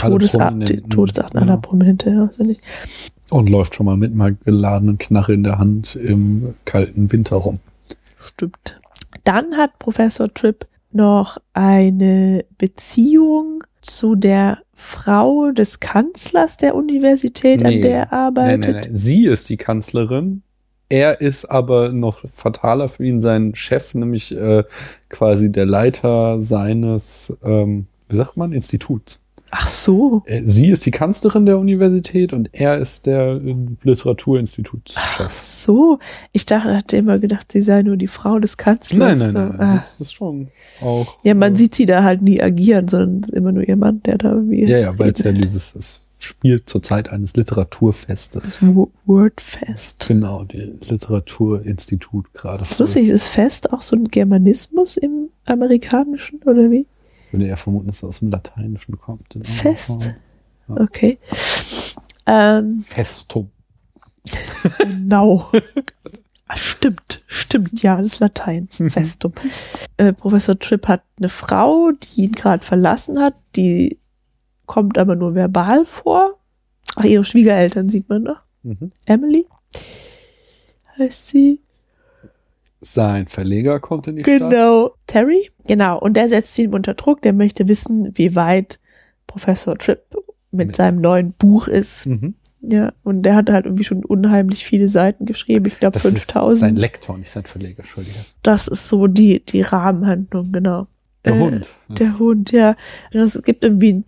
Alle 0.00 0.12
Todesarten, 0.12 0.88
Todesarten 0.88 1.38
ja. 1.38 1.42
aller 1.46 1.58
Prominente 1.58 2.28
auswendig. 2.30 2.58
Und 3.28 3.48
läuft 3.50 3.74
schon 3.74 3.86
mal 3.86 3.96
mit 3.96 4.12
einer 4.12 4.32
geladenen 4.32 4.98
Knarre 4.98 5.34
in 5.34 5.44
der 5.44 5.58
Hand 5.58 5.96
im 5.96 6.54
kalten 6.64 7.12
Winter 7.12 7.36
rum. 7.36 7.60
Stimmt. 8.18 8.78
Dann 9.24 9.54
hat 9.56 9.78
Professor 9.78 10.32
Tripp 10.32 10.66
noch 10.94 11.38
eine 11.52 12.44
Beziehung 12.58 13.64
zu 13.80 14.14
der 14.14 14.58
Frau 14.74 15.50
des 15.50 15.80
Kanzlers 15.80 16.56
der 16.56 16.74
Universität, 16.74 17.60
Nee. 17.60 17.66
an 17.76 17.80
der 17.82 17.96
er 17.96 18.12
arbeitet. 18.12 18.74
Nein, 18.74 18.80
nein. 18.84 18.96
Sie 18.96 19.24
ist 19.26 19.48
die 19.48 19.56
Kanzlerin. 19.56 20.42
Er 20.88 21.20
ist 21.20 21.46
aber 21.46 21.90
noch 21.90 22.22
fataler 22.34 22.88
für 22.88 23.04
ihn, 23.04 23.22
sein 23.22 23.54
Chef, 23.54 23.94
nämlich 23.94 24.36
äh, 24.36 24.64
quasi 25.08 25.50
der 25.50 25.64
Leiter 25.64 26.42
seines, 26.42 27.34
ähm, 27.42 27.86
wie 28.08 28.16
sagt 28.16 28.36
man, 28.36 28.52
Instituts. 28.52 29.21
Ach 29.54 29.68
so. 29.68 30.22
Äh, 30.24 30.42
Sie 30.46 30.70
ist 30.70 30.86
die 30.86 30.90
Kanzlerin 30.90 31.44
der 31.44 31.58
Universität 31.58 32.32
und 32.32 32.48
er 32.52 32.78
ist 32.78 33.04
der 33.04 33.32
äh, 33.34 33.54
Ach 33.54 33.84
Literaturinstitutschef. 33.84 35.30
so. 35.30 35.98
Ich 36.32 36.46
dachte, 36.46 36.74
hatte 36.74 36.96
immer 36.96 37.18
gedacht, 37.18 37.52
sie 37.52 37.60
sei 37.60 37.82
nur 37.82 37.98
die 37.98 38.08
Frau 38.08 38.38
des 38.38 38.56
Kanzlers. 38.56 39.18
Nein, 39.18 39.32
nein, 39.32 39.54
nein, 39.58 39.60
ah. 39.60 39.76
das 39.76 40.00
ist 40.00 40.14
schon 40.14 40.48
auch. 40.80 41.18
Ja, 41.22 41.34
man 41.34 41.54
äh, 41.54 41.58
sieht 41.58 41.74
sie 41.74 41.84
da 41.84 42.02
halt 42.02 42.22
nie 42.22 42.42
agieren, 42.42 42.88
sondern 42.88 43.20
es 43.20 43.28
ist 43.28 43.34
immer 43.34 43.52
nur 43.52 43.68
ihr 43.68 43.76
Mann, 43.76 44.02
der 44.04 44.16
da 44.16 44.32
irgendwie. 44.32 44.64
Ja, 44.64 44.78
ja, 44.78 44.98
weil 44.98 45.12
es 45.12 45.18
ja 45.22 45.32
dieses, 45.32 45.74
es 45.76 46.06
spielt 46.18 46.68
zur 46.68 46.82
Zeit 46.82 47.10
eines 47.10 47.36
Literaturfestes. 47.36 48.42
Das 48.42 48.58
Wo- 48.62 48.90
Wordfest. 49.04 50.06
Genau, 50.08 50.44
die 50.44 50.72
Literaturinstitut 50.88 52.32
gerade. 52.32 52.60
Das 52.60 52.72
ist 52.72 52.78
lustig, 52.78 53.08
ist 53.08 53.26
Fest 53.26 53.72
auch 53.72 53.82
so 53.82 53.96
ein 53.96 54.08
Germanismus 54.08 54.96
im 54.96 55.28
Amerikanischen 55.44 56.40
oder 56.44 56.70
wie? 56.70 56.86
Würde 57.32 57.46
eher 57.46 57.56
vermuten, 57.56 57.86
dass 57.88 57.96
es 57.98 58.04
aus 58.04 58.18
dem 58.20 58.30
Lateinischen 58.30 58.98
kommt. 58.98 59.38
Fest. 59.42 60.14
Form. 60.66 60.78
Okay. 60.82 61.18
Ähm, 62.26 62.84
Festum. 62.86 63.50
genau. 64.78 65.50
Ah, 66.46 66.56
Stimmt, 66.56 67.22
stimmt, 67.26 67.82
ja, 67.82 67.96
das 67.96 68.14
ist 68.14 68.20
Latein. 68.20 68.68
Festum. 68.90 69.32
Äh, 69.96 70.12
Professor 70.12 70.58
Tripp 70.58 70.86
hat 70.86 71.02
eine 71.18 71.30
Frau, 71.30 71.92
die 71.92 72.24
ihn 72.24 72.32
gerade 72.32 72.62
verlassen 72.62 73.18
hat, 73.18 73.34
die 73.56 73.98
kommt 74.66 74.98
aber 74.98 75.16
nur 75.16 75.34
verbal 75.34 75.86
vor. 75.86 76.38
Ach, 76.96 77.04
ihre 77.04 77.24
Schwiegereltern 77.24 77.88
sieht 77.88 78.08
man 78.10 78.24
noch. 78.24 78.42
Mhm. 78.62 78.92
Emily 79.06 79.46
heißt 80.98 81.28
sie. 81.28 81.61
Sein 82.84 83.28
Verleger 83.28 83.78
kommt 83.78 84.08
in 84.08 84.16
die 84.16 84.22
Stadt. 84.24 84.50
Genau. 84.50 84.94
Terry? 85.06 85.50
Genau. 85.68 85.98
Und 85.98 86.14
der 86.16 86.28
setzt 86.28 86.58
ihn 86.58 86.74
unter 86.74 86.94
Druck. 86.94 87.22
Der 87.22 87.32
möchte 87.32 87.68
wissen, 87.68 88.10
wie 88.18 88.34
weit 88.34 88.80
Professor 89.28 89.78
Tripp 89.78 90.02
mit 90.50 90.66
Mit- 90.68 90.76
seinem 90.76 91.00
neuen 91.00 91.32
Buch 91.32 91.68
ist. 91.68 92.06
Mhm. 92.06 92.34
Ja. 92.60 92.92
Und 93.04 93.22
der 93.22 93.36
hat 93.36 93.50
halt 93.50 93.66
irgendwie 93.66 93.84
schon 93.84 94.04
unheimlich 94.04 94.64
viele 94.64 94.88
Seiten 94.88 95.26
geschrieben. 95.26 95.66
Ich 95.66 95.78
glaube 95.78 95.94
Das 95.94 96.04
ist 96.04 96.12
5000. 96.12 96.58
sein 96.60 96.76
Lektor, 96.76 97.18
nicht 97.18 97.30
sein 97.30 97.44
Verleger, 97.44 97.80
Entschuldige. 97.80 98.14
das 98.42 98.68
ist 98.68 98.88
so 98.88 99.06
die, 99.06 99.44
die 99.44 99.62
Rahmenhandlung, 99.62 100.52
genau. 100.52 100.86
Der 101.24 101.34
Äh, 101.34 101.38
Hund. 101.38 101.70
Der 101.88 102.18
Hund, 102.18 102.50
ja. 102.52 102.76
Und 103.14 103.20
Es 103.20 103.40
gibt 103.42 103.62
irgendwie 103.62 103.92
ein 103.92 104.04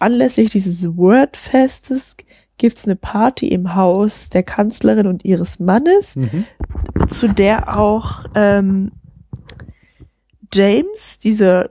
anlässlich 0.00 0.50
dieses 0.50 0.96
Wordfestes 0.96 2.16
gibt's 2.58 2.84
eine 2.84 2.96
Party 2.96 3.48
im 3.48 3.74
Haus 3.74 4.28
der 4.30 4.42
Kanzlerin 4.42 5.06
und 5.06 5.24
ihres 5.24 5.58
Mannes, 5.58 6.16
Mhm. 6.16 6.44
zu 7.08 7.28
der 7.28 7.78
auch 7.78 8.24
ähm, 8.34 8.92
James, 10.52 11.18
dieser 11.18 11.70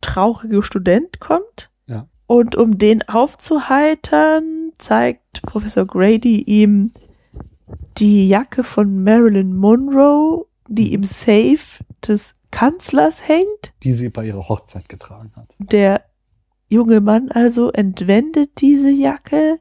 traurige 0.00 0.62
Student, 0.62 1.20
kommt. 1.20 1.70
Ja. 1.86 2.06
Und 2.26 2.56
um 2.56 2.78
den 2.78 3.08
aufzuheitern, 3.08 4.72
zeigt 4.78 5.42
Professor 5.42 5.86
Grady 5.86 6.42
ihm 6.42 6.92
die 7.98 8.28
Jacke 8.28 8.64
von 8.64 9.02
Marilyn 9.02 9.56
Monroe, 9.56 10.46
die 10.68 10.92
im 10.92 11.04
Safe 11.04 11.82
des 12.06 12.34
Kanzlers 12.50 13.26
hängt. 13.26 13.72
Die 13.82 13.92
sie 13.92 14.08
bei 14.08 14.26
ihrer 14.26 14.48
Hochzeit 14.48 14.88
getragen 14.88 15.32
hat. 15.36 15.54
Der 15.58 16.02
junge 16.68 17.00
Mann 17.00 17.30
also 17.30 17.70
entwendet 17.72 18.60
diese 18.60 18.90
Jacke 18.90 19.58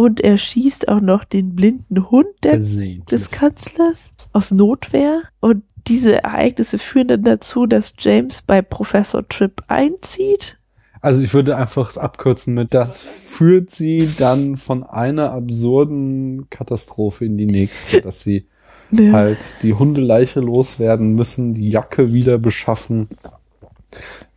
und 0.00 0.18
er 0.22 0.38
schießt 0.38 0.88
auch 0.88 1.02
noch 1.02 1.24
den 1.24 1.54
blinden 1.54 2.10
Hund 2.10 2.28
der, 2.42 2.56
des 2.56 3.30
Kanzlers 3.30 4.12
aus 4.32 4.50
Notwehr. 4.50 5.24
Und 5.40 5.62
diese 5.88 6.22
Ereignisse 6.22 6.78
führen 6.78 7.08
dann 7.08 7.22
dazu, 7.22 7.66
dass 7.66 7.92
James 7.98 8.40
bei 8.40 8.62
Professor 8.62 9.28
Tripp 9.28 9.60
einzieht. 9.68 10.58
Also 11.02 11.22
ich 11.22 11.34
würde 11.34 11.54
einfach 11.54 11.90
es 11.90 11.98
abkürzen 11.98 12.54
mit, 12.54 12.72
das 12.72 13.02
führt 13.02 13.72
sie 13.72 14.08
dann 14.16 14.56
von 14.56 14.84
einer 14.84 15.32
absurden 15.32 16.48
Katastrophe 16.48 17.26
in 17.26 17.36
die 17.36 17.44
nächste, 17.44 18.00
dass 18.00 18.22
sie 18.22 18.46
Ja. 18.90 19.12
halt 19.12 19.56
die 19.62 19.74
Hundeleiche 19.74 20.40
loswerden 20.40 21.14
müssen, 21.14 21.52
die 21.52 21.68
Jacke 21.68 22.14
wieder 22.14 22.38
beschaffen. 22.38 23.10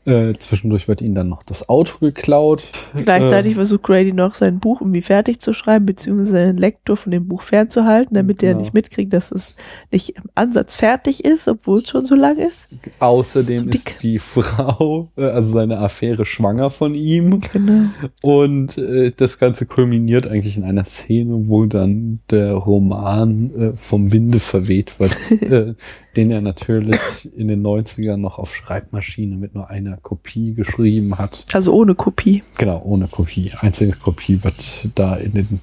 Äh, 0.06 0.34
zwischendurch 0.38 0.88
wird 0.88 1.02
ihnen 1.02 1.16
dann 1.16 1.30
noch 1.30 1.44
das 1.44 1.70
Auto 1.70 1.98
geklaut. 2.00 2.66
Gleichzeitig 2.96 3.54
Äh, 3.54 3.56
versucht 3.56 3.84
Grady 3.84 4.12
noch 4.14 4.36
sein 4.36 4.60
Buch 4.60 4.82
irgendwie 4.82 5.02
fertig 5.02 5.40
zu 5.40 5.54
schreiben, 5.54 5.86
beziehungsweise 5.86 6.46
den 6.48 6.58
Lektor 6.58 6.98
von 6.98 7.12
dem 7.12 7.28
Buch 7.28 7.42
fernzuhalten, 7.42 8.14
damit 8.16 8.44
er 8.44 8.50
Genau. 8.52 8.62
nicht 8.62 8.74
mitkriegt, 8.74 9.14
dass 9.14 9.32
es 9.32 9.56
nicht 9.92 10.10
im 10.18 10.24
Ansatz 10.36 10.76
fertig 10.76 11.24
ist, 11.24 11.48
obwohl 11.48 11.80
es 11.80 11.88
schon 11.90 12.06
so 12.06 12.16
lang 12.16 12.38
ist. 12.38 12.68
außerdem 13.00 13.64
so 13.64 13.70
ist 13.70 14.04
die 14.04 14.20
Frau, 14.20 15.10
äh, 15.16 15.24
also 15.26 15.54
seine 15.54 15.78
Affäre, 15.80 16.26
schwanger 16.26 16.70
von 16.70 16.96
ihm. 16.96 17.42
Genau. 17.54 17.90
Und 18.22 18.78
äh, 18.78 19.12
das 19.16 19.40
Ganze 19.40 19.66
kulminiert 19.66 20.28
eigentlich 20.28 20.58
in 20.58 20.64
einer 20.64 20.86
Szene, 20.86 21.48
wo 21.48 21.66
dann 21.66 22.20
der 22.30 22.54
Roman 22.54 23.52
äh, 23.56 23.72
vom 23.78 24.12
Winde 24.12 24.40
verweht 24.40 25.00
wird, 25.00 25.16
äh, 25.42 25.76
den 26.16 26.30
er 26.32 26.42
natürlich 26.42 27.30
in 27.36 27.48
den 27.48 27.64
90ern 27.66 28.18
noch 28.18 28.38
auf 28.38 28.54
Schreibmaschine 28.56 29.36
mit 29.38 29.56
nur 29.56 29.70
einer 29.70 29.93
Kopie 30.02 30.54
geschrieben 30.54 31.18
hat. 31.18 31.46
Also 31.54 31.74
ohne 31.74 31.96
Kopie. 31.96 32.44
Genau, 32.58 32.82
ohne 32.84 33.08
Kopie. 33.08 33.52
Einzige 33.60 33.94
Kopie 33.94 34.44
wird 34.44 34.90
da 34.96 35.16
in 35.16 35.34
den 35.34 35.62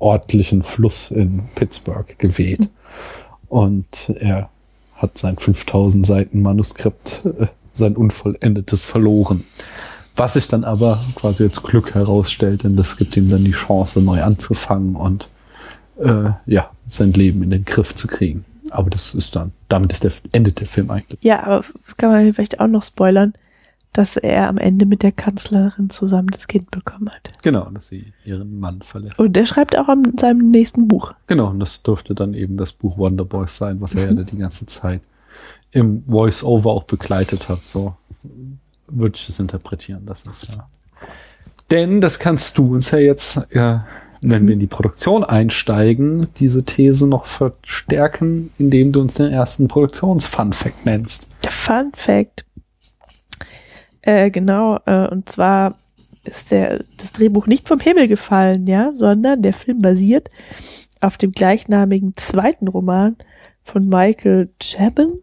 örtlichen 0.00 0.62
Fluss 0.62 1.10
in 1.10 1.44
Pittsburgh 1.54 2.18
geweht. 2.18 2.68
Und 3.48 4.14
er 4.18 4.50
hat 4.94 5.18
sein 5.18 5.38
5000 5.38 6.06
Seiten 6.06 6.42
Manuskript, 6.42 7.22
äh, 7.24 7.46
sein 7.74 7.96
unvollendetes 7.96 8.82
verloren. 8.82 9.44
Was 10.16 10.34
sich 10.34 10.48
dann 10.48 10.64
aber 10.64 10.98
quasi 11.14 11.44
als 11.44 11.62
Glück 11.62 11.94
herausstellt, 11.94 12.64
denn 12.64 12.76
das 12.76 12.96
gibt 12.96 13.16
ihm 13.16 13.28
dann 13.28 13.44
die 13.44 13.52
Chance, 13.52 14.00
neu 14.00 14.22
anzufangen 14.22 14.96
und 14.96 15.28
äh, 15.98 16.30
ja, 16.46 16.70
sein 16.86 17.12
Leben 17.12 17.42
in 17.42 17.50
den 17.50 17.64
Griff 17.66 17.94
zu 17.94 18.06
kriegen. 18.06 18.44
Aber 18.70 18.88
das 18.88 19.14
ist 19.14 19.36
dann, 19.36 19.52
damit 19.68 19.92
ist 19.92 20.04
der, 20.04 20.12
endet 20.32 20.60
der 20.60 20.66
Film 20.66 20.90
eigentlich. 20.90 21.22
Ja, 21.22 21.42
aber 21.44 21.64
das 21.84 21.96
kann 21.96 22.10
man 22.10 22.32
vielleicht 22.32 22.60
auch 22.60 22.66
noch 22.66 22.82
spoilern, 22.82 23.34
dass 23.92 24.16
er 24.18 24.48
am 24.48 24.58
Ende 24.58 24.84
mit 24.84 25.02
der 25.02 25.12
Kanzlerin 25.12 25.88
zusammen 25.88 26.28
das 26.30 26.46
Kind 26.46 26.70
bekommen 26.70 27.08
hat. 27.08 27.30
Genau, 27.42 27.64
dass 27.70 27.88
sie 27.88 28.12
ihren 28.24 28.60
Mann 28.60 28.82
verlässt. 28.82 29.18
Und 29.18 29.34
der 29.34 29.46
schreibt 29.46 29.76
auch 29.78 29.88
an 29.88 30.18
seinem 30.18 30.50
nächsten 30.50 30.86
Buch. 30.86 31.14
Genau, 31.26 31.48
und 31.48 31.60
das 31.60 31.82
dürfte 31.82 32.14
dann 32.14 32.34
eben 32.34 32.58
das 32.58 32.72
Buch 32.72 32.98
Wonder 32.98 33.24
Boys 33.24 33.56
sein, 33.56 33.80
was 33.80 33.94
er 33.94 34.12
ja 34.12 34.22
die 34.22 34.36
ganze 34.36 34.66
Zeit 34.66 35.00
im 35.70 36.04
Voice-Over 36.06 36.70
auch 36.70 36.84
begleitet 36.84 37.48
hat. 37.48 37.64
So 37.64 37.96
würde 38.86 39.16
ich 39.16 39.26
das 39.26 39.38
interpretieren. 39.38 40.04
Das 40.04 40.24
ist 40.24 40.48
ja. 40.48 40.68
Denn 41.70 42.00
das 42.00 42.18
kannst 42.18 42.58
du 42.58 42.74
uns 42.74 42.90
ja 42.90 42.98
jetzt, 42.98 43.38
äh, 43.50 43.78
wenn 44.30 44.46
wir 44.46 44.54
in 44.54 44.60
die 44.60 44.66
Produktion 44.66 45.24
einsteigen, 45.24 46.26
diese 46.36 46.64
These 46.64 47.06
noch 47.06 47.24
verstärken, 47.26 48.50
indem 48.58 48.92
du 48.92 49.00
uns 49.00 49.14
den 49.14 49.32
ersten 49.32 49.68
Produktions-Fun-Fact 49.68 50.84
nennst. 50.84 51.28
Der 51.44 51.50
Fun 51.50 51.92
Fact. 51.94 52.44
Äh, 54.02 54.30
genau, 54.30 54.78
äh, 54.86 55.08
und 55.08 55.28
zwar 55.28 55.76
ist 56.24 56.50
der, 56.50 56.84
das 56.96 57.12
Drehbuch 57.12 57.46
nicht 57.46 57.68
vom 57.68 57.80
Himmel 57.80 58.08
gefallen, 58.08 58.66
ja, 58.66 58.92
sondern 58.94 59.42
der 59.42 59.52
Film 59.52 59.80
basiert 59.80 60.28
auf 61.00 61.16
dem 61.16 61.32
gleichnamigen 61.32 62.14
zweiten 62.16 62.68
Roman 62.68 63.16
von 63.62 63.88
Michael 63.88 64.48
Chabon. 64.60 65.20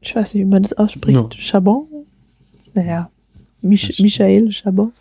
Ich 0.00 0.16
weiß 0.16 0.34
nicht, 0.34 0.42
wie 0.44 0.48
man 0.48 0.62
das 0.62 0.72
ausspricht. 0.72 1.16
No. 1.16 1.28
Chabon? 1.28 1.86
Naja, 2.72 3.10
Mich 3.60 3.98
Michael 4.00 4.50
Chabon. 4.50 4.92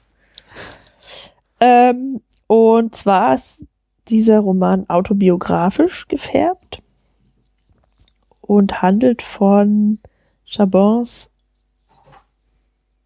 Ähm, 1.62 2.22
und 2.50 2.96
zwar 2.96 3.36
ist 3.36 3.64
dieser 4.08 4.40
Roman 4.40 4.90
autobiografisch 4.90 6.08
gefärbt 6.08 6.80
und 8.42 8.82
handelt 8.82 9.22
von 9.22 10.00
Chabons 10.46 11.30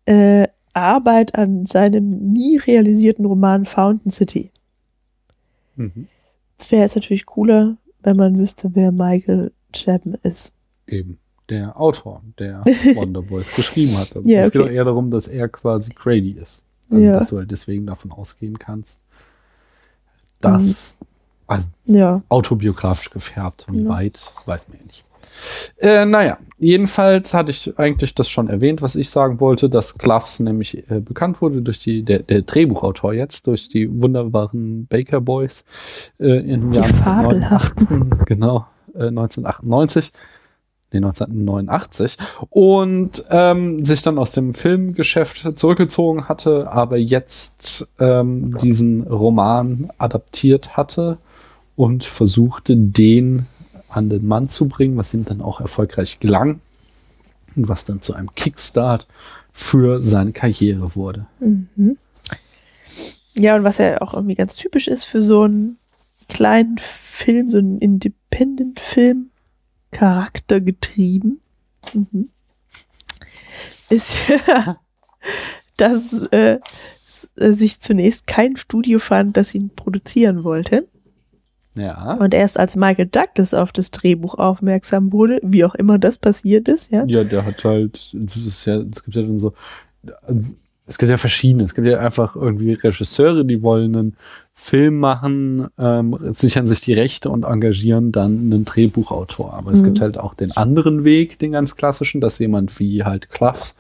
äh, 0.06 0.48
Arbeit 0.72 1.36
an 1.36 1.66
seinem 1.66 2.32
nie 2.32 2.58
realisierten 2.58 3.26
Roman 3.26 3.66
Fountain 3.66 4.12
City. 4.12 4.50
Mhm. 5.76 6.08
Es 6.58 6.72
wäre 6.72 6.84
jetzt 6.84 6.96
natürlich 6.96 7.26
cooler, 7.26 7.76
wenn 8.02 8.16
man 8.16 8.38
wüsste, 8.38 8.70
wer 8.74 8.94
Michael 8.94 9.52
Chabon 9.76 10.14
ist. 10.24 10.54
Eben 10.88 11.20
der 11.50 11.78
Autor, 11.78 12.24
der 12.40 12.62
Wonder 12.96 13.22
Boys 13.24 13.54
geschrieben 13.54 13.98
hat. 13.98 14.16
Ja, 14.24 14.40
es 14.40 14.52
geht 14.54 14.62
okay. 14.62 14.70
doch 14.70 14.74
eher 14.74 14.86
darum, 14.86 15.12
dass 15.12 15.28
er 15.28 15.50
quasi 15.50 15.92
Grady 15.94 16.32
ist. 16.32 16.64
Also, 16.90 17.04
Ja. 17.08 17.12
dass 17.12 17.28
du 17.28 17.38
halt 17.40 17.52
deswegen 17.52 17.86
davon 17.86 18.14
ausgehen 18.14 18.58
kannst, 18.58 19.02
dass, 20.46 20.98
also 21.48 21.68
Ja, 21.86 22.22
autobiografisch 22.30 23.10
gefärbt, 23.10 23.66
wie 23.70 23.84
Ja. 23.84 23.90
weit, 23.90 24.34
weiß 24.46 24.68
man 24.70 24.78
ja 24.80 24.86
nicht. 24.86 25.06
Äh, 25.78 26.06
naja, 26.06 26.38
jedenfalls 26.60 27.34
hatte 27.34 27.50
ich 27.52 27.78
eigentlich 27.80 28.14
das 28.14 28.30
schon 28.30 28.50
erwähnt, 28.50 28.82
was 28.84 28.96
ich 28.96 29.10
sagen 29.10 29.40
wollte, 29.40 29.68
dass 29.68 29.98
Gloves 29.98 30.40
nämlich 30.40 30.90
äh, 30.92 31.00
bekannt 31.00 31.42
wurde 31.42 31.62
durch 31.62 31.80
die, 31.80 32.04
der, 32.04 32.20
der 32.20 32.44
Drehbuchautor 32.44 33.14
jetzt, 33.14 33.48
durch 33.48 33.68
die 33.68 33.90
wunderbaren 34.02 34.86
Baker 34.86 35.22
Boys 35.22 35.66
äh, 36.20 36.38
im 36.40 36.72
Jahr 36.72 36.86
fabelhaften. 36.86 38.12
1988, 38.14 38.20
genau, 38.28 38.68
äh, 38.94 39.08
1998. 39.08 40.12
Nee, 40.94 41.00
1989 41.00 42.18
und 42.50 43.26
ähm, 43.32 43.84
sich 43.84 44.04
dann 44.04 44.18
aus 44.18 44.32
dem 44.32 44.54
Filmgeschäft 44.54 45.58
zurückgezogen 45.58 46.30
hatte, 46.30 46.72
aber 46.72 46.98
jetzt 46.98 47.92
ähm, 48.00 48.56
diesen 48.58 49.04
Roman 49.08 49.90
adaptiert 49.98 50.78
hatte 50.78 51.18
und 51.76 52.04
versuchte, 52.04 52.78
den 52.78 53.48
an 53.90 54.10
den 54.10 54.28
Mann 54.28 54.50
zu 54.50 54.68
bringen, 54.68 54.98
was 54.98 55.14
ihm 55.14 55.26
dann 55.26 55.42
auch 55.42 55.62
erfolgreich 55.62 56.20
gelang 56.20 56.60
und 57.56 57.68
was 57.68 57.86
dann 57.86 58.02
zu 58.02 58.14
einem 58.14 58.34
Kickstart 58.36 59.08
für 59.52 60.02
seine 60.02 60.32
Karriere 60.32 60.96
wurde. 60.96 61.28
Mhm. 61.40 61.98
Ja, 63.36 63.56
und 63.56 63.64
was 63.64 63.80
ja 63.80 64.02
auch 64.02 64.14
irgendwie 64.14 64.36
ganz 64.36 64.56
typisch 64.56 64.88
ist 64.88 65.06
für 65.06 65.24
so 65.24 65.44
einen 65.44 65.78
kleinen 66.30 66.78
Film, 66.78 67.50
so 67.50 67.58
einen 67.58 67.80
Independent-Film, 67.80 69.30
charaktergetrieben, 69.94 71.40
mhm. 71.94 72.30
ist 73.90 74.16
ja, 74.28 74.78
dass 75.78 76.14
äh, 76.32 76.60
s- 76.66 77.30
sich 77.58 77.80
zunächst 77.80 78.28
kein 78.28 78.58
Studio 78.58 79.00
fand, 79.00 79.38
das 79.38 79.54
ihn 79.56 79.70
produzieren 79.76 80.44
wollte. 80.44 80.88
Ja. 81.76 82.14
Und 82.16 82.36
erst 82.36 82.60
als 82.60 82.76
Michael 82.76 83.08
Douglas 83.08 83.56
auf 83.56 83.72
das 83.72 83.90
Drehbuch 83.90 84.36
aufmerksam 84.36 85.12
wurde, 85.12 85.40
wie 85.42 85.66
auch 85.66 85.74
immer 85.74 85.98
das 85.98 86.20
passiert 86.20 86.68
ist, 86.68 86.92
ja. 86.92 87.04
Ja, 87.06 87.24
der 87.24 87.46
hat 87.46 87.64
halt, 87.66 88.14
ist 88.14 88.66
ja, 88.66 88.78
es 88.78 89.04
gibt 89.04 89.16
ja 89.16 89.24
dann 89.24 89.40
so, 89.40 89.54
es 90.86 90.98
gibt 91.00 91.10
ja 91.10 91.18
verschiedene. 91.18 91.64
Es 91.64 91.74
gibt 91.74 91.88
ja 91.88 91.98
einfach 92.00 92.36
irgendwie 92.36 92.74
Regisseure, 92.74 93.44
die 93.46 93.64
wollen 93.64 93.96
einen 93.96 94.18
Film 94.56 95.00
machen, 95.00 95.68
ähm, 95.78 96.18
sichern 96.32 96.68
sich 96.68 96.80
die 96.80 96.94
Rechte 96.94 97.30
und 97.30 97.44
engagieren 97.44 98.12
dann 98.12 98.40
einen 98.40 98.66
Drehbuchautor. 98.66 99.54
Aber 99.54 99.72
es 99.72 99.82
Mhm. 99.82 99.86
gibt 99.86 100.02
halt 100.02 100.18
auch 100.20 100.36
den 100.36 100.52
anderen 100.52 101.04
Weg, 101.04 101.40
den 101.40 101.52
ganz 101.52 101.76
klassischen, 101.76 102.22
dass 102.22 102.40
jemand 102.40 102.80
wie 102.80 103.04
halt 103.04 103.30
Klaffs 103.32 103.76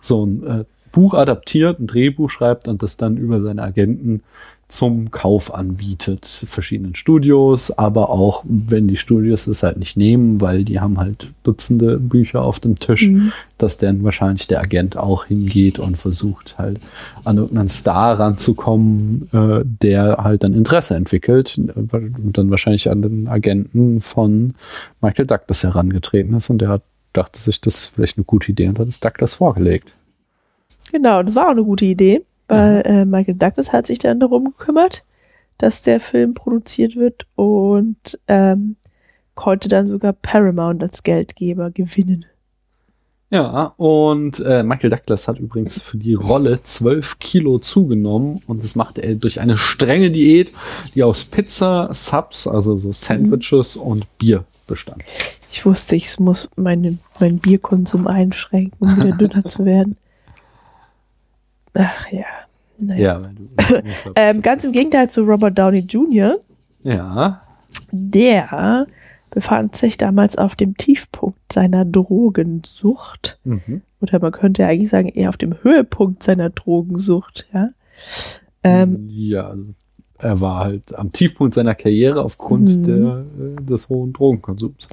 so 0.00 0.26
ein 0.26 0.44
äh, 0.44 0.64
Buch 0.92 1.14
adaptiert, 1.14 1.80
ein 1.80 1.86
Drehbuch 1.86 2.30
schreibt 2.30 2.68
und 2.68 2.82
das 2.82 2.96
dann 2.96 3.16
über 3.16 3.40
seine 3.40 3.62
Agenten 3.62 4.22
zum 4.68 5.10
Kauf 5.10 5.54
anbietet. 5.54 6.26
Verschiedenen 6.26 6.94
Studios, 6.94 7.70
aber 7.70 8.10
auch, 8.10 8.44
wenn 8.46 8.86
die 8.86 8.96
Studios 8.96 9.46
es 9.46 9.62
halt 9.62 9.78
nicht 9.78 9.96
nehmen, 9.96 10.42
weil 10.42 10.62
die 10.64 10.78
haben 10.78 10.98
halt 10.98 11.32
Dutzende 11.42 11.98
Bücher 11.98 12.42
auf 12.42 12.60
dem 12.60 12.78
Tisch, 12.78 13.08
Mhm. 13.08 13.32
dass 13.56 13.78
dann 13.78 14.04
wahrscheinlich 14.04 14.46
der 14.46 14.60
Agent 14.60 14.98
auch 14.98 15.24
hingeht 15.24 15.78
und 15.78 15.96
versucht 15.96 16.58
halt 16.58 16.80
an 17.24 17.38
irgendeinen 17.38 17.70
Star 17.70 18.20
ranzukommen, 18.20 19.30
äh, 19.32 19.62
der 19.64 20.18
halt 20.18 20.44
dann 20.44 20.52
Interesse 20.52 20.94
entwickelt 20.96 21.58
und 21.58 22.36
dann 22.36 22.50
wahrscheinlich 22.50 22.90
an 22.90 23.00
den 23.00 23.26
Agenten 23.26 24.02
von 24.02 24.52
Michael 25.00 25.26
Douglas 25.26 25.62
herangetreten 25.64 26.34
ist 26.34 26.50
und 26.50 26.58
der 26.58 26.68
hat, 26.68 26.82
dachte 27.14 27.40
sich, 27.40 27.60
das 27.62 27.74
ist 27.76 27.86
vielleicht 27.86 28.18
eine 28.18 28.24
gute 28.24 28.52
Idee 28.52 28.68
und 28.68 28.78
hat 28.78 28.88
es 28.88 29.00
Douglas 29.00 29.32
vorgelegt. 29.34 29.92
Genau, 30.92 31.22
das 31.22 31.34
war 31.34 31.46
auch 31.46 31.52
eine 31.52 31.64
gute 31.64 31.86
Idee, 31.86 32.22
weil 32.48 32.82
äh, 32.84 33.04
Michael 33.04 33.34
Douglas 33.34 33.72
hat 33.72 33.86
sich 33.86 33.98
dann 33.98 34.20
darum 34.20 34.46
gekümmert, 34.56 35.04
dass 35.58 35.82
der 35.82 36.00
Film 36.00 36.34
produziert 36.34 36.96
wird 36.96 37.26
und 37.34 38.18
ähm, 38.28 38.76
konnte 39.34 39.68
dann 39.68 39.86
sogar 39.86 40.12
Paramount 40.12 40.82
als 40.82 41.02
Geldgeber 41.02 41.70
gewinnen. 41.70 42.26
Ja, 43.30 43.74
und 43.76 44.40
äh, 44.40 44.62
Michael 44.62 44.88
Douglas 44.88 45.28
hat 45.28 45.38
übrigens 45.38 45.82
für 45.82 45.98
die 45.98 46.14
Rolle 46.14 46.62
12 46.62 47.18
Kilo 47.18 47.58
zugenommen 47.58 48.42
und 48.46 48.64
das 48.64 48.74
machte 48.74 49.02
er 49.02 49.16
durch 49.16 49.40
eine 49.40 49.58
strenge 49.58 50.10
Diät, 50.10 50.52
die 50.94 51.02
aus 51.02 51.24
Pizza, 51.24 51.90
Subs, 51.92 52.46
also 52.46 52.78
so 52.78 52.90
Sandwiches 52.90 53.76
und 53.76 54.06
Bier 54.16 54.44
bestand. 54.66 55.04
Ich 55.50 55.66
wusste, 55.66 55.94
ich 55.94 56.18
muss 56.18 56.48
meine, 56.56 56.96
meinen 57.20 57.38
Bierkonsum 57.38 58.06
einschränken, 58.06 58.76
um 58.78 58.96
wieder 58.96 59.12
dünner 59.18 59.44
zu 59.44 59.66
werden. 59.66 59.98
Ach 61.80 62.10
ja. 62.12 62.24
Naja. 62.78 63.20
Ja, 63.20 63.30
du, 63.34 63.82
Ähm, 64.14 64.42
ganz 64.42 64.64
im 64.64 64.72
Gegenteil 64.72 65.08
zu 65.10 65.22
Robert 65.22 65.58
Downey 65.58 65.80
Jr., 65.80 66.38
ja, 66.84 67.40
der 67.90 68.86
befand 69.30 69.76
sich 69.76 69.96
damals 69.98 70.36
auf 70.38 70.54
dem 70.56 70.76
Tiefpunkt 70.76 71.52
seiner 71.52 71.84
Drogensucht. 71.84 73.38
mhm. 73.44 73.82
Oder 74.00 74.20
man 74.20 74.30
könnte 74.32 74.62
ja 74.62 74.68
eigentlich 74.68 74.90
sagen, 74.90 75.08
eher 75.08 75.28
auf 75.28 75.36
dem 75.36 75.54
Höhepunkt 75.62 76.22
seiner 76.22 76.50
Drogensucht, 76.50 77.46
ja. 77.52 77.70
Ähm, 78.62 79.08
ja, 79.10 79.48
also 79.48 79.64
er 80.18 80.40
war 80.40 80.64
halt 80.64 80.94
am 80.96 81.10
Tiefpunkt 81.12 81.54
seiner 81.54 81.74
Karriere 81.74 82.22
aufgrund 82.24 82.76
Mhm. 82.76 82.82
der, 82.84 83.24
äh, 83.40 83.64
des 83.64 83.88
hohen 83.88 84.12
Drogenkonsums. 84.12 84.88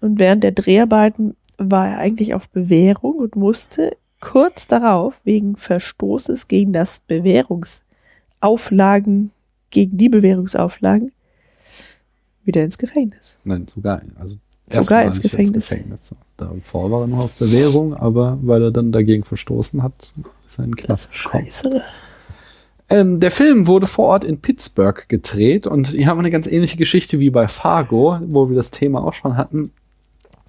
und 0.00 0.18
während 0.18 0.44
der 0.44 0.52
Dreharbeiten 0.52 1.36
war 1.58 1.88
er 1.88 1.98
eigentlich 1.98 2.34
auf 2.34 2.48
Bewährung 2.48 3.16
und 3.16 3.36
musste 3.36 3.96
kurz 4.22 4.66
darauf 4.66 5.20
wegen 5.24 5.56
Verstoßes 5.56 6.48
gegen 6.48 6.72
das 6.72 7.00
Bewährungsauflagen, 7.00 9.30
gegen 9.68 9.98
die 9.98 10.08
Bewährungsauflagen 10.08 11.12
wieder 12.44 12.64
ins 12.64 12.78
Gefängnis. 12.78 13.36
Nein, 13.44 13.68
sogar, 13.68 14.00
also 14.18 14.36
Sogar 14.70 15.04
ins 15.04 15.20
Gefängnis. 15.20 15.68
Gefängnis. 15.68 16.14
Davor 16.38 16.90
war 16.90 17.02
er 17.02 17.06
noch 17.06 17.18
auf 17.18 17.34
Bewährung, 17.34 17.94
aber 17.94 18.38
weil 18.42 18.62
er 18.62 18.70
dann 18.70 18.90
dagegen 18.90 19.22
verstoßen 19.22 19.82
hat, 19.82 20.14
ist 20.48 20.58
in 20.58 20.64
den 20.64 20.76
Knast 20.76 21.12
gekommen. 21.12 21.44
Scheiße. 21.44 21.68
ne? 21.68 21.82
Ähm, 22.88 23.20
der 23.20 23.30
Film 23.30 23.66
wurde 23.66 23.86
vor 23.86 24.06
Ort 24.06 24.24
in 24.24 24.40
Pittsburgh 24.40 25.08
gedreht 25.08 25.66
und 25.66 25.88
hier 25.88 26.06
haben 26.06 26.18
wir 26.18 26.22
eine 26.22 26.30
ganz 26.30 26.46
ähnliche 26.46 26.76
Geschichte 26.76 27.20
wie 27.20 27.30
bei 27.30 27.48
Fargo, 27.48 28.18
wo 28.26 28.48
wir 28.48 28.56
das 28.56 28.70
Thema 28.70 29.04
auch 29.04 29.14
schon 29.14 29.36
hatten, 29.36 29.72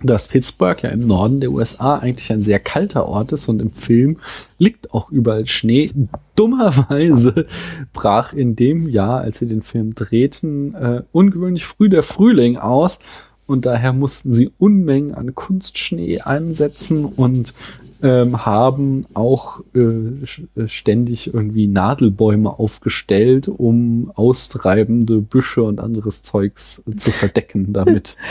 dass 0.04 0.28
Pittsburgh 0.28 0.82
ja 0.84 0.90
im 0.90 1.08
Norden 1.08 1.40
der 1.40 1.52
USA 1.52 1.98
eigentlich 1.98 2.32
ein 2.32 2.44
sehr 2.44 2.60
kalter 2.60 3.08
Ort 3.08 3.32
ist 3.32 3.48
und 3.48 3.62
im 3.62 3.72
Film 3.72 4.18
liegt 4.58 4.94
auch 4.94 5.10
überall 5.10 5.48
Schnee. 5.48 5.92
Dummerweise 6.36 7.46
brach 7.94 8.34
in 8.34 8.56
dem 8.56 8.90
Jahr, 8.90 9.22
als 9.22 9.40
sie 9.40 9.48
den 9.48 9.62
Film 9.62 9.96
drehten, 9.96 10.76
äh, 10.76 11.04
ungewöhnlich 11.12 11.66
früh 11.66 11.90
der 11.90 12.04
Frühling 12.04 12.58
aus 12.58 13.00
und 13.46 13.66
daher 13.66 13.94
mussten 13.94 14.34
sie 14.34 14.52
Unmengen 14.58 15.14
an 15.14 15.36
Kunstschnee 15.36 16.22
einsetzen 16.22 17.06
und 17.06 17.54
ähm, 18.02 18.46
haben 18.46 19.06
auch 19.14 19.62
äh, 19.74 19.80
äh, 19.80 20.68
ständig 20.68 21.34
irgendwie 21.34 21.68
Nadelbäume 21.68 22.60
aufgestellt, 22.60 23.48
um 23.48 24.12
austreibende 24.16 25.22
Büsche 25.22 25.64
und 25.64 25.80
anderes 25.80 26.22
Zeugs 26.22 26.84
zu 26.98 27.12
verdecken 27.12 27.72
damit. 27.72 28.18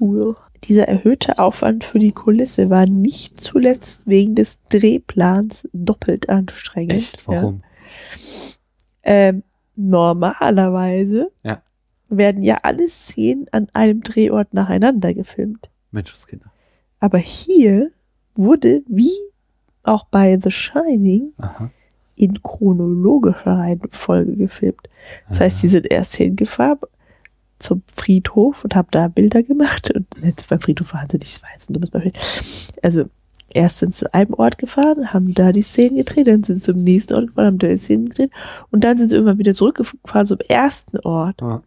Cool. 0.00 0.36
Dieser 0.64 0.88
erhöhte 0.88 1.38
Aufwand 1.38 1.84
für 1.84 1.98
die 1.98 2.12
Kulisse 2.12 2.68
war 2.68 2.86
nicht 2.86 3.40
zuletzt 3.40 4.06
wegen 4.06 4.34
des 4.34 4.62
Drehplans 4.64 5.68
doppelt 5.72 6.28
anstrengend. 6.28 6.94
Echt? 6.94 7.26
Warum? 7.28 7.62
Ja. 7.62 7.68
Ähm, 9.04 9.42
normalerweise 9.76 11.30
Ja. 11.44 11.62
werden 12.08 12.42
ja 12.42 12.58
alle 12.62 12.88
Szenen 12.88 13.46
an 13.52 13.68
einem 13.72 14.02
Drehort 14.02 14.52
nacheinander 14.52 15.14
gefilmt. 15.14 15.70
Menschenskinder. 15.90 16.46
Aber 17.00 17.18
hier 17.18 17.90
wurde, 18.34 18.82
wie 18.88 19.12
auch 19.84 20.04
bei 20.06 20.38
The 20.42 20.50
Shining, 20.50 21.32
Aha. 21.38 21.70
in 22.16 22.42
chronologischer 22.42 23.56
Reihenfolge 23.58 24.36
gefilmt. 24.36 24.88
Das 25.28 25.40
heißt, 25.40 25.62
die 25.62 25.68
sind 25.68 25.86
erst 25.90 26.16
hingefahren 26.16 26.80
zum 27.58 27.82
Friedhof 27.94 28.64
und 28.64 28.74
haben 28.74 28.88
da 28.90 29.08
Bilder 29.08 29.42
gemacht. 29.42 29.90
Und 29.94 30.06
jetzt 30.22 30.48
beim 30.48 30.60
Friedhof 30.60 30.94
waren 30.94 31.08
sie 31.10 31.18
nicht, 31.18 31.42
war 31.42 31.50
jetzt 31.52 31.70
ein 31.70 31.74
dummes 31.74 31.90
Beispiel. 31.90 32.12
Also, 32.82 33.04
erst 33.52 33.78
sind 33.78 33.94
sie 33.94 34.00
zu 34.04 34.14
einem 34.14 34.34
Ort 34.34 34.58
gefahren, 34.58 35.12
haben 35.12 35.34
da 35.34 35.52
die 35.52 35.62
Szenen 35.62 35.96
gedreht, 35.96 36.26
dann 36.26 36.44
sind 36.44 36.64
sie 36.64 36.72
zum 36.72 36.82
nächsten 36.82 37.14
Ort 37.14 37.28
gefahren, 37.28 37.46
haben 37.46 37.58
da 37.58 37.68
die 37.68 37.78
Szenen 37.78 38.08
gedreht 38.08 38.30
und 38.70 38.84
dann 38.84 38.98
sind 38.98 39.08
sie 39.08 39.14
irgendwann 39.16 39.38
wieder 39.38 39.54
zurückgefahren 39.54 40.26
zum 40.26 40.38
ersten 40.48 40.98
Ort. 41.00 41.40
Ja. 41.40 41.54
Und 41.56 41.62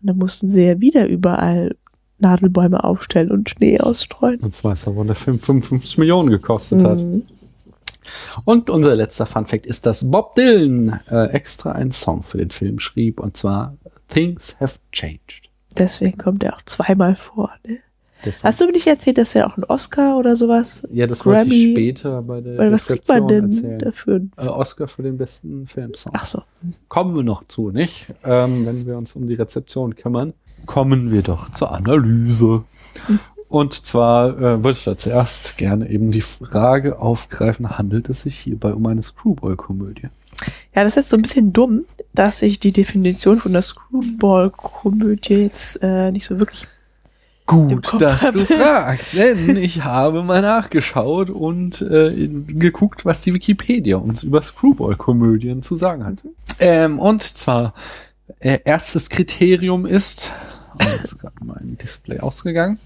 dann 0.00 0.18
mussten 0.18 0.50
sie 0.50 0.66
ja 0.66 0.80
wieder 0.80 1.06
überall 1.08 1.76
Nadelbäume 2.18 2.84
aufstellen 2.84 3.30
und 3.30 3.50
Schnee 3.50 3.80
ausstreuen. 3.80 4.40
Und 4.40 4.54
zwar 4.54 4.74
ist 4.74 4.86
aber 4.86 5.04
der 5.04 5.14
Film 5.14 5.38
55 5.38 5.98
Millionen 5.98 6.30
gekostet 6.30 6.84
hat. 6.84 6.98
Mhm. 6.98 7.22
Und 8.44 8.70
unser 8.70 8.94
letzter 8.94 9.26
Fun 9.26 9.46
Fact 9.46 9.66
ist, 9.66 9.86
dass 9.86 10.10
Bob 10.10 10.34
Dylan 10.34 11.00
äh, 11.10 11.30
extra 11.30 11.72
einen 11.72 11.92
Song 11.92 12.22
für 12.22 12.38
den 12.38 12.50
Film 12.50 12.78
schrieb 12.78 13.20
und 13.20 13.36
zwar 13.36 13.76
Things 14.14 14.56
Have 14.60 14.78
Changed. 14.92 15.50
Deswegen 15.76 16.16
kommt 16.16 16.42
er 16.44 16.54
auch 16.54 16.62
zweimal 16.62 17.16
vor. 17.16 17.50
Ne? 17.66 17.78
Das 18.24 18.42
Hast 18.42 18.60
du 18.60 18.64
mir 18.66 18.72
nicht 18.72 18.86
erzählt, 18.86 19.18
dass 19.18 19.34
er 19.34 19.46
auch 19.46 19.56
einen 19.56 19.64
Oscar 19.64 20.16
oder 20.16 20.34
sowas? 20.34 20.86
ja, 20.90 21.06
das 21.06 21.26
wollte 21.26 21.42
ich 21.42 21.48
Grammy? 21.50 21.72
später 21.74 22.22
bei 22.22 22.40
der 22.40 22.56
Weil 22.56 22.72
was 22.72 22.86
kriegt 22.86 23.06
man 23.08 23.28
denn 23.28 23.44
erzählen. 23.46 23.78
dafür? 23.80 24.20
Äh, 24.38 24.46
Oscar 24.46 24.88
für 24.88 25.02
den 25.02 25.18
besten 25.18 25.66
Filmsong. 25.66 26.12
Ach 26.16 26.24
so. 26.24 26.42
Kommen 26.88 27.14
wir 27.16 27.22
noch 27.22 27.44
zu, 27.44 27.70
nicht? 27.70 28.06
Ähm, 28.24 28.64
wenn 28.64 28.86
wir 28.86 28.96
uns 28.96 29.14
um 29.14 29.26
die 29.26 29.34
Rezeption 29.34 29.94
kümmern, 29.94 30.32
kommen 30.64 31.10
wir 31.10 31.20
doch 31.22 31.50
zur 31.50 31.72
Analyse. 31.72 32.64
Und 33.48 33.74
zwar 33.74 34.30
äh, 34.38 34.64
würde 34.64 34.70
ich 34.70 34.84
da 34.84 34.96
zuerst 34.96 35.58
gerne 35.58 35.90
eben 35.90 36.08
die 36.10 36.22
Frage 36.22 36.98
aufgreifen, 36.98 37.76
handelt 37.76 38.08
es 38.08 38.22
sich 38.22 38.38
hierbei 38.38 38.72
um 38.72 38.86
eine 38.86 39.02
Screwball-Komödie? 39.02 40.08
Ja, 40.74 40.84
das 40.84 40.88
ist 40.88 40.96
jetzt 40.96 41.10
so 41.10 41.16
ein 41.16 41.22
bisschen 41.22 41.52
dumm, 41.52 41.84
dass 42.12 42.42
ich 42.42 42.60
die 42.60 42.72
Definition 42.72 43.40
von 43.40 43.52
der 43.52 43.62
Screwball-Komödie 43.62 45.42
jetzt 45.42 45.82
äh, 45.82 46.10
nicht 46.10 46.26
so 46.26 46.38
wirklich. 46.38 46.66
Gut, 47.46 48.00
dass 48.00 48.22
habe. 48.22 48.38
du 48.38 48.46
fragst, 48.46 49.14
denn 49.16 49.56
ich 49.56 49.84
habe 49.84 50.22
mal 50.22 50.40
nachgeschaut 50.40 51.28
und 51.28 51.82
äh, 51.82 52.28
geguckt, 52.46 53.04
was 53.04 53.20
die 53.20 53.34
Wikipedia 53.34 53.98
uns 53.98 54.22
über 54.22 54.40
Screwball-Komödien 54.40 55.62
zu 55.62 55.76
sagen 55.76 56.06
hat. 56.06 56.22
Ähm, 56.58 56.98
und 56.98 57.22
zwar, 57.22 57.74
äh, 58.40 58.60
erstes 58.64 59.10
Kriterium 59.10 59.84
ist, 59.84 60.32
und 60.78 60.86
jetzt 61.02 61.18
gerade 61.18 61.34
mein 61.44 61.76
Display 61.80 62.20
ausgegangen, 62.20 62.78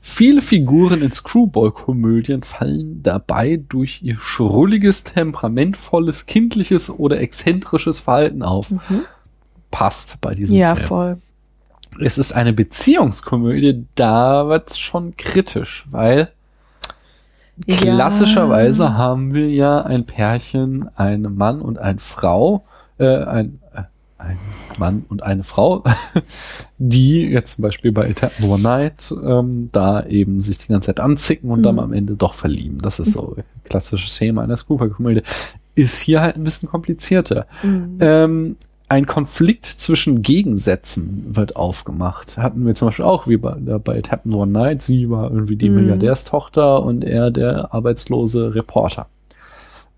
viele 0.00 0.40
Figuren 0.42 1.02
in 1.02 1.12
Screwball-Komödien 1.12 2.42
fallen 2.42 3.02
dabei 3.02 3.60
durch 3.68 4.02
ihr 4.02 4.16
schrulliges, 4.18 5.04
temperamentvolles, 5.04 6.26
kindliches 6.26 6.90
oder 6.90 7.20
exzentrisches 7.20 8.00
Verhalten 8.00 8.42
auf. 8.42 8.72
Passt 9.70 10.20
bei 10.20 10.34
diesem 10.34 10.54
Ja, 10.56 10.74
Film. 10.74 10.86
voll. 10.86 11.18
Es 12.00 12.18
ist 12.18 12.32
eine 12.32 12.52
Beziehungskomödie, 12.52 13.84
da 13.94 14.48
wird's 14.48 14.78
schon 14.78 15.16
kritisch, 15.16 15.86
weil 15.90 16.30
Ja. 17.66 17.76
klassischerweise 17.76 18.94
haben 18.96 19.32
wir 19.32 19.48
ja 19.48 19.80
ein 19.82 20.04
Pärchen, 20.06 20.88
einen 20.96 21.36
Mann 21.36 21.60
und 21.60 21.78
eine 21.78 22.00
Frau, 22.00 22.64
äh, 22.98 23.18
ein, 23.24 23.60
äh, 23.74 23.82
ein 24.24 24.38
Mann 24.78 25.04
und 25.08 25.22
eine 25.22 25.44
Frau, 25.44 25.84
die 26.78 27.22
jetzt 27.26 27.56
zum 27.56 27.62
Beispiel 27.62 27.92
bei 27.92 28.08
It 28.10 28.22
Happened 28.22 28.50
One 28.50 28.62
Night 28.62 29.14
ähm, 29.24 29.68
da 29.72 30.04
eben 30.06 30.42
sich 30.42 30.58
die 30.58 30.68
ganze 30.68 30.86
Zeit 30.86 31.00
anzicken 31.00 31.50
und 31.50 31.62
dann 31.62 31.74
Mhm. 31.76 31.80
am 31.80 31.92
Ende 31.92 32.14
doch 32.14 32.34
verlieben. 32.34 32.78
Das 32.78 32.98
ist 32.98 33.12
so 33.12 33.34
ein 33.36 33.44
klassisches 33.64 34.16
Thema 34.16 34.42
einer 34.42 34.56
Screwball-Komödie. 34.56 35.22
Ist 35.76 35.98
hier 35.98 36.20
halt 36.22 36.36
ein 36.36 36.44
bisschen 36.44 36.68
komplizierter. 36.68 37.46
Mhm. 37.62 37.96
Ähm, 38.00 38.56
ein 38.88 39.06
Konflikt 39.06 39.64
zwischen 39.64 40.22
Gegensätzen 40.22 41.24
wird 41.34 41.56
aufgemacht. 41.56 42.36
Hatten 42.38 42.66
wir 42.66 42.74
zum 42.74 42.88
Beispiel 42.88 43.04
auch, 43.06 43.26
wie 43.26 43.38
bei, 43.38 43.52
bei 43.54 43.98
It 43.98 44.12
Happened 44.12 44.34
One 44.36 44.52
Night. 44.52 44.82
Sie 44.82 45.08
war 45.10 45.30
irgendwie 45.30 45.56
die 45.56 45.68
Mhm. 45.70 45.76
Milliardärstochter 45.76 46.82
und 46.82 47.02
er 47.02 47.30
der 47.30 47.72
arbeitslose 47.74 48.54
Reporter. 48.54 49.06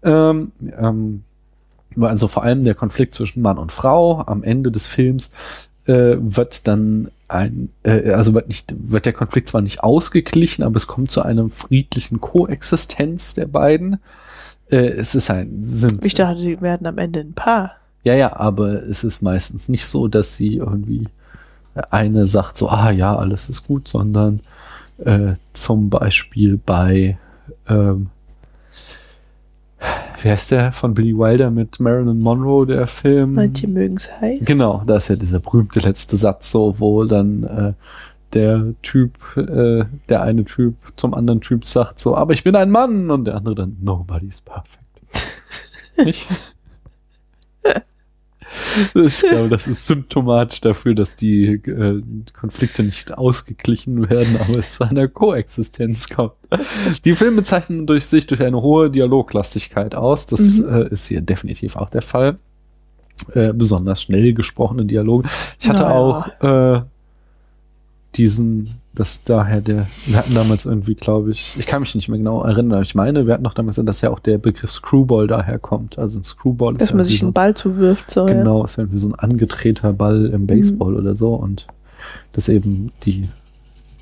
Ähm, 0.03 0.53
ähm, 0.79 1.25
Also 2.01 2.29
vor 2.29 2.43
allem 2.43 2.65
der 2.65 2.75
Konflikt 2.75 3.15
zwischen 3.15 3.43
Mann 3.43 3.59
und 3.59 3.73
Frau 3.73 4.23
am 4.27 4.43
Ende 4.43 4.71
des 4.71 4.87
Films 4.87 5.31
äh, 5.87 6.17
wird 6.19 6.67
dann 6.69 7.11
ein, 7.29 7.71
äh, 7.83 8.11
also 8.13 8.35
wird 8.35 8.49
nicht, 8.49 8.75
wird 8.79 9.07
der 9.07 9.13
Konflikt 9.13 9.49
zwar 9.49 9.63
nicht 9.63 9.83
ausgeglichen, 9.83 10.63
aber 10.63 10.77
es 10.77 10.87
kommt 10.87 11.11
zu 11.11 11.23
einer 11.23 11.49
friedlichen 11.51 12.21
Koexistenz 12.21 13.35
der 13.35 13.47
beiden. 13.47 14.01
Äh, 14.69 14.89
es 14.89 15.15
ist 15.15 15.31
ein, 15.31 15.63
sind, 15.65 16.05
Ich 16.05 16.15
dachte, 16.15 16.41
die 16.41 16.61
werden 16.61 16.87
am 16.87 16.99
Ende 16.99 17.21
ein 17.21 17.33
Paar. 17.33 17.73
ja, 18.05 18.15
ja, 18.15 18.37
aber 18.37 18.83
es 18.85 19.05
ist 19.05 19.23
meistens 19.23 19.69
nicht 19.69 19.87
so, 19.87 20.09
dass 20.09 20.37
sie 20.37 20.57
irgendwie 20.57 21.09
eine 21.91 22.27
sagt 22.27 22.57
so, 22.57 22.69
ah 22.69 22.91
ja, 22.91 23.17
alles 23.17 23.49
ist 23.49 23.67
gut, 23.67 23.89
sondern 23.89 24.41
äh, 24.99 25.35
zum 25.53 25.91
Beispiel 25.91 26.57
bei, 26.57 27.19
ähm, 27.69 28.09
wie 30.23 30.31
heißt 30.31 30.51
der 30.51 30.73
von 30.73 30.95
Billy 30.95 31.17
Wilder 31.17 31.51
mit 31.51 31.79
Marilyn 31.79 32.19
Monroe, 32.19 32.67
der 32.67 32.87
Film? 32.87 33.35
Manche 33.35 33.69
mögen 33.69 33.97
es 33.97 34.11
heiß. 34.21 34.41
Genau, 34.45 34.83
da 34.87 34.97
ist 34.97 35.09
ja 35.09 35.17
dieser 35.17 35.41
berühmte 35.41 35.81
letzte 35.81 36.17
Satz 36.17 36.51
so, 36.51 36.79
wo 36.79 37.05
dann 37.05 37.45
äh, 37.45 37.73
der 38.33 38.75
Typ, 38.83 39.19
äh, 39.37 39.85
der 40.09 40.23
eine 40.23 40.45
Typ 40.45 40.75
zum 40.97 41.15
anderen 41.15 41.41
Typ 41.41 41.65
sagt 41.65 42.01
so, 42.01 42.17
aber 42.17 42.33
ich 42.33 42.45
bin 42.45 42.57
ein 42.57 42.71
Mann 42.71 43.11
und 43.11 43.25
der 43.27 43.37
andere 43.37 43.55
dann, 43.55 43.77
nobody's 43.81 44.41
perfect. 44.41 44.85
Nicht? 46.05 46.27
Ich 48.95 49.21
glaube, 49.21 49.49
das 49.49 49.67
ist 49.67 49.87
symptomatisch 49.87 50.61
dafür, 50.61 50.95
dass 50.95 51.17
die 51.17 51.47
äh, 51.55 52.03
Konflikte 52.39 52.83
nicht 52.83 53.17
ausgeglichen 53.17 54.09
werden, 54.09 54.37
aber 54.41 54.59
es 54.59 54.75
zu 54.75 54.85
einer 54.85 55.09
Koexistenz 55.09 56.09
kommt. 56.09 56.33
Die 57.05 57.15
Filme 57.15 57.43
zeichnen 57.43 57.87
durch 57.87 58.07
sich 58.07 58.27
durch 58.27 58.43
eine 58.43 58.61
hohe 58.63 58.91
Dialoglastigkeit 58.91 59.95
aus. 59.95 60.27
Das 60.27 60.59
Mhm. 60.59 60.69
äh, 60.69 60.89
ist 60.89 61.07
hier 61.09 61.21
definitiv 61.23 61.77
auch 61.77 61.91
der 61.91 62.03
Fall. 62.03 62.39
Äh, 63.33 63.53
besonders 63.55 64.03
schnell 64.03 64.33
gesprochene 64.35 64.85
Dialoge. 64.85 65.29
Ich 65.59 65.69
hatte 65.69 65.81
Na 65.83 65.89
ja. 65.89 65.95
auch 65.95 66.77
äh, 66.81 66.83
diesen, 68.15 68.69
das 68.97 69.23
daher 69.25 69.61
der, 69.61 69.87
wir 70.07 70.17
hatten 70.17 70.35
damals 70.35 70.65
irgendwie, 70.65 70.95
glaube 70.95 71.31
ich, 71.31 71.55
ich 71.59 71.67
kann 71.67 71.81
mich 71.81 71.95
nicht 71.95 72.09
mehr 72.09 72.19
genau 72.19 72.43
erinnern, 72.43 72.73
aber 72.73 72.83
ich 72.83 72.95
meine, 72.95 73.27
wir 73.27 73.35
hatten 73.35 73.43
noch 73.45 73.55
damals, 73.55 73.77
dass 73.77 74.01
ja 74.01 74.11
auch 74.11 74.19
der 74.19 74.39
Begriff 74.39 74.73
Screwball 74.73 75.27
daher 75.27 75.59
kommt. 75.59 75.99
Also 75.99 76.19
ein 76.19 76.25
Screwball 76.25 76.73
ist 76.73 76.81
Dass 76.81 76.95
man 76.95 77.05
sich 77.05 77.21
so 77.21 77.27
einen 77.27 77.33
Ball 77.35 77.55
zuwirft, 77.55 78.11
so. 78.11 78.25
Genau, 78.25 78.65
ist 78.65 78.79
irgendwie 78.79 78.99
so 78.99 79.09
ein 79.09 79.15
angedrehter 79.15 79.93
Ball 79.93 80.27
im 80.27 80.47
Baseball 80.47 80.97
oder 80.97 81.15
so 81.15 81.35
und 81.35 81.67
dass 82.33 82.49
eben 82.49 82.91
die 83.05 83.29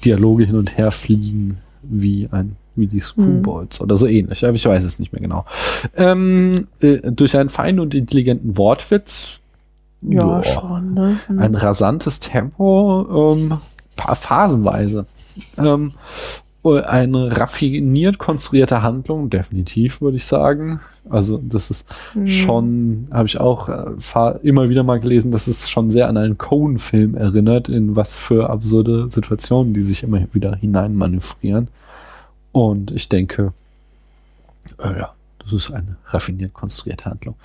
Dialoge 0.04 0.44
hin 0.44 0.56
und 0.56 0.78
her 0.78 0.92
fliegen 0.92 1.58
wie 1.82 2.28
ein 2.30 2.56
wie 2.76 2.86
die 2.88 3.00
Screwballs 3.00 3.80
oder 3.80 3.96
so 3.96 4.06
ähnlich, 4.06 4.44
aber 4.44 4.54
ich 4.54 4.66
weiß 4.66 4.82
es 4.82 4.98
nicht 4.98 5.12
mehr 5.12 5.22
genau. 5.22 5.44
Ähm, 5.96 6.66
äh, 6.80 7.12
durch 7.12 7.36
einen 7.36 7.48
feinen 7.48 7.78
und 7.78 7.94
intelligenten 7.94 8.58
Wortwitz, 8.58 9.38
Ja, 10.02 10.40
ja, 10.40 10.42
schon, 10.42 10.94
ne? 10.94 11.16
Ein 11.36 11.54
rasantes 11.54 12.18
Tempo, 12.18 13.32
ähm, 13.32 13.58
phasenweise. 13.96 15.06
Ähm, 15.58 15.92
äh, 16.64 16.80
eine 16.82 17.36
raffiniert 17.38 18.18
konstruierte 18.18 18.82
Handlung, 18.82 19.30
definitiv, 19.30 20.00
würde 20.00 20.16
ich 20.16 20.26
sagen. 20.26 20.80
Also, 21.10 21.38
das 21.42 21.70
ist 21.70 21.86
Hm. 22.14 22.26
schon, 22.26 23.08
habe 23.10 23.26
ich 23.26 23.38
auch 23.38 23.68
äh, 23.68 24.38
immer 24.42 24.68
wieder 24.70 24.82
mal 24.82 25.00
gelesen, 25.00 25.30
dass 25.30 25.46
es 25.46 25.68
schon 25.68 25.90
sehr 25.90 26.08
an 26.08 26.16
einen 26.16 26.38
Cohen-Film 26.38 27.14
erinnert, 27.14 27.68
in 27.68 27.94
was 27.94 28.16
für 28.16 28.48
absurde 28.48 29.10
Situationen 29.10 29.74
die 29.74 29.82
sich 29.82 30.02
immer 30.02 30.20
wieder 30.32 30.56
hineinmanövrieren. 30.56 31.68
Und 32.52 32.90
ich 32.92 33.08
denke, 33.08 33.52
äh, 34.78 34.98
ja, 34.98 35.12
das 35.44 35.52
ist 35.52 35.70
eine 35.70 35.96
raffiniert 36.06 36.52
konstruierte 36.54 37.06
Handlung. 37.06 37.36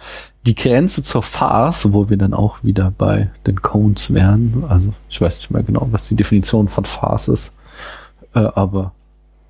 Die 0.45 0.55
Grenze 0.55 1.03
zur 1.03 1.21
Farce, 1.23 1.93
wo 1.93 2.09
wir 2.09 2.17
dann 2.17 2.33
auch 2.33 2.63
wieder 2.63 2.91
bei 2.97 3.29
den 3.45 3.61
Cones 3.61 4.13
wären, 4.13 4.63
also 4.67 4.93
ich 5.09 5.19
weiß 5.19 5.37
nicht 5.39 5.51
mehr 5.51 5.63
genau, 5.63 5.87
was 5.91 6.07
die 6.07 6.15
Definition 6.15 6.67
von 6.67 6.85
Farce 6.85 7.27
ist, 7.27 7.55
äh, 8.33 8.39
aber 8.39 8.93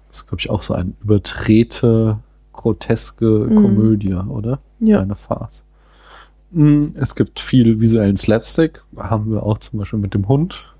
das 0.09 0.19
ist, 0.19 0.27
glaube 0.27 0.39
ich, 0.41 0.49
auch 0.49 0.61
so 0.63 0.73
eine 0.73 0.93
überdrehte, 1.01 2.17
groteske 2.53 3.47
Mhm. 3.49 3.55
Komödie, 3.55 4.13
oder? 4.13 4.59
Ja. 4.79 5.01
Eine 5.01 5.15
Farce. 5.15 5.63
Mm, 6.51 6.87
Es 6.95 7.15
gibt 7.15 7.39
viel 7.39 7.79
visuellen 7.79 8.17
Slapstick, 8.17 8.81
haben 8.97 9.31
wir 9.31 9.43
auch 9.43 9.59
zum 9.59 9.79
Beispiel 9.79 9.99
mit 9.99 10.13
dem 10.13 10.27
Hund 10.27 10.73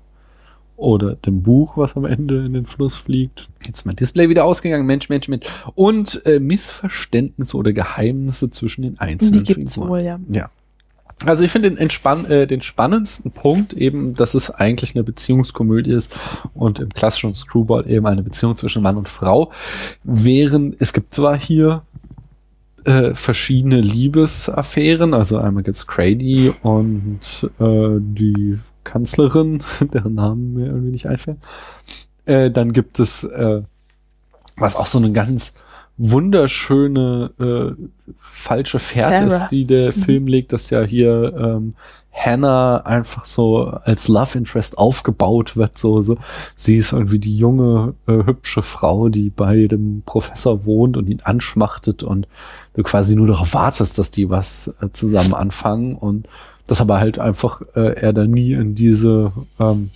oder 0.80 1.14
dem 1.14 1.42
Buch, 1.42 1.76
was 1.76 1.96
am 1.96 2.04
Ende 2.04 2.44
in 2.44 2.54
den 2.54 2.66
Fluss 2.66 2.94
fliegt. 2.96 3.48
Jetzt 3.66 3.80
ist 3.80 3.86
mein 3.86 3.96
Display 3.96 4.28
wieder 4.28 4.44
ausgegangen, 4.44 4.86
Mensch, 4.86 5.08
Mensch, 5.08 5.28
Mensch. 5.28 5.46
Und 5.74 6.24
äh, 6.26 6.40
Missverständnisse 6.40 7.56
oder 7.56 7.72
Geheimnisse 7.72 8.50
zwischen 8.50 8.82
den 8.82 8.98
einzelnen 8.98 9.44
Die 9.44 9.54
gibt's 9.54 9.74
Figuren. 9.74 9.90
wohl, 9.90 10.02
ja. 10.02 10.18
Ja. 10.28 10.50
Also 11.26 11.44
ich 11.44 11.50
finde 11.50 11.68
den, 11.68 11.76
entspann 11.76 12.24
äh, 12.24 12.46
den 12.46 12.62
spannendsten 12.62 13.30
Punkt 13.30 13.74
eben, 13.74 14.14
dass 14.14 14.32
es 14.32 14.50
eigentlich 14.50 14.94
eine 14.94 15.04
Beziehungskomödie 15.04 15.90
ist 15.90 16.16
und 16.54 16.78
im 16.78 16.88
klassischen 16.88 17.34
Screwball 17.34 17.86
eben 17.86 18.06
eine 18.06 18.22
Beziehung 18.22 18.56
zwischen 18.56 18.82
Mann 18.82 18.96
und 18.96 19.06
Frau. 19.06 19.52
Während 20.02 20.76
es 20.80 20.94
gibt 20.94 21.12
zwar 21.12 21.38
hier 21.38 21.82
äh, 22.84 23.14
verschiedene 23.14 23.80
Liebesaffären, 23.80 25.14
also 25.14 25.38
einmal 25.38 25.62
gibt's 25.62 25.86
Grady 25.86 26.52
und 26.62 27.50
äh, 27.58 27.98
die 28.00 28.58
Kanzlerin, 28.84 29.62
deren 29.92 30.14
Namen 30.14 30.54
mir 30.54 30.66
irgendwie 30.66 30.90
nicht 30.92 31.06
einfällt. 31.06 31.38
Äh, 32.26 32.50
dann 32.50 32.72
gibt 32.72 32.98
es, 32.98 33.24
äh, 33.24 33.62
was 34.56 34.76
auch 34.76 34.86
so 34.86 34.98
eine 34.98 35.12
ganz 35.12 35.54
wunderschöne 35.96 37.30
äh, 37.38 38.12
falsche 38.18 38.78
Fährte 38.78 39.28
Sarah. 39.28 39.44
ist, 39.44 39.48
die 39.48 39.66
der 39.66 39.92
Mhm. 39.96 40.02
Film 40.02 40.26
legt, 40.26 40.52
dass 40.52 40.70
ja 40.70 40.82
hier 40.82 41.34
ähm, 41.36 41.74
Hannah 42.12 42.78
einfach 42.84 43.24
so 43.24 43.64
als 43.66 44.08
Love 44.08 44.38
Interest 44.38 44.76
aufgebaut 44.76 45.56
wird. 45.56 45.78
So, 45.78 46.02
so. 46.02 46.16
Sie 46.56 46.76
ist 46.76 46.92
irgendwie 46.92 47.18
die 47.18 47.36
junge, 47.36 47.94
äh, 48.06 48.24
hübsche 48.24 48.62
Frau, 48.62 49.08
die 49.08 49.30
bei 49.30 49.66
dem 49.66 50.02
Professor 50.04 50.64
wohnt 50.64 50.96
und 50.96 51.08
ihn 51.08 51.20
anschmachtet 51.22 52.02
und 52.02 52.26
du 52.74 52.82
quasi 52.82 53.14
nur 53.14 53.26
darauf 53.26 53.54
wartest, 53.54 53.98
dass 53.98 54.10
die 54.10 54.28
was 54.28 54.74
äh, 54.80 54.88
zusammen 54.92 55.34
anfangen 55.34 55.94
und 55.94 56.28
das 56.66 56.80
aber 56.80 57.00
halt 57.00 57.18
einfach 57.18 57.62
äh, 57.74 57.94
er 57.94 58.12
da 58.12 58.26
nie 58.26 58.52
in 58.52 58.74
diese 58.74 59.32
ähm, 59.58 59.90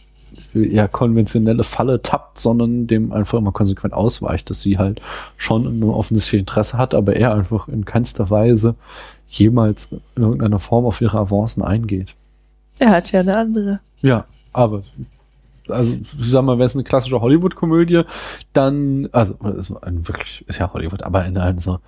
ja, 0.53 0.89
konventionelle 0.89 1.63
Falle 1.63 2.03
tappt, 2.03 2.39
sondern 2.39 2.87
dem 2.87 3.13
einfach 3.13 3.39
immer 3.39 3.53
konsequent 3.53 3.95
ausweicht, 3.95 4.51
dass 4.51 4.61
sie 4.61 4.79
halt 4.79 5.01
schon 5.37 5.67
ein 5.67 5.83
offensichtliches 5.83 6.41
Interesse 6.41 6.79
hat, 6.79 6.95
aber 6.95 7.17
er 7.17 7.35
einfach 7.35 7.69
in 7.69 7.85
keinster 7.85 8.31
Weise 8.31 8.75
jemals 9.29 9.93
in 10.17 10.23
irgendeiner 10.23 10.59
Form 10.59 10.85
auf 10.87 11.01
ihre 11.01 11.19
Avancen 11.19 11.63
eingeht. 11.63 12.15
Er 12.79 12.91
hat 12.91 13.13
ja 13.13 13.21
eine 13.21 13.37
andere. 13.37 13.81
Ja, 14.03 14.25
aber 14.53 14.83
also 15.69 15.95
ich 15.95 16.31
sag 16.31 16.43
mal, 16.43 16.59
wenn 16.59 16.67
es 16.67 16.75
eine 16.75 16.85
klassische 16.85 17.21
Hollywood-Komödie, 17.21 18.03
dann, 18.53 19.09
also 19.13 19.35
wirklich, 19.41 20.45
ist 20.47 20.59
ja 20.59 20.73
Hollywood, 20.73 21.03
aber 21.03 21.21
eine, 21.21 21.43
eine, 21.43 21.61
so, 21.61 21.79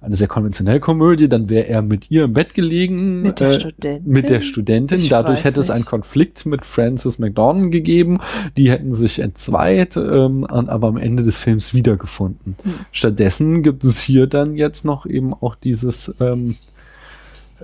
eine 0.00 0.16
sehr 0.16 0.28
konventionelle 0.28 0.80
Komödie, 0.80 1.28
dann 1.28 1.48
wäre 1.48 1.66
er 1.66 1.82
mit 1.82 2.10
ihr 2.10 2.24
im 2.24 2.32
Bett 2.32 2.54
gelegen. 2.54 3.22
Mit 3.22 3.40
der 3.40 3.50
äh, 3.50 3.60
Studentin. 3.60 4.12
mit 4.12 4.28
der 4.28 4.40
Studentin. 4.40 5.00
Ich 5.00 5.08
Dadurch 5.08 5.44
hätte 5.44 5.60
es 5.60 5.68
nicht. 5.68 5.74
einen 5.74 5.84
Konflikt 5.84 6.46
mit 6.46 6.64
Frances 6.64 7.18
McDormand 7.18 7.72
gegeben. 7.72 8.18
Die 8.56 8.70
hätten 8.70 8.94
sich 8.94 9.18
entzweit, 9.18 9.96
ähm, 9.96 10.44
aber 10.44 10.88
am 10.88 10.96
Ende 10.96 11.24
des 11.24 11.36
Films 11.36 11.74
wiedergefunden. 11.74 12.56
Hm. 12.62 12.74
Stattdessen 12.92 13.62
gibt 13.62 13.84
es 13.84 14.00
hier 14.00 14.26
dann 14.26 14.56
jetzt 14.56 14.84
noch 14.84 15.04
eben 15.04 15.34
auch 15.34 15.56
dieses, 15.56 16.14
ähm, 16.20 16.56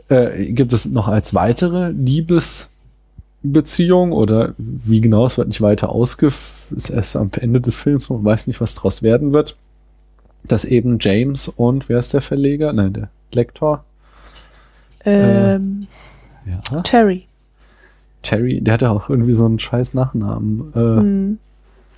äh, 0.09 0.47
gibt 0.53 0.73
es 0.73 0.87
noch 0.87 1.09
als 1.09 1.35
weitere 1.35 1.91
Liebesbeziehung 1.91 4.13
oder 4.13 4.55
wie 4.59 5.01
genau, 5.01 5.27
es 5.27 5.39
wird 5.39 5.49
nicht 5.49 5.61
weiter 5.61 5.91
ausgef, 5.91 6.67
ist 6.75 6.91
erst 6.91 7.17
am 7.17 7.31
Ende 7.41 7.61
des 7.61 7.77
Films, 7.77 8.09
man 8.11 8.25
weiß 8.25 8.47
nicht, 8.47 8.61
was 8.61 8.75
draus 8.75 9.03
werden 9.03 9.33
wird, 9.33 9.57
dass 10.45 10.65
eben 10.65 10.99
James 11.01 11.49
und, 11.49 11.89
wer 11.89 11.99
ist 11.99 12.13
der 12.15 12.23
Verleger? 12.23 12.73
Nein, 12.73 12.93
der 12.93 13.09
Lektor. 13.33 13.85
Ähm, 15.05 15.87
Ja. 16.71 16.81
Terry. 16.83 17.25
Terry, 18.23 18.61
der 18.61 18.75
hatte 18.75 18.91
auch 18.91 19.11
irgendwie 19.11 19.33
so 19.33 19.45
einen 19.45 19.59
scheiß 19.59 19.95
Nachnamen. 19.95 20.73
Äh, 20.75 20.79
Hm. 20.79 21.39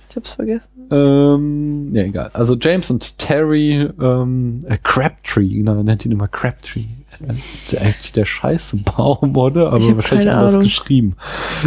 Ich 0.09 0.15
hab's 0.15 0.33
vergessen. 0.33 0.69
ähm, 0.89 1.93
ja, 1.93 2.03
egal. 2.03 2.29
Also 2.33 2.55
James 2.59 2.89
und 2.89 3.17
Terry, 3.17 3.87
ähm, 4.01 4.65
äh, 4.67 4.77
Crabtree, 4.81 5.49
genau, 5.55 5.75
er 5.75 5.83
nennt 5.83 6.05
ihn 6.05 6.11
immer 6.13 6.27
Crabtree. 6.29 6.85
Äh, 7.27 7.33
Ist 7.33 7.71
ja 7.71 7.81
eigentlich 7.81 8.11
der 8.11 8.25
scheiße 8.25 8.77
Baum, 8.77 9.35
oder? 9.35 9.71
Aber 9.73 9.95
wahrscheinlich 9.95 10.29
anders 10.29 10.53
Ahnung. 10.53 10.63
geschrieben. 10.63 11.15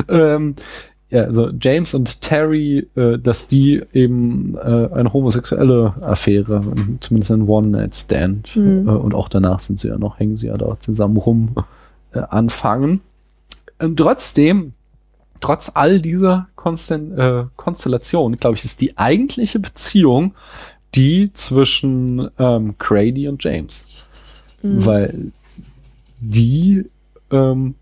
Ähm, 0.08 0.54
ja, 1.10 1.24
also 1.24 1.50
James 1.60 1.92
und 1.94 2.20
Terry, 2.20 2.88
äh, 2.94 3.18
dass 3.18 3.48
die 3.48 3.82
eben 3.92 4.56
äh, 4.56 4.88
eine 4.92 5.12
homosexuelle 5.12 5.94
Affäre, 6.02 6.62
zumindest 7.00 7.32
ein 7.32 7.48
One-Night-Stand, 7.48 8.54
Mhm. 8.56 8.88
äh, 8.88 8.92
und 8.92 9.14
auch 9.14 9.28
danach 9.28 9.58
sind 9.60 9.80
sie 9.80 9.88
ja 9.88 9.98
noch, 9.98 10.18
hängen 10.20 10.36
sie 10.36 10.46
ja 10.46 10.56
da 10.56 10.78
zusammen 10.78 11.16
rum, 11.16 11.54
äh, 12.12 12.20
anfangen. 12.20 13.00
Und 13.80 13.96
trotzdem, 13.96 14.74
trotz 15.40 15.72
all 15.74 16.00
dieser 16.00 16.46
Konstel 16.54 17.18
äh, 17.18 17.44
Konstellationen, 17.56 18.38
glaube 18.38 18.56
ich, 18.56 18.64
ist 18.64 18.80
die 18.80 18.96
eigentliche 18.96 19.58
Beziehung 19.58 20.34
die 20.94 21.32
zwischen 21.32 22.30
ähm, 22.38 22.74
Grady 22.78 23.28
und 23.28 23.42
James. 23.42 24.08
Mhm. 24.62 24.86
Weil 24.86 25.32
die, 26.20 26.86
ähm, 27.30 27.74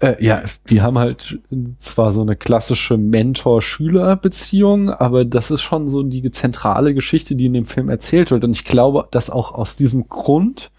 äh, 0.00 0.22
ja, 0.24 0.42
die 0.70 0.80
haben 0.80 0.98
halt 0.98 1.38
zwar 1.78 2.12
so 2.12 2.22
eine 2.22 2.36
klassische 2.36 2.96
Mentor-Schüler-Beziehung, 2.96 4.90
aber 4.90 5.24
das 5.24 5.50
ist 5.50 5.62
schon 5.62 5.88
so 5.88 6.02
die 6.02 6.30
zentrale 6.30 6.94
Geschichte, 6.94 7.34
die 7.34 7.46
in 7.46 7.52
dem 7.52 7.66
Film 7.66 7.88
erzählt 7.88 8.30
wird. 8.30 8.44
Und 8.44 8.52
ich 8.52 8.64
glaube, 8.64 9.08
dass 9.10 9.30
auch 9.30 9.52
aus 9.52 9.76
diesem 9.76 10.08
Grund 10.08 10.70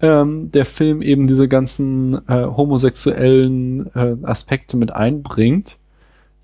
ähm, 0.00 0.50
der 0.50 0.64
Film 0.64 1.02
eben 1.02 1.26
diese 1.26 1.48
ganzen 1.48 2.26
äh, 2.28 2.46
homosexuellen 2.46 3.94
äh, 3.94 4.16
Aspekte 4.22 4.76
mit 4.76 4.92
einbringt, 4.92 5.78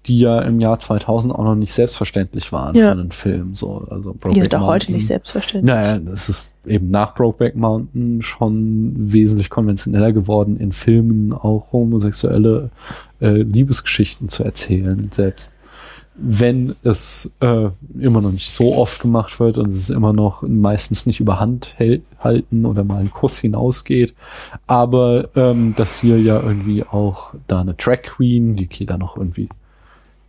die 0.07 0.19
ja 0.21 0.41
im 0.41 0.61
Jahr 0.61 0.79
2000 0.79 1.35
auch 1.35 1.45
noch 1.45 1.55
nicht 1.55 1.73
selbstverständlich 1.73 2.53
waren 2.53 2.75
Ja. 2.75 2.87
für 2.87 2.93
einen 2.93 3.11
Film. 3.11 3.55
So, 3.55 3.85
also 3.91 4.15
Die 4.33 4.41
sind 4.41 4.55
auch 4.55 4.67
heute 4.67 4.93
nicht 4.93 5.07
selbstverständlich. 5.07 5.75
Naja, 5.75 5.99
das 5.99 6.29
ist 6.29 6.55
eben 6.67 6.91
nach 6.91 7.15
Brokeback 7.15 7.55
Mountain 7.55 8.23
schon 8.23 8.95
wesentlich 9.13 9.51
konventioneller 9.51 10.13
geworden, 10.13 10.57
in 10.57 10.73
Filmen 10.73 11.33
auch 11.33 11.73
homosexuelle 11.73 12.71
äh, 13.21 13.43
Liebesgeschichten 13.43 14.29
zu 14.31 14.43
erzählen, 14.45 15.09
selbst 15.13 15.53
wenn 16.23 16.75
es 16.83 17.31
äh, 17.41 17.69
immer 17.99 18.21
noch 18.21 18.33
nicht 18.33 18.51
so 18.51 18.75
oft 18.75 19.01
gemacht 19.01 19.41
wird 19.41 19.57
und 19.57 19.71
es 19.71 19.89
immer 19.89 20.13
noch 20.13 20.43
meistens 20.43 21.07
nicht 21.07 21.21
über 21.21 21.41
Hand 21.41 21.77
halten 22.19 22.67
oder 22.67 22.85
mal 22.85 22.99
einen 22.99 23.11
Kuss 23.11 23.39
hinausgeht. 23.39 24.15
Aber 24.67 25.29
ähm, 25.35 25.75
dass 25.77 25.99
hier 26.01 26.21
ja 26.21 26.43
irgendwie 26.43 26.85
auch 26.85 27.33
da 27.47 27.61
eine 27.61 27.73
Drag 27.75 28.03
Queen, 28.03 28.55
die 28.57 28.69
dann 28.87 29.01
noch 29.01 29.17
irgendwie 29.17 29.49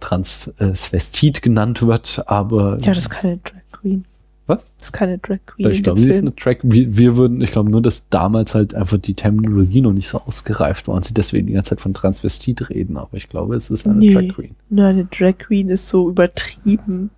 Transvestit 0.01 1.41
genannt 1.41 1.81
wird, 1.81 2.23
aber 2.27 2.77
Ja, 2.81 2.93
das 2.93 3.05
ist 3.05 3.09
keine 3.09 3.37
Drag 3.37 3.61
Queen. 3.71 4.05
was? 4.47 4.65
Das 4.77 4.87
ist 4.87 4.91
keine 4.91 5.17
Drag 5.17 5.37
Queen. 5.45 5.71
Ich 5.71 5.83
glaube, 5.83 6.01
sie 6.01 6.09
ist 6.09 6.17
eine 6.17 6.35
Track. 6.35 6.59
Wir, 6.63 6.97
wir 6.97 7.15
würden, 7.15 7.41
ich 7.41 7.51
glaube 7.51 7.69
nur, 7.71 7.81
dass 7.81 8.09
damals 8.09 8.53
halt 8.53 8.75
einfach 8.75 8.97
die 8.97 9.13
Terminologie 9.13 9.81
noch 9.81 9.93
nicht 9.93 10.09
so 10.09 10.19
ausgereift 10.19 10.87
war 10.87 10.95
und 10.95 11.05
sie 11.05 11.13
deswegen 11.13 11.47
die 11.47 11.53
ganze 11.53 11.69
Zeit 11.69 11.81
von 11.81 11.93
Transvestit 11.93 12.69
reden. 12.69 12.97
Aber 12.97 13.15
ich 13.15 13.29
glaube, 13.29 13.55
es 13.55 13.69
ist 13.69 13.87
eine 13.87 13.97
Nee. 13.99 14.13
Drag 14.13 14.35
Queen. 14.35 14.55
Nein, 14.69 14.85
eine 14.95 15.05
Drag 15.05 15.37
Queen 15.37 15.69
ist 15.69 15.87
so 15.87 16.09
übertrieben. 16.09 17.09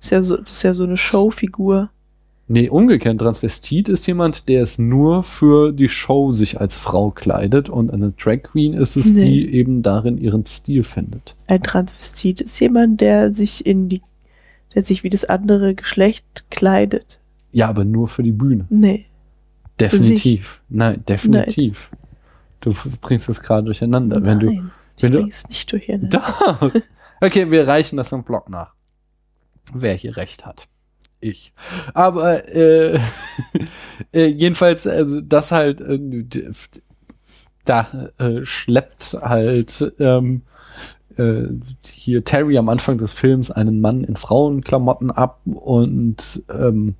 Ist 0.00 0.10
ja 0.10 0.22
so, 0.22 0.36
das 0.38 0.50
ist 0.50 0.62
ja 0.62 0.74
so 0.74 0.84
eine 0.84 0.96
Showfigur. 0.96 1.90
Nee, 2.52 2.68
umgekehrt. 2.68 3.20
Transvestit 3.20 3.88
ist 3.88 4.06
jemand, 4.08 4.48
der 4.48 4.62
es 4.64 4.76
nur 4.76 5.22
für 5.22 5.72
die 5.72 5.88
Show 5.88 6.32
sich 6.32 6.60
als 6.60 6.76
Frau 6.76 7.10
kleidet 7.12 7.68
und 7.68 7.92
eine 7.92 8.10
Drag 8.10 8.42
Queen 8.42 8.74
ist 8.74 8.96
es, 8.96 9.12
Nee. 9.12 9.24
die 9.24 9.54
eben 9.54 9.82
darin 9.82 10.18
ihren 10.18 10.44
Stil 10.46 10.82
findet. 10.82 11.36
Ein 11.46 11.62
Transvestit 11.62 12.40
ist 12.40 12.58
jemand, 12.58 13.00
der 13.00 13.32
sich 13.32 13.64
in 13.64 13.88
die, 13.88 14.02
der 14.74 14.82
sich 14.82 15.04
wie 15.04 15.10
das 15.10 15.24
andere 15.24 15.76
Geschlecht 15.76 16.46
kleidet. 16.50 17.20
Ja, 17.52 17.68
aber 17.68 17.84
nur 17.84 18.08
für 18.08 18.24
die 18.24 18.32
Bühne. 18.32 18.66
Nee. 18.68 19.06
Definitiv. 19.78 20.60
Nein, 20.68 21.04
definitiv. 21.08 21.90
Du 22.60 22.70
f- 22.70 22.88
bringst 23.00 23.28
es 23.28 23.40
gerade 23.42 23.64
durcheinander. 23.66 24.24
Wenn 24.24 24.40
du, 24.40 24.46
Nein, 24.46 24.70
ich 24.96 25.02
wenn 25.04 25.12
du- 25.12 25.18
bring's 25.20 25.48
nicht 25.48 25.70
durcheinander. 25.70 26.20
Da. 27.20 27.26
Okay, 27.26 27.50
wir 27.50 27.68
reichen 27.68 27.96
das 27.96 28.10
im 28.12 28.24
Blog 28.24 28.48
nach. 28.50 28.74
Wer 29.72 29.94
hier 29.94 30.16
recht 30.16 30.44
hat. 30.46 30.66
Ich. 31.20 31.52
Aber 31.94 32.48
äh, 32.54 32.98
äh, 34.12 34.26
jedenfalls, 34.26 34.86
also 34.86 35.20
das 35.20 35.52
halt, 35.52 35.80
äh, 35.80 36.24
da 37.64 38.10
äh, 38.18 38.44
schleppt 38.44 39.18
halt 39.20 39.92
ähm, 39.98 40.42
äh, 41.16 41.48
hier 41.84 42.24
Terry 42.24 42.56
am 42.56 42.68
Anfang 42.68 42.98
des 42.98 43.12
Films 43.12 43.50
einen 43.50 43.80
Mann 43.80 44.04
in 44.04 44.16
Frauenklamotten 44.16 45.10
ab 45.10 45.40
und 45.44 46.42
ähm, 46.48 46.94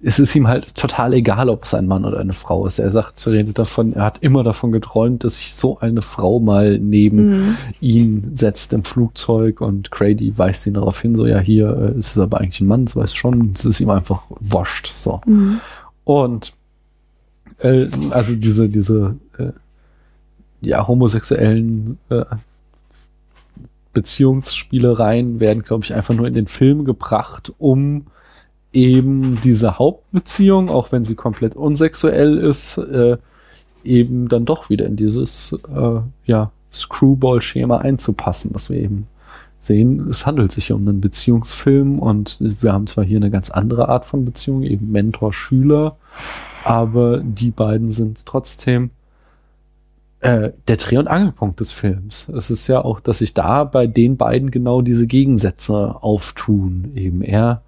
es 0.00 0.20
ist 0.20 0.34
ihm 0.36 0.46
halt 0.46 0.76
total 0.76 1.12
egal, 1.12 1.48
ob 1.48 1.64
es 1.64 1.74
ein 1.74 1.86
Mann 1.86 2.04
oder 2.04 2.20
eine 2.20 2.32
Frau 2.32 2.66
ist. 2.66 2.78
Er 2.78 2.90
sagt, 2.90 3.26
redet 3.26 3.58
davon, 3.58 3.94
er 3.94 4.04
hat 4.04 4.18
immer 4.20 4.44
davon 4.44 4.70
geträumt, 4.70 5.24
dass 5.24 5.38
sich 5.38 5.54
so 5.54 5.80
eine 5.80 6.02
Frau 6.02 6.38
mal 6.38 6.78
neben 6.78 7.28
Mhm. 7.28 7.56
ihn 7.80 8.30
setzt 8.34 8.72
im 8.72 8.84
Flugzeug 8.84 9.60
und 9.60 9.90
Grady 9.90 10.36
weist 10.38 10.66
ihn 10.66 10.74
darauf 10.74 11.00
hin, 11.00 11.16
so 11.16 11.26
ja, 11.26 11.40
hier 11.40 11.94
äh, 11.96 11.98
ist 11.98 12.16
es 12.16 12.18
aber 12.18 12.40
eigentlich 12.40 12.60
ein 12.60 12.68
Mann, 12.68 12.84
das 12.84 12.94
weiß 12.94 13.14
schon, 13.14 13.52
es 13.54 13.64
ist 13.64 13.80
ihm 13.80 13.90
einfach 13.90 14.22
wascht, 14.38 14.92
so. 14.94 15.20
Mhm. 15.26 15.60
Und 16.04 16.52
äh, 17.58 17.86
also 18.10 18.36
diese, 18.36 18.68
diese 18.68 19.16
äh, 19.36 19.50
ja, 20.60 20.86
homosexuellen 20.86 21.98
äh, 22.08 22.24
Beziehungsspielereien 23.92 25.40
werden, 25.40 25.64
glaube 25.64 25.84
ich, 25.84 25.92
einfach 25.92 26.14
nur 26.14 26.26
in 26.28 26.34
den 26.34 26.46
Film 26.46 26.84
gebracht, 26.84 27.52
um 27.58 28.06
eben 28.72 29.38
diese 29.42 29.78
Hauptbeziehung, 29.78 30.68
auch 30.68 30.92
wenn 30.92 31.04
sie 31.04 31.14
komplett 31.14 31.56
unsexuell 31.56 32.36
ist, 32.36 32.78
äh, 32.78 33.16
eben 33.84 34.28
dann 34.28 34.44
doch 34.44 34.70
wieder 34.70 34.86
in 34.86 34.96
dieses 34.96 35.56
äh, 35.74 36.00
ja, 36.26 36.50
Screwball-Schema 36.72 37.78
einzupassen, 37.78 38.52
dass 38.52 38.70
wir 38.70 38.78
eben 38.78 39.06
sehen, 39.58 40.08
es 40.08 40.26
handelt 40.26 40.52
sich 40.52 40.70
um 40.72 40.86
einen 40.86 41.00
Beziehungsfilm 41.00 41.98
und 41.98 42.36
wir 42.40 42.72
haben 42.72 42.86
zwar 42.86 43.04
hier 43.04 43.16
eine 43.16 43.30
ganz 43.30 43.50
andere 43.50 43.88
Art 43.88 44.04
von 44.04 44.24
Beziehung, 44.24 44.62
eben 44.62 44.92
Mentor-Schüler, 44.92 45.96
aber 46.64 47.18
die 47.18 47.50
beiden 47.50 47.90
sind 47.90 48.24
trotzdem 48.24 48.90
äh, 50.20 50.50
der 50.68 50.76
Dreh- 50.76 50.98
und 50.98 51.08
Angelpunkt 51.08 51.60
des 51.60 51.72
Films. 51.72 52.28
Es 52.28 52.50
ist 52.50 52.66
ja 52.68 52.84
auch, 52.84 53.00
dass 53.00 53.18
sich 53.18 53.34
da 53.34 53.64
bei 53.64 53.86
den 53.86 54.16
beiden 54.16 54.50
genau 54.50 54.82
diese 54.82 55.06
Gegensätze 55.06 55.96
auftun. 56.02 56.92
Eben 56.94 57.22
er 57.22 57.62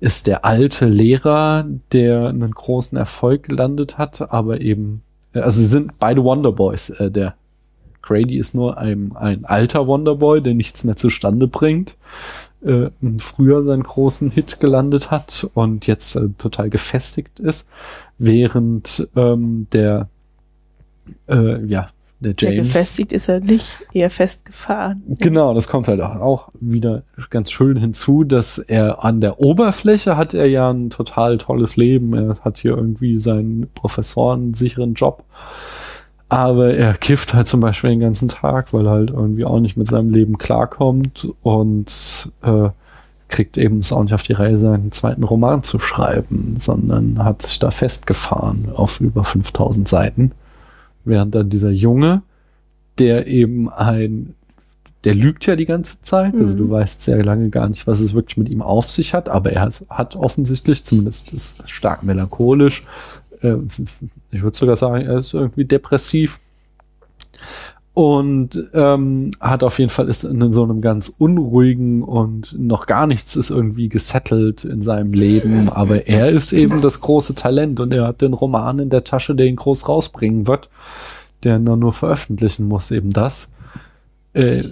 ist 0.00 0.26
der 0.26 0.44
alte 0.44 0.86
Lehrer, 0.86 1.66
der 1.92 2.28
einen 2.28 2.50
großen 2.50 2.98
Erfolg 2.98 3.44
gelandet 3.44 3.98
hat, 3.98 4.32
aber 4.32 4.60
eben, 4.60 5.02
äh, 5.32 5.40
also 5.40 5.60
sie 5.60 5.66
sind 5.66 5.98
beide 5.98 6.22
Wonderboys. 6.22 6.90
Äh, 6.90 7.10
der 7.10 7.34
Grady 8.02 8.38
ist 8.38 8.54
nur 8.54 8.78
ein, 8.78 9.12
ein 9.16 9.44
alter 9.44 9.86
Wonderboy, 9.86 10.40
der 10.40 10.54
nichts 10.54 10.84
mehr 10.84 10.96
zustande 10.96 11.48
bringt. 11.48 11.96
Äh, 12.64 12.90
früher 13.18 13.64
seinen 13.64 13.82
großen 13.82 14.30
Hit 14.30 14.60
gelandet 14.60 15.10
hat 15.10 15.48
und 15.54 15.86
jetzt 15.86 16.16
äh, 16.16 16.28
total 16.38 16.70
gefestigt 16.70 17.40
ist, 17.40 17.68
während 18.18 19.08
ähm, 19.16 19.66
der 19.72 20.08
äh, 21.28 21.64
ja 21.66 21.90
der 22.20 22.34
Ja, 22.38 22.50
James 22.50 22.68
gefestigt 22.68 23.12
ist 23.12 23.28
er 23.28 23.40
nicht, 23.40 23.66
eher 23.92 24.08
festgefahren. 24.10 25.02
Genau, 25.18 25.52
das 25.54 25.68
kommt 25.68 25.86
halt 25.88 26.00
auch- 26.00 26.16
auch 26.20 26.48
wieder 26.60 27.02
ganz 27.30 27.50
schön 27.50 27.76
hinzu, 27.76 28.24
dass 28.24 28.58
er 28.58 29.04
an 29.04 29.20
der 29.20 29.40
Oberfläche 29.40 30.16
hat 30.16 30.32
er 30.34 30.46
ja 30.46 30.70
ein 30.70 30.90
total 30.90 31.38
tolles 31.38 31.76
Leben. 31.76 32.14
Er 32.14 32.36
hat 32.42 32.58
hier 32.58 32.76
irgendwie 32.76 33.16
seinen 33.18 33.68
Professoren 33.74 34.54
sicheren 34.54 34.94
Job. 34.94 35.24
Aber 36.28 36.74
er 36.74 36.94
kifft 36.94 37.34
halt 37.34 37.46
zum 37.46 37.60
Beispiel 37.60 37.90
den 37.90 38.00
ganzen 38.00 38.28
Tag, 38.28 38.72
weil 38.72 38.86
er 38.86 38.92
halt 38.92 39.10
irgendwie 39.10 39.44
auch 39.44 39.60
nicht 39.60 39.76
mit 39.76 39.86
seinem 39.86 40.10
Leben 40.10 40.38
klarkommt 40.38 41.28
und 41.42 42.32
äh, 42.42 42.68
kriegt 43.28 43.58
eben 43.58 43.78
es 43.78 43.92
auch 43.92 44.02
nicht 44.02 44.14
auf 44.14 44.22
die 44.24 44.32
Reihe, 44.32 44.58
seinen 44.58 44.90
zweiten 44.90 45.22
Roman 45.22 45.62
zu 45.62 45.78
schreiben, 45.78 46.56
sondern 46.58 47.22
hat 47.22 47.42
sich 47.42 47.58
da 47.60 47.70
festgefahren 47.70 48.70
auf 48.74 49.00
über 49.00 49.22
5000 49.22 49.86
Seiten. 49.86 50.32
Während 51.06 51.34
dann 51.34 51.48
dieser 51.48 51.70
Junge, 51.70 52.22
der 52.98 53.26
eben 53.26 53.70
ein, 53.70 54.34
der 55.04 55.14
lügt 55.14 55.46
ja 55.46 55.56
die 55.56 55.66
ganze 55.66 56.00
Zeit, 56.02 56.34
also 56.34 56.52
Mhm. 56.54 56.58
du 56.58 56.70
weißt 56.70 57.00
sehr 57.02 57.24
lange 57.24 57.48
gar 57.48 57.68
nicht, 57.68 57.86
was 57.86 58.00
es 58.00 58.12
wirklich 58.12 58.36
mit 58.36 58.48
ihm 58.48 58.60
auf 58.60 58.90
sich 58.90 59.14
hat, 59.14 59.28
aber 59.28 59.52
er 59.52 59.62
hat, 59.62 59.84
hat 59.88 60.16
offensichtlich, 60.16 60.84
zumindest 60.84 61.32
ist 61.32 61.68
stark 61.70 62.02
melancholisch, 62.02 62.84
äh, 63.42 63.54
ich 64.30 64.42
würde 64.42 64.56
sogar 64.56 64.76
sagen, 64.76 65.06
er 65.06 65.18
ist 65.18 65.32
irgendwie 65.32 65.64
depressiv 65.64 66.40
und 67.96 68.68
ähm, 68.74 69.30
hat 69.40 69.64
auf 69.64 69.78
jeden 69.78 69.88
Fall 69.88 70.10
ist 70.10 70.22
in 70.22 70.52
so 70.52 70.62
einem 70.64 70.82
ganz 70.82 71.10
unruhigen 71.16 72.02
und 72.02 72.54
noch 72.58 72.84
gar 72.84 73.06
nichts 73.06 73.36
ist 73.36 73.48
irgendwie 73.48 73.88
gesettelt 73.88 74.64
in 74.66 74.82
seinem 74.82 75.14
Leben, 75.14 75.70
aber 75.70 76.06
er 76.06 76.28
ist 76.28 76.52
eben 76.52 76.82
das 76.82 77.00
große 77.00 77.34
Talent 77.34 77.80
und 77.80 77.94
er 77.94 78.08
hat 78.08 78.20
den 78.20 78.34
Roman 78.34 78.80
in 78.80 78.90
der 78.90 79.02
Tasche, 79.02 79.34
der 79.34 79.46
ihn 79.46 79.56
groß 79.56 79.88
rausbringen 79.88 80.46
wird, 80.46 80.68
der 81.42 81.58
nur 81.58 81.94
veröffentlichen 81.94 82.68
muss, 82.68 82.90
eben 82.90 83.14
das. 83.14 83.48
Äh, 84.34 84.64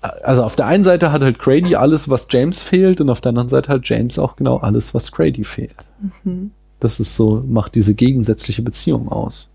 also 0.00 0.44
auf 0.44 0.54
der 0.54 0.66
einen 0.66 0.84
Seite 0.84 1.10
hat 1.10 1.22
halt 1.22 1.40
Grady 1.40 1.74
alles, 1.74 2.08
was 2.08 2.28
James 2.30 2.62
fehlt, 2.62 3.00
und 3.00 3.10
auf 3.10 3.20
der 3.20 3.30
anderen 3.30 3.48
Seite 3.48 3.72
hat 3.72 3.88
James 3.88 4.20
auch 4.20 4.36
genau 4.36 4.58
alles, 4.58 4.94
was 4.94 5.10
Grady 5.10 5.42
fehlt. 5.42 5.88
Mhm. 6.22 6.52
Das 6.78 7.00
ist 7.00 7.16
so, 7.16 7.42
macht 7.48 7.74
diese 7.74 7.94
gegensätzliche 7.94 8.62
Beziehung 8.62 9.08
aus. 9.08 9.48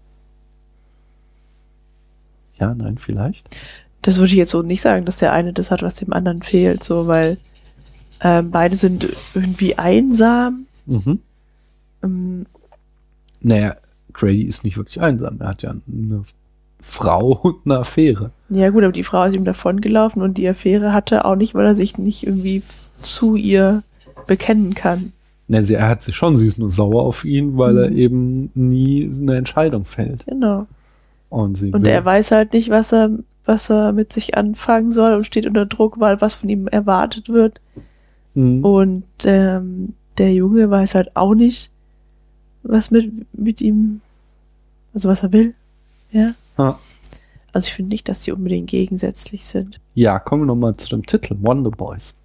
Ja, 2.60 2.74
nein, 2.74 2.98
vielleicht. 2.98 3.46
Das 4.02 4.18
würde 4.18 4.28
ich 4.32 4.38
jetzt 4.38 4.52
so 4.52 4.62
nicht 4.62 4.82
sagen, 4.82 5.06
dass 5.06 5.18
der 5.18 5.34
eine 5.34 5.54
das 5.54 5.72
hat, 5.72 5.82
was 5.84 5.96
dem 5.96 6.14
anderen 6.14 6.42
fehlt, 6.42 6.84
so, 6.84 7.08
weil 7.08 7.38
ähm, 8.22 8.52
beide 8.52 8.78
sind 8.78 9.08
irgendwie 9.34 9.78
einsam. 9.78 10.66
Mhm. 10.86 11.20
Ähm, 12.04 12.46
Naja, 13.42 13.76
Grady 14.14 14.42
ist 14.44 14.64
nicht 14.64 14.78
wirklich 14.78 15.02
einsam. 15.02 15.38
Er 15.40 15.50
hat 15.50 15.62
ja 15.64 15.72
eine 15.72 16.24
Frau 16.82 17.32
und 17.44 17.58
eine 17.66 17.80
Affäre. 17.80 18.32
ja 18.50 18.70
gut, 18.70 18.84
aber 18.84 18.94
die 18.94 19.04
Frau 19.04 19.24
ist 19.26 19.36
ihm 19.36 19.46
davongelaufen 19.46 20.22
und 20.22 20.38
die 20.38 20.48
Affäre 20.48 20.94
hatte 20.94 21.26
auch 21.26 21.36
nicht, 21.36 21.54
weil 21.56 21.66
er 21.66 21.76
sich 21.76 21.98
nicht 21.98 22.26
irgendwie 22.26 22.64
zu 23.02 23.36
ihr 23.36 23.84
bekennen 24.26 24.74
kann. 24.74 25.12
Ne, 25.50 25.64
sie 25.64 25.76
er 25.76 25.88
hat 25.88 26.02
sich 26.04 26.16
schon, 26.16 26.36
sie 26.36 26.48
ist 26.48 26.58
nur 26.60 26.70
sauer 26.70 27.04
auf 27.04 27.24
ihn, 27.24 27.58
weil 27.58 27.78
er 27.78 27.90
Mhm. 27.90 27.98
eben 27.98 28.52
nie 28.54 29.10
eine 29.22 29.38
Entscheidung 29.38 29.86
fällt. 29.86 30.26
Genau. 30.26 30.66
Und, 31.30 31.62
Und 31.62 31.88
er 31.88 32.06
weiß 32.06 32.32
halt 32.32 32.54
nicht, 32.54 32.70
was 32.70 32.94
er, 32.94 33.12
was 33.46 33.70
er 33.70 33.92
mit 33.92 34.14
sich 34.14 34.38
anfangen 34.38 34.92
soll 34.92 35.14
und 35.14 35.26
steht 35.26 35.46
unter 35.46 35.66
Druck, 35.66 36.00
weil 36.00 36.22
was 36.22 36.36
von 36.36 36.50
ihm 36.50 36.68
erwartet 36.68 37.30
wird. 37.30 37.60
Mhm. 38.34 38.64
Und 38.64 39.06
ähm, 39.26 39.94
der 40.18 40.34
Junge 40.34 40.70
weiß 40.70 40.96
halt 40.96 41.16
auch 41.16 41.34
nicht, 41.34 41.72
was 42.64 42.92
mit, 42.92 43.12
mit 43.34 43.62
ihm, 43.62 44.02
also 44.94 45.10
was 45.10 45.24
er 45.24 45.34
will. 45.34 45.54
Ja. 46.12 46.34
Ja. 46.58 46.80
Also 47.54 47.68
ich 47.68 47.74
finde 47.74 47.90
nicht, 47.90 48.08
dass 48.08 48.22
die 48.22 48.32
unbedingt 48.32 48.70
gegensätzlich 48.70 49.46
sind. 49.46 49.80
Ja, 49.96 50.20
kommen 50.20 50.44
wir 50.44 50.48
nochmal 50.48 50.76
zu 50.76 50.88
dem 50.90 51.06
Titel, 51.06 51.36
Wonder 51.42 51.72
Boys. 51.72 52.16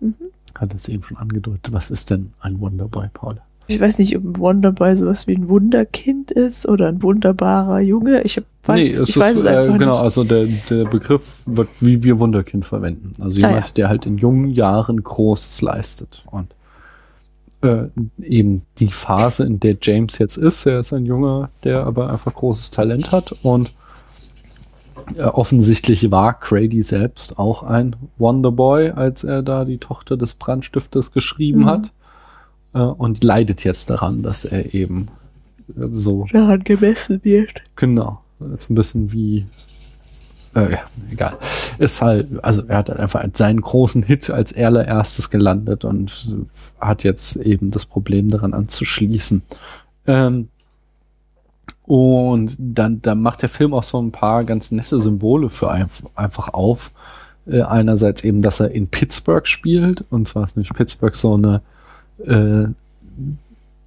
Mhm. 0.00 0.14
Hat 0.54 0.74
es 0.74 0.88
eben 0.88 1.02
schon 1.02 1.16
angedeutet. 1.16 1.72
Was 1.72 1.90
ist 1.90 2.10
denn 2.10 2.32
ein 2.40 2.60
Wonder 2.60 2.86
Boy, 2.86 3.08
Paul? 3.12 3.40
Ich 3.66 3.80
weiß 3.80 3.98
nicht, 3.98 4.16
ob 4.16 4.24
ein 4.24 4.38
Wonderboy 4.38 4.94
sowas 4.94 5.26
wie 5.26 5.36
ein 5.36 5.48
Wunderkind 5.48 6.30
ist 6.30 6.66
oder 6.68 6.88
ein 6.88 7.02
wunderbarer 7.02 7.80
Junge. 7.80 8.22
Ich 8.22 8.36
weiß, 8.64 8.78
nee, 8.78 8.86
ich 8.86 8.92
es 8.92 9.16
weiß 9.16 9.36
ist, 9.36 9.40
es 9.44 9.46
äh, 9.46 9.56
einfach 9.56 9.78
genau, 9.78 9.92
nicht. 9.92 10.02
also 10.02 10.24
der, 10.24 10.46
der 10.68 10.84
Begriff 10.84 11.42
wird 11.46 11.68
wie 11.80 12.02
wir 12.02 12.18
Wunderkind 12.18 12.64
verwenden. 12.66 13.12
Also 13.22 13.38
Ah, 13.38 13.48
jemand, 13.48 13.68
ja. 13.68 13.74
der 13.74 13.88
halt 13.88 14.04
in 14.06 14.18
jungen 14.18 14.50
Jahren 14.50 15.02
Großes 15.02 15.62
leistet. 15.62 16.24
Und 16.30 16.48
äh, 17.62 17.86
eben 18.22 18.62
die 18.78 18.88
Phase, 18.88 19.44
in 19.44 19.60
der 19.60 19.78
James 19.80 20.18
jetzt 20.18 20.36
ist, 20.36 20.66
er 20.66 20.80
ist 20.80 20.92
ein 20.92 21.06
Junge, 21.06 21.48
der 21.64 21.86
aber 21.86 22.10
einfach 22.10 22.34
großes 22.34 22.70
Talent 22.70 23.12
hat 23.12 23.32
und 23.42 23.72
äh, 25.16 25.22
offensichtlich 25.22 26.12
war 26.12 26.34
Grady 26.34 26.82
selbst 26.82 27.38
auch 27.38 27.62
ein 27.62 27.96
Wonderboy, 28.18 28.90
als 28.90 29.24
er 29.24 29.42
da 29.42 29.64
die 29.64 29.78
Tochter 29.78 30.18
des 30.18 30.34
Brandstiftes 30.34 31.12
geschrieben 31.12 31.60
Mhm. 31.60 31.66
hat 31.66 31.92
äh, 32.74 32.78
und 32.80 33.24
leidet 33.24 33.64
jetzt 33.64 33.90
daran, 33.90 34.22
dass 34.22 34.44
er 34.44 34.74
eben 34.74 35.08
äh, 35.68 35.86
so 35.92 36.26
Daran 36.32 36.64
gemessen 36.64 37.20
wird. 37.22 37.62
Genau. 37.76 38.20
Jetzt 38.50 38.70
ein 38.70 38.74
bisschen 38.74 39.12
wie. 39.12 39.46
Äh, 40.54 40.72
ja, 40.72 40.80
egal. 41.10 41.38
Ist 41.78 42.02
halt, 42.02 42.28
also 42.44 42.62
er 42.68 42.78
hat 42.78 42.88
halt 42.88 43.00
einfach 43.00 43.24
seinen 43.32 43.60
großen 43.60 44.02
Hit 44.02 44.30
als 44.30 44.54
allererstes 44.54 45.30
gelandet 45.30 45.84
und 45.84 46.36
hat 46.80 47.02
jetzt 47.02 47.36
eben 47.36 47.70
das 47.70 47.86
Problem 47.86 48.28
daran 48.28 48.54
anzuschließen. 48.54 49.42
Ähm, 50.06 50.48
und 51.86 52.56
dann, 52.58 53.02
dann 53.02 53.20
macht 53.20 53.42
der 53.42 53.48
Film 53.48 53.74
auch 53.74 53.82
so 53.82 54.00
ein 54.00 54.12
paar 54.12 54.44
ganz 54.44 54.70
nette 54.70 55.00
Symbole 55.00 55.50
für 55.50 55.70
ein, 55.70 55.86
einfach 56.14 56.48
auf. 56.54 56.92
Äh, 57.46 57.62
einerseits 57.62 58.24
eben, 58.24 58.40
dass 58.40 58.60
er 58.60 58.70
in 58.70 58.88
Pittsburgh 58.88 59.46
spielt, 59.46 60.04
und 60.10 60.26
zwar 60.26 60.44
ist 60.44 60.56
nämlich 60.56 60.72
Pittsburgh 60.72 61.14
so 61.14 61.34
eine 61.34 61.62
äh, 62.18 62.66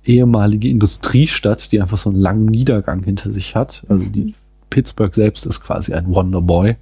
ehemalige 0.05 0.69
Industriestadt, 0.69 1.71
die 1.71 1.82
einfach 1.82 1.97
so 1.97 2.09
einen 2.09 2.19
langen 2.19 2.45
Niedergang 2.45 3.03
hinter 3.03 3.32
sich 3.32 3.55
hat. 3.55 3.86
Also 3.89 4.05
die 4.05 4.34
Pittsburgh 4.69 5.13
selbst 5.13 5.45
ist 5.45 5.61
quasi 5.61 5.93
ein 5.93 6.13
Wonderboy. 6.13 6.75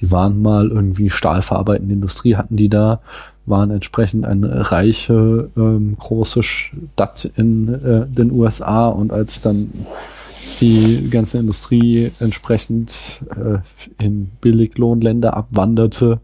Die 0.00 0.10
waren 0.10 0.42
mal 0.42 0.68
irgendwie 0.68 1.10
stahlverarbeitende 1.10 1.94
Industrie, 1.94 2.36
hatten 2.36 2.56
die 2.56 2.68
da, 2.68 3.00
waren 3.46 3.70
entsprechend 3.70 4.24
eine 4.24 4.72
reiche, 4.72 5.50
ähm, 5.56 5.96
große 5.98 6.42
Stadt 6.42 7.30
in 7.36 7.72
äh, 7.74 8.06
den 8.06 8.32
USA 8.32 8.88
und 8.88 9.12
als 9.12 9.40
dann 9.40 9.70
die 10.60 11.08
ganze 11.10 11.38
Industrie 11.38 12.10
entsprechend 12.18 13.20
äh, 13.30 13.58
in 14.02 14.30
Billiglohnländer 14.40 15.36
abwanderte, 15.36 16.20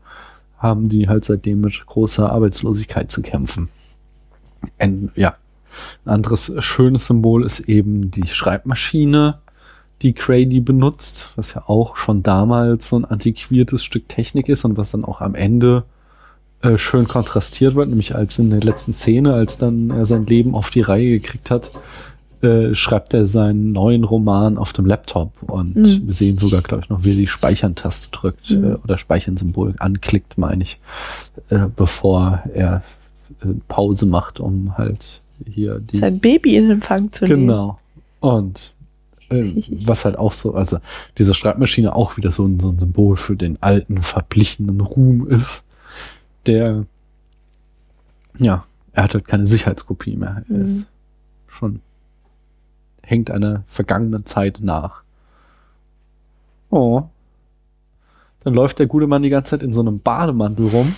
haben 0.58 0.88
die 0.88 1.08
halt 1.08 1.24
seitdem 1.24 1.60
mit 1.60 1.86
großer 1.86 2.30
Arbeitslosigkeit 2.30 3.12
zu 3.12 3.22
kämpfen. 3.22 3.68
Ein, 4.78 5.10
ja, 5.16 5.34
ein 6.04 6.12
anderes 6.12 6.52
schönes 6.58 7.06
Symbol 7.06 7.44
ist 7.44 7.60
eben 7.60 8.10
die 8.10 8.26
Schreibmaschine, 8.26 9.38
die 10.02 10.14
Grady 10.14 10.60
benutzt, 10.60 11.30
was 11.36 11.54
ja 11.54 11.64
auch 11.66 11.96
schon 11.96 12.22
damals 12.22 12.88
so 12.88 12.96
ein 12.98 13.04
antiquiertes 13.04 13.82
Stück 13.84 14.08
Technik 14.08 14.48
ist 14.48 14.64
und 14.64 14.76
was 14.76 14.90
dann 14.92 15.04
auch 15.04 15.20
am 15.20 15.34
Ende 15.34 15.84
äh, 16.62 16.78
schön 16.78 17.06
kontrastiert 17.06 17.74
wird, 17.74 17.88
nämlich 17.88 18.14
als 18.14 18.38
in 18.38 18.50
der 18.50 18.60
letzten 18.60 18.92
Szene, 18.92 19.32
als 19.32 19.58
dann 19.58 19.90
er 19.90 20.06
sein 20.06 20.26
Leben 20.26 20.54
auf 20.54 20.70
die 20.70 20.80
Reihe 20.80 21.18
gekriegt 21.20 21.50
hat, 21.50 21.70
äh, 22.42 22.74
schreibt 22.74 23.14
er 23.14 23.26
seinen 23.26 23.72
neuen 23.72 24.04
Roman 24.04 24.58
auf 24.58 24.72
dem 24.72 24.86
Laptop 24.86 25.32
und 25.42 25.74
Mhm. 25.76 26.06
wir 26.06 26.14
sehen 26.14 26.38
sogar, 26.38 26.62
glaube 26.62 26.84
ich, 26.84 26.88
noch, 26.88 27.02
wie 27.04 27.10
er 27.10 27.16
die 27.16 27.26
Speichern-Taste 27.26 28.10
drückt 28.12 28.50
Mhm. 28.50 28.64
äh, 28.64 28.74
oder 28.84 28.96
Speichern-Symbol 28.98 29.74
anklickt, 29.78 30.38
meine 30.38 30.62
ich, 30.62 30.78
äh, 31.48 31.66
bevor 31.74 32.42
er 32.54 32.82
Pause 33.68 34.06
macht, 34.06 34.40
um 34.40 34.76
halt 34.76 35.22
hier 35.46 35.78
die 35.78 35.98
Sein 35.98 36.18
Baby 36.20 36.56
in 36.56 36.70
Empfang 36.70 37.12
zu 37.12 37.24
nehmen. 37.26 37.46
Genau. 37.46 37.78
Und 38.20 38.74
äh, 39.30 39.52
was 39.86 40.04
halt 40.04 40.18
auch 40.18 40.32
so, 40.32 40.54
also 40.54 40.78
diese 41.16 41.34
Schreibmaschine 41.34 41.94
auch 41.94 42.16
wieder 42.16 42.30
so 42.30 42.44
ein, 42.46 42.58
so 42.58 42.70
ein 42.70 42.78
Symbol 42.78 43.16
für 43.16 43.36
den 43.36 43.62
alten, 43.62 44.02
verblichenen 44.02 44.80
Ruhm 44.80 45.28
ist, 45.28 45.64
der, 46.46 46.84
ja, 48.38 48.64
er 48.92 49.02
hat 49.04 49.14
halt 49.14 49.28
keine 49.28 49.46
Sicherheitskopie 49.46 50.16
mehr. 50.16 50.42
Er 50.48 50.56
Mhm. 50.56 50.62
ist 50.64 50.86
schon, 51.46 51.80
hängt 53.02 53.30
einer 53.30 53.62
vergangenen 53.66 54.24
Zeit 54.26 54.58
nach. 54.62 55.02
Oh. 56.70 57.04
Dann 58.44 58.54
läuft 58.54 58.78
der 58.78 58.86
gute 58.86 59.06
Mann 59.06 59.22
die 59.22 59.30
ganze 59.30 59.50
Zeit 59.50 59.62
in 59.62 59.72
so 59.72 59.80
einem 59.80 60.00
Bademantel 60.00 60.68
rum, 60.68 60.94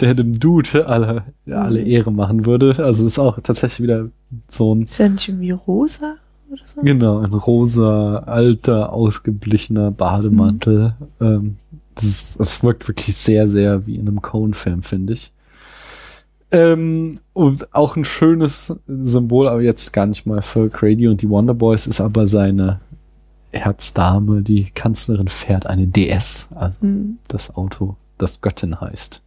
der 0.00 0.14
dem 0.14 0.38
Dude 0.38 0.86
alle, 0.86 1.24
alle 1.50 1.80
Mhm. 1.80 1.86
Ehre 1.86 2.12
machen 2.12 2.46
würde. 2.46 2.76
Also 2.84 3.06
ist 3.06 3.18
auch 3.18 3.38
tatsächlich 3.40 3.82
wieder 3.82 4.08
so 4.48 4.74
ein 4.74 4.82
Ist 4.82 4.98
er 5.00 5.08
nicht 5.10 5.28
irgendwie 5.28 5.50
rosa 5.50 6.14
oder 6.50 6.62
so? 6.64 6.80
Genau, 6.82 7.18
ein 7.18 7.32
rosa, 7.34 8.18
alter, 8.20 8.92
ausgeblichener 8.92 9.90
Bademantel. 9.90 10.94
Ähm, 11.20 11.56
das, 11.94 12.36
das 12.38 12.62
wirkt 12.62 12.88
wirklich 12.88 13.14
sehr, 13.16 13.46
sehr 13.48 13.86
wie 13.86 13.96
in 13.96 14.08
einem 14.08 14.22
Cone-Film, 14.22 14.82
finde 14.82 15.12
ich. 15.12 15.32
Ähm, 16.52 17.20
und 17.32 17.72
auch 17.74 17.94
ein 17.96 18.04
schönes 18.04 18.74
Symbol, 18.88 19.48
aber 19.48 19.60
jetzt 19.62 19.92
gar 19.92 20.06
nicht 20.06 20.26
mal 20.26 20.42
für 20.42 20.68
Grady 20.68 21.06
und 21.06 21.22
die 21.22 21.28
Wonder 21.28 21.54
Boys, 21.54 21.86
ist 21.86 22.00
aber 22.00 22.26
seine 22.26 22.80
Herzdame, 23.52 24.42
die 24.42 24.70
Kanzlerin 24.70 25.28
fährt 25.28 25.66
eine 25.66 25.86
DS, 25.86 26.48
also 26.54 26.80
Hm. 26.80 27.18
das 27.28 27.54
Auto, 27.54 27.96
das 28.18 28.40
Göttin 28.40 28.80
heißt. 28.80 29.20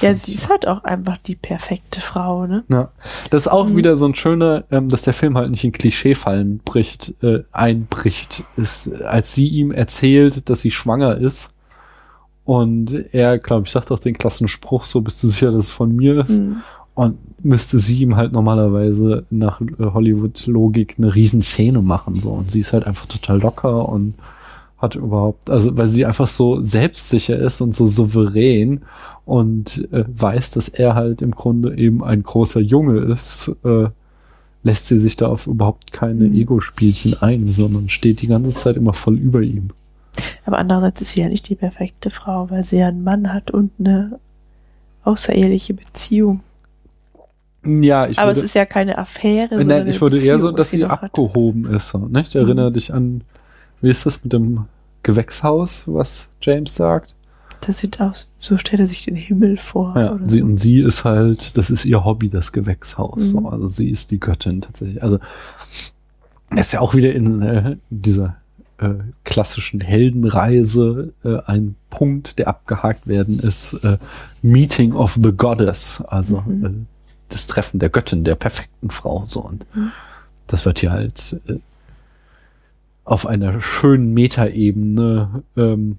Ja, 0.00 0.14
sie 0.14 0.34
ist 0.34 0.48
halt 0.48 0.66
auch 0.66 0.84
einfach 0.84 1.18
die 1.18 1.36
perfekte 1.36 2.00
Frau, 2.00 2.46
ne? 2.46 2.64
Ja, 2.70 2.90
das 3.30 3.42
ist 3.42 3.48
auch 3.48 3.68
Mhm. 3.68 3.76
wieder 3.76 3.96
so 3.96 4.06
ein 4.06 4.14
schöner, 4.14 4.64
ähm, 4.70 4.88
dass 4.88 5.02
der 5.02 5.12
Film 5.12 5.36
halt 5.36 5.50
nicht 5.50 5.64
in 5.64 5.72
Klischeefallen 5.72 6.58
bricht, 6.64 7.14
äh, 7.22 7.44
einbricht. 7.52 8.44
Ist, 8.56 8.90
als 9.02 9.34
sie 9.34 9.48
ihm 9.48 9.70
erzählt, 9.72 10.48
dass 10.50 10.60
sie 10.60 10.70
schwanger 10.70 11.16
ist 11.16 11.52
und 12.44 12.92
er, 13.12 13.38
glaube 13.38 13.66
ich, 13.66 13.72
sagt 13.72 13.92
auch 13.92 13.98
den 13.98 14.16
klassen 14.18 14.48
Spruch, 14.48 14.84
so 14.84 15.00
bist 15.02 15.22
du 15.22 15.28
sicher, 15.28 15.52
dass 15.52 15.66
es 15.66 15.70
von 15.70 15.94
mir 15.94 16.24
ist. 16.24 16.38
Hm. 16.38 16.56
Und 16.94 17.18
müsste 17.42 17.78
sie 17.78 18.00
ihm 18.00 18.16
halt 18.16 18.32
normalerweise 18.32 19.24
nach 19.30 19.60
Hollywood-Logik 19.78 20.96
eine 20.98 21.14
Riesenszene 21.14 21.80
machen. 21.80 22.14
So. 22.14 22.30
Und 22.30 22.50
sie 22.50 22.60
ist 22.60 22.72
halt 22.72 22.86
einfach 22.86 23.06
total 23.06 23.40
locker 23.40 23.88
und 23.88 24.14
hat 24.80 24.94
überhaupt, 24.96 25.50
also 25.50 25.76
weil 25.76 25.86
sie 25.86 26.06
einfach 26.06 26.26
so 26.26 26.62
selbstsicher 26.62 27.38
ist 27.38 27.60
und 27.60 27.74
so 27.74 27.86
souverän 27.86 28.82
und 29.26 29.88
äh, 29.92 30.04
weiß, 30.08 30.50
dass 30.52 30.68
er 30.68 30.94
halt 30.94 31.20
im 31.22 31.32
Grunde 31.32 31.76
eben 31.76 32.02
ein 32.02 32.22
großer 32.22 32.60
Junge 32.60 32.98
ist, 33.00 33.52
äh, 33.64 33.88
lässt 34.62 34.86
sie 34.86 34.98
sich 34.98 35.16
da 35.16 35.28
auf 35.28 35.46
überhaupt 35.46 35.92
keine 35.92 36.24
Mhm. 36.24 36.34
Ego-Spielchen 36.34 37.20
ein, 37.22 37.48
sondern 37.50 37.88
steht 37.88 38.22
die 38.22 38.26
ganze 38.26 38.50
Zeit 38.50 38.76
immer 38.76 38.92
voll 38.94 39.16
über 39.18 39.40
ihm. 39.42 39.70
Aber 40.44 40.58
andererseits 40.58 41.00
ist 41.02 41.10
sie 41.12 41.20
ja 41.20 41.28
nicht 41.28 41.48
die 41.48 41.54
perfekte 41.54 42.10
Frau, 42.10 42.50
weil 42.50 42.64
sie 42.64 42.78
ja 42.78 42.88
einen 42.88 43.04
Mann 43.04 43.32
hat 43.32 43.50
und 43.50 43.70
eine 43.78 44.18
außereheliche 45.04 45.74
Beziehung. 45.74 46.40
Ja, 47.64 48.06
ich 48.06 48.18
Aber 48.18 48.30
es 48.30 48.38
würde, 48.38 48.46
ist 48.46 48.54
ja 48.54 48.64
keine 48.64 48.96
Affäre. 48.96 49.54
äh, 49.54 49.58
sondern 49.58 49.78
nein, 49.80 49.88
ich 49.88 50.00
würde 50.00 50.16
eher 50.16 50.38
so, 50.38 50.46
Beziehung, 50.48 50.56
dass 50.56 50.70
sie 50.70 50.78
noch 50.78 50.88
hat. 50.90 51.02
abgehoben 51.04 51.66
ist. 51.74 51.94
Nicht? 51.94 52.34
Erinnere 52.34 52.70
Mhm. 52.70 52.74
dich 52.74 52.92
an, 52.94 53.20
wie 53.80 53.90
ist 53.90 54.06
das 54.06 54.22
mit 54.22 54.32
dem 54.32 54.66
Gewächshaus, 55.02 55.84
was 55.86 56.28
James 56.42 56.74
sagt? 56.74 57.14
Das 57.62 57.78
sieht 57.78 58.00
aus, 58.00 58.30
so 58.40 58.56
stellt 58.56 58.80
er 58.80 58.86
sich 58.86 59.04
den 59.04 59.16
Himmel 59.16 59.58
vor. 59.58 59.94
Ja, 59.96 60.18
sie, 60.26 60.38
so. 60.38 60.44
und 60.46 60.56
sie 60.58 60.80
ist 60.80 61.04
halt, 61.04 61.56
das 61.58 61.68
ist 61.70 61.84
ihr 61.84 62.04
Hobby, 62.04 62.30
das 62.30 62.52
Gewächshaus. 62.52 63.34
Mhm. 63.34 63.46
Also 63.46 63.68
sie 63.68 63.90
ist 63.90 64.10
die 64.10 64.18
Göttin 64.20 64.62
tatsächlich. 64.62 65.02
Also 65.02 65.18
ist 66.56 66.72
ja 66.72 66.80
auch 66.80 66.94
wieder 66.94 67.12
in 67.12 67.42
äh, 67.42 67.76
dieser 67.90 68.36
äh, 68.78 68.94
klassischen 69.24 69.80
Heldenreise 69.82 71.12
äh, 71.22 71.36
ein 71.46 71.76
Punkt, 71.90 72.38
der 72.38 72.48
abgehakt 72.48 73.06
werden 73.06 73.38
ist, 73.40 73.74
äh, 73.84 73.98
Meeting 74.42 74.92
of 74.94 75.18
the 75.22 75.32
Goddess, 75.32 76.00
also 76.08 76.42
Mhm. 76.46 76.64
äh, 76.64 76.70
das 77.28 77.46
Treffen 77.46 77.78
der 77.78 77.90
Göttin, 77.90 78.24
der 78.24 78.34
perfekten 78.36 78.90
Frau. 78.90 79.24
So 79.28 79.40
und 79.40 79.66
Mhm. 79.74 79.92
das 80.46 80.64
wird 80.64 80.80
hier 80.80 80.92
halt 80.92 81.40
äh, 81.46 81.58
auf 83.04 83.26
einer 83.26 83.60
schönen 83.60 84.12
Metaebene 84.14 85.42
ähm, 85.56 85.98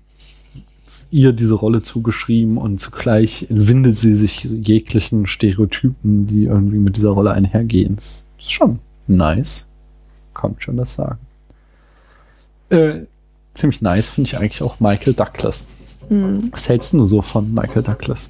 ihr 1.12 1.34
diese 1.34 1.54
Rolle 1.54 1.82
zugeschrieben 1.82 2.58
und 2.58 2.80
zugleich 2.80 3.48
entwindet 3.50 3.98
sie 3.98 4.16
sich 4.16 4.46
jeglichen 4.46 5.28
Stereotypen, 5.28 6.26
die 6.26 6.46
irgendwie 6.46 6.78
mit 6.78 6.96
dieser 6.96 7.10
Rolle 7.10 7.32
einhergehen. 7.32 7.98
Das 7.98 8.26
ist 8.40 8.52
schon 8.52 8.80
nice. 9.08 9.68
Kann 10.34 10.52
man 10.52 10.62
schon 10.62 10.78
das 10.78 10.94
sagen. 10.94 11.20
Äh, 12.70 13.02
ziemlich 13.54 13.82
nice 13.82 14.10
finde 14.10 14.30
ich 14.30 14.38
eigentlich 14.38 14.64
auch 14.64 14.80
Michael 14.80 15.14
Douglas. 15.14 15.66
Hm. 16.08 16.52
Was 16.52 16.70
hältst 16.70 16.94
du 16.94 17.06
so 17.06 17.22
von 17.22 17.54
Michael 17.54 17.84
Douglas? 17.84 18.30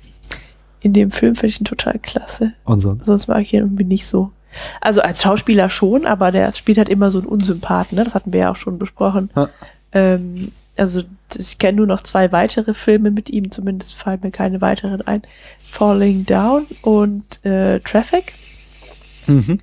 In 0.82 0.94
dem 0.94 1.12
Film 1.12 1.36
finde 1.36 1.48
ich 1.48 1.62
ihn 1.62 1.66
total 1.66 2.00
klasse. 2.00 2.54
Und 2.64 2.80
sonst? 2.80 3.06
Sonst 3.06 3.28
mag 3.28 3.44
ich 3.44 3.54
ihn 3.54 3.60
irgendwie 3.60 3.84
nicht 3.84 4.08
so. 4.08 4.32
Also 4.80 5.02
als 5.02 5.22
Schauspieler 5.22 5.70
schon, 5.70 6.06
aber 6.06 6.32
der 6.32 6.54
spielt 6.54 6.78
halt 6.78 6.90
immer 6.90 7.12
so 7.12 7.20
einen 7.20 7.28
Unsympathen, 7.28 7.98
ne? 7.98 8.04
Das 8.04 8.16
hatten 8.16 8.34
wir 8.34 8.42
ja 8.42 8.52
auch 8.52 8.56
schon 8.56 8.80
besprochen. 8.80 9.30
Ja. 9.36 9.50
Ähm, 9.94 10.52
also 10.78 11.04
ich 11.38 11.58
kenne 11.58 11.78
nur 11.78 11.88
noch 11.88 12.02
zwei 12.02 12.32
weitere 12.32 12.74
Filme 12.74 13.12
mit 13.12 13.30
ihm, 13.30 13.52
zumindest 13.52 13.94
fallen 13.96 14.20
mir 14.24 14.32
keine 14.32 14.62
weiteren 14.62 15.02
ein. 15.02 15.22
Falling 15.58 16.26
Down 16.26 16.66
und 16.82 17.44
äh, 17.46 17.80
Traffic. 17.80 18.34
Mhm. 19.28 19.60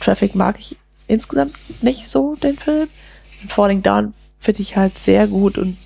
Traffic 0.00 0.34
mag 0.34 0.58
ich 0.58 0.76
insgesamt 1.06 1.54
nicht 1.82 2.06
so, 2.06 2.36
den 2.36 2.56
Film. 2.56 2.88
Und 3.42 3.52
Falling 3.52 3.82
Down 3.82 4.14
finde 4.38 4.62
ich 4.62 4.76
halt 4.76 4.98
sehr 4.98 5.26
gut 5.26 5.58
und 5.58 5.76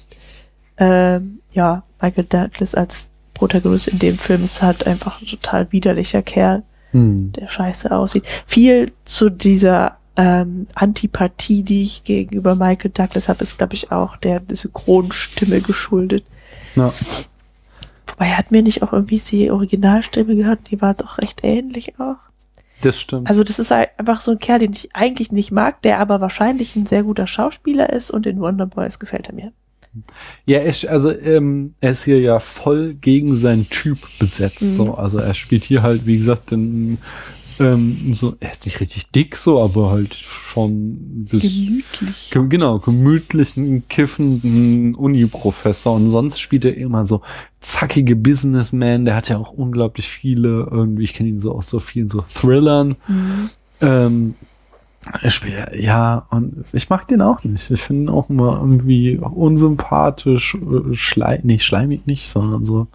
ähm, 0.78 1.40
ja, 1.52 1.82
Michael 2.00 2.24
Douglas 2.24 2.74
als 2.74 3.08
Protagonist 3.34 3.88
in 3.88 3.98
dem 3.98 4.16
Film 4.16 4.44
ist 4.44 4.62
halt 4.62 4.86
einfach 4.86 5.20
ein 5.20 5.26
total 5.26 5.70
widerlicher 5.72 6.22
Kerl, 6.22 6.62
Hm. 6.92 7.32
der 7.32 7.48
scheiße 7.48 7.90
aussieht. 7.90 8.24
Viel 8.46 8.92
zu 9.04 9.28
dieser 9.28 9.96
ähm, 10.16 10.66
Antipathie, 10.74 11.62
die 11.62 11.82
ich 11.82 12.04
gegenüber 12.04 12.54
Michael 12.54 12.90
Douglas 12.92 13.28
habe, 13.28 13.44
ist, 13.44 13.58
glaube 13.58 13.74
ich, 13.74 13.92
auch 13.92 14.16
der 14.16 14.42
Synchronstimme 14.50 15.60
geschuldet. 15.60 16.24
Ja. 16.74 16.92
Wobei 18.06 18.30
hat 18.30 18.50
mir 18.50 18.62
nicht 18.62 18.82
auch 18.82 18.92
irgendwie 18.92 19.18
die 19.18 19.50
Originalstimme 19.50 20.36
gehört, 20.36 20.70
die 20.70 20.80
war 20.80 20.94
doch 20.94 21.18
recht 21.18 21.40
ähnlich 21.42 22.00
auch. 22.00 22.16
Das 22.80 23.00
stimmt. 23.00 23.28
Also 23.28 23.42
das 23.42 23.58
ist 23.58 23.70
halt 23.70 23.90
einfach 23.98 24.20
so 24.20 24.32
ein 24.32 24.38
Kerl, 24.38 24.60
den 24.60 24.72
ich 24.72 24.94
eigentlich 24.94 25.32
nicht 25.32 25.50
mag, 25.50 25.82
der 25.82 25.98
aber 25.98 26.20
wahrscheinlich 26.20 26.76
ein 26.76 26.86
sehr 26.86 27.02
guter 27.02 27.26
Schauspieler 27.26 27.90
ist 27.90 28.10
und 28.10 28.26
in 28.26 28.40
Wonder 28.40 28.66
Boys 28.66 28.98
gefällt 28.98 29.28
er 29.28 29.34
mir. 29.34 29.52
Ja, 30.46 30.58
er, 30.58 30.64
ist- 30.66 30.86
also 30.86 31.10
ähm, 31.10 31.74
er 31.80 31.90
ist 31.92 32.04
hier 32.04 32.20
ja 32.20 32.38
voll 32.40 32.94
gegen 32.94 33.36
seinen 33.36 33.68
Typ 33.70 33.98
besetzt. 34.18 34.62
Mhm. 34.62 34.74
So. 34.74 34.94
Also 34.94 35.18
er 35.18 35.34
spielt 35.34 35.64
hier 35.64 35.82
halt, 35.82 36.06
wie 36.06 36.18
gesagt, 36.18 36.50
den, 36.50 36.98
ähm, 37.58 38.12
so, 38.12 38.36
er 38.40 38.52
ist 38.52 38.66
nicht 38.66 38.80
richtig 38.80 39.10
dick 39.12 39.34
so, 39.34 39.62
aber 39.62 39.90
halt 39.90 40.14
schon 40.14 41.24
bis, 41.24 41.40
Gemütlich. 41.42 42.30
Ge- 42.30 42.46
genau, 42.48 42.78
gemütlichen, 42.78 43.88
kiffenden 43.88 44.94
Uni-Professor 44.94 45.94
und 45.96 46.08
sonst 46.10 46.38
spielt 46.38 46.66
er 46.66 46.76
immer 46.76 47.06
so 47.06 47.22
zackige 47.60 48.14
Businessman, 48.14 49.04
der 49.04 49.16
hat 49.16 49.30
ja 49.30 49.38
auch 49.38 49.52
unglaublich 49.52 50.06
viele, 50.08 50.68
irgendwie, 50.70 51.04
ich 51.04 51.14
kenne 51.14 51.30
ihn 51.30 51.40
so 51.40 51.52
aus 51.52 51.70
so 51.70 51.80
vielen 51.80 52.08
so 52.10 52.22
Thrillern. 52.34 52.96
Mhm. 53.08 53.50
Ähm, 53.80 54.34
ja, 55.78 56.26
und 56.30 56.64
ich 56.72 56.88
mag 56.90 57.06
den 57.08 57.22
auch 57.22 57.44
nicht. 57.44 57.70
Ich 57.70 57.80
finde 57.82 58.04
ihn 58.04 58.08
auch 58.14 58.28
immer 58.30 58.58
irgendwie 58.60 59.16
unsympathisch, 59.18 60.54
äh, 60.56 60.94
schlei 60.94 61.40
nicht 61.42 61.64
schleimig 61.64 62.06
nicht, 62.06 62.28
sondern 62.28 62.64
so. 62.64 62.86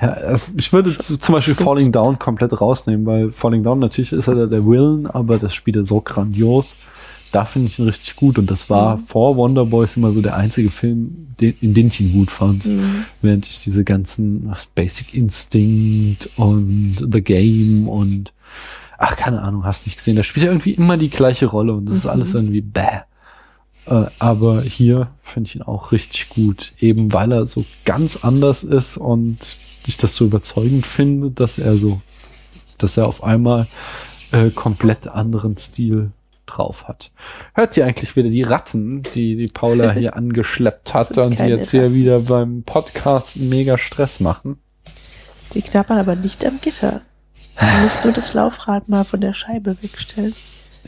Ja, 0.00 0.08
also 0.10 0.52
ich 0.56 0.72
würde 0.72 0.96
zu, 0.96 1.16
zum 1.16 1.34
Beispiel 1.34 1.54
Stimmt. 1.54 1.66
Falling 1.68 1.92
Down 1.92 2.18
komplett 2.18 2.60
rausnehmen, 2.60 3.04
weil 3.06 3.32
Falling 3.32 3.62
Down 3.64 3.80
natürlich 3.80 4.12
ist 4.12 4.28
er 4.28 4.34
der, 4.36 4.46
der 4.46 4.64
Willen, 4.66 5.06
aber 5.06 5.38
das 5.38 5.54
spielt 5.54 5.76
er 5.76 5.84
so 5.84 6.00
grandios. 6.00 6.74
Da 7.32 7.44
finde 7.44 7.68
ich 7.68 7.78
ihn 7.78 7.84
richtig 7.84 8.16
gut 8.16 8.38
und 8.38 8.50
das 8.50 8.70
war 8.70 8.96
Mhm. 8.96 9.00
vor 9.00 9.36
Wonder 9.36 9.66
Boys 9.66 9.96
immer 9.96 10.12
so 10.12 10.22
der 10.22 10.36
einzige 10.36 10.70
Film, 10.70 11.26
den, 11.40 11.52
in 11.60 11.74
den 11.74 11.88
ich 11.88 12.00
ihn 12.00 12.12
gut 12.12 12.30
fand. 12.30 12.64
Mhm. 12.64 13.04
Während 13.20 13.44
ich 13.46 13.62
diese 13.62 13.84
ganzen 13.84 14.48
ach, 14.52 14.64
Basic 14.74 15.12
Instinct 15.14 16.30
und 16.36 17.06
The 17.12 17.20
Game 17.20 17.88
und 17.88 18.32
ach, 18.98 19.16
keine 19.16 19.40
Ahnung, 19.42 19.64
hast 19.64 19.86
nicht 19.86 19.96
gesehen. 19.96 20.16
Da 20.16 20.22
spielt 20.22 20.44
er 20.46 20.52
irgendwie 20.52 20.72
immer 20.72 20.96
die 20.98 21.08
gleiche 21.10 21.46
Rolle 21.46 21.72
und 21.72 21.86
das 21.86 21.96
ist 21.96 22.04
Mhm. 22.04 22.10
alles 22.10 22.34
irgendwie 22.34 22.60
bäh. 22.60 23.00
Äh, 23.86 24.04
aber 24.18 24.60
hier 24.62 25.10
finde 25.22 25.48
ich 25.48 25.56
ihn 25.56 25.62
auch 25.62 25.92
richtig 25.92 26.28
gut, 26.28 26.74
eben 26.78 27.12
weil 27.12 27.32
er 27.32 27.46
so 27.46 27.64
ganz 27.86 28.18
anders 28.24 28.62
ist 28.64 28.96
und 28.98 29.38
ich 29.86 29.96
das 29.96 30.14
so 30.14 30.26
überzeugend 30.26 30.84
finde, 30.86 31.30
dass 31.30 31.56
er 31.58 31.74
so, 31.76 32.00
dass 32.76 32.96
er 32.98 33.06
auf 33.06 33.22
einmal 33.24 33.66
äh, 34.32 34.50
komplett 34.50 35.06
anderen 35.08 35.56
Stil 35.56 36.10
drauf 36.44 36.86
hat. 36.88 37.10
Hört 37.54 37.76
ihr 37.76 37.86
eigentlich 37.86 38.14
wieder 38.16 38.28
die 38.30 38.42
Ratten, 38.42 39.02
die 39.14 39.36
die 39.36 39.46
Paula 39.46 39.92
hier 39.94 40.16
angeschleppt 40.16 40.92
hat 40.92 41.16
und 41.16 41.38
die 41.38 41.44
jetzt 41.44 41.70
hier 41.70 41.84
Ratten. 41.84 41.94
wieder 41.94 42.18
beim 42.20 42.62
Podcast 42.64 43.36
mega 43.36 43.78
Stress 43.78 44.20
machen? 44.20 44.58
Die 45.54 45.62
knabbern 45.62 45.98
aber 45.98 46.14
nicht 46.16 46.44
am 46.44 46.58
Gitter. 46.60 47.00
Du 47.60 47.82
musst 47.82 48.04
nur 48.04 48.12
das 48.12 48.34
Laufrad 48.34 48.88
mal 48.88 49.04
von 49.04 49.20
der 49.20 49.32
Scheibe 49.34 49.82
wegstellen. 49.82 50.34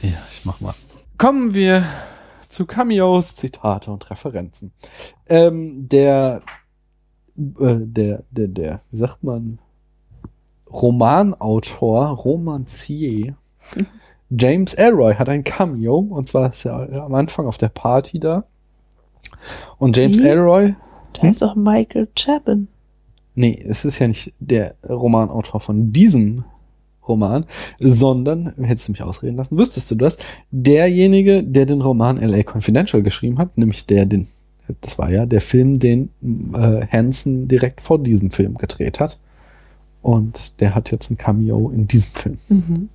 Ja, 0.03 0.18
ich 0.33 0.45
mach 0.45 0.61
mal. 0.61 0.75
Kommen 1.18 1.55
wir 1.55 1.85
zu 2.49 2.66
Cameos, 2.66 3.35
Zitate 3.37 3.91
und 3.91 4.11
Referenzen. 4.11 4.73
Ähm, 5.29 5.89
der, 5.89 6.43
äh, 7.37 7.75
der, 7.79 8.23
der, 8.31 8.49
der, 8.49 8.81
wie 8.91 8.97
sagt 8.97 9.23
man, 9.23 9.59
Romanautor, 10.73 12.07
Romancier, 12.09 13.35
James 14.31 14.75
Elroy 14.75 15.14
hat 15.16 15.29
ein 15.29 15.43
Cameo, 15.43 15.99
und 15.99 16.29
zwar 16.29 16.51
ist 16.51 16.64
er 16.64 17.03
am 17.05 17.14
Anfang 17.14 17.47
auf 17.47 17.59
der 17.59 17.68
Party 17.68 18.21
da. 18.21 18.45
Und 19.79 19.97
James 19.97 20.21
Wie? 20.21 20.27
Elroy, 20.27 20.75
Da 21.14 21.23
Hm? 21.23 21.31
ist 21.31 21.43
auch 21.43 21.57
Michael 21.57 22.09
Chabon. 22.16 22.68
Nee, 23.35 23.61
es 23.68 23.85
ist 23.85 23.99
ja 23.99 24.07
nicht 24.07 24.33
der 24.39 24.77
Romanautor 24.89 25.61
von 25.61 25.93
diesem 25.93 26.45
Roman, 27.11 27.45
sondern, 27.79 28.55
hättest 28.63 28.89
du 28.89 28.93
mich 28.93 29.03
ausreden 29.03 29.37
lassen, 29.37 29.59
wüsstest 29.59 29.91
du 29.91 29.95
das, 29.95 30.17
derjenige, 30.51 31.43
der 31.43 31.67
den 31.67 31.81
Roman 31.81 32.17
LA 32.17 32.43
Confidential 32.43 33.03
geschrieben 33.03 33.39
hat, 33.39 33.59
nämlich 33.59 33.87
der, 33.87 34.07
den, 34.07 34.29
das 34.81 34.99
war 34.99 35.11
ja 35.11 35.27
der 35.27 35.41
Film, 35.41 35.79
den 35.79 36.11
äh, 36.55 36.87
Hansen 36.87 37.49
direkt 37.49 37.81
vor 37.81 37.99
diesem 37.99 38.31
Film 38.31 38.57
gedreht 38.57 39.01
hat. 39.01 39.19
Und 40.03 40.61
der 40.61 40.75
hat 40.75 40.91
jetzt 40.91 41.11
ein 41.11 41.19
Cameo 41.19 41.71
in 41.71 41.87
diesem 41.87 42.13
Film. 42.13 42.39
Mhm. 42.49 42.89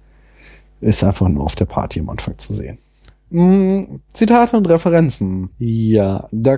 Ist 0.82 1.03
einfach 1.03 1.30
nur 1.30 1.43
auf 1.43 1.55
der 1.55 1.66
Party 1.66 1.99
am 1.99 2.09
Anfang 2.09 2.38
zu 2.38 2.53
sehen. 2.53 2.80
Mm, 3.30 3.99
Zitate 4.09 4.57
und 4.57 4.70
Referenzen. 4.70 5.49
Ja, 5.59 6.28
da 6.32 6.57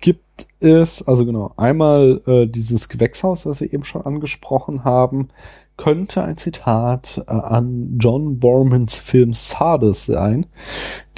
gibt 0.00 0.46
es, 0.60 1.06
also 1.06 1.26
genau, 1.26 1.52
einmal 1.56 2.20
äh, 2.26 2.46
dieses 2.46 2.88
Gewächshaus, 2.88 3.46
was 3.46 3.60
wir 3.60 3.72
eben 3.72 3.84
schon 3.84 4.02
angesprochen 4.02 4.84
haben, 4.84 5.28
könnte 5.76 6.24
ein 6.24 6.36
Zitat 6.36 7.22
äh, 7.26 7.30
an 7.32 7.98
John 8.00 8.38
Bormans 8.38 8.98
Film 8.98 9.32
Sardes 9.32 10.06
sein, 10.06 10.46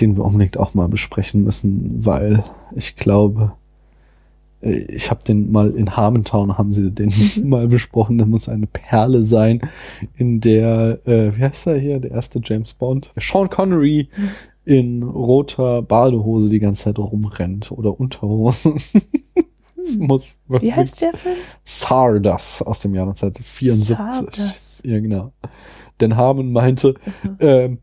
den 0.00 0.16
wir 0.16 0.24
unbedingt 0.24 0.58
auch 0.58 0.74
mal 0.74 0.88
besprechen 0.88 1.44
müssen, 1.44 2.04
weil 2.04 2.44
ich 2.74 2.96
glaube, 2.96 3.52
äh, 4.60 4.78
ich 4.88 5.10
habe 5.10 5.22
den 5.24 5.52
mal 5.52 5.70
in 5.70 5.96
Harmontown, 5.96 6.58
haben 6.58 6.72
sie 6.72 6.90
den 6.90 7.12
mal 7.44 7.68
besprochen, 7.68 8.18
der 8.18 8.26
muss 8.26 8.48
eine 8.48 8.66
Perle 8.66 9.24
sein, 9.24 9.60
in 10.16 10.40
der, 10.40 11.00
äh, 11.06 11.36
wie 11.36 11.42
heißt 11.42 11.66
er 11.68 11.78
hier, 11.78 12.00
der 12.00 12.12
erste 12.12 12.40
James 12.42 12.74
Bond, 12.74 13.12
Sean 13.18 13.50
Connery 13.50 14.08
in 14.64 15.02
roter 15.02 15.80
Badehose 15.82 16.50
die 16.50 16.58
ganze 16.58 16.84
Zeit 16.84 16.98
rumrennt 16.98 17.72
oder 17.72 17.98
Unterhose. 17.98 18.74
das 19.88 19.96
muss 19.98 20.34
Wie 20.46 20.72
heißt 20.72 21.00
der 21.00 21.12
Film? 21.16 21.36
Sardas 21.64 22.62
aus 22.62 22.80
dem 22.80 22.94
Jahr 22.94 23.06
1974. 23.06 23.96
Sardas. 23.96 24.80
Ja, 24.84 24.98
genau. 25.00 25.32
Denn 26.00 26.16
Harmon 26.16 26.52
meinte, 26.52 26.94
Mhm. 27.22 27.36
ähm, 27.40 27.78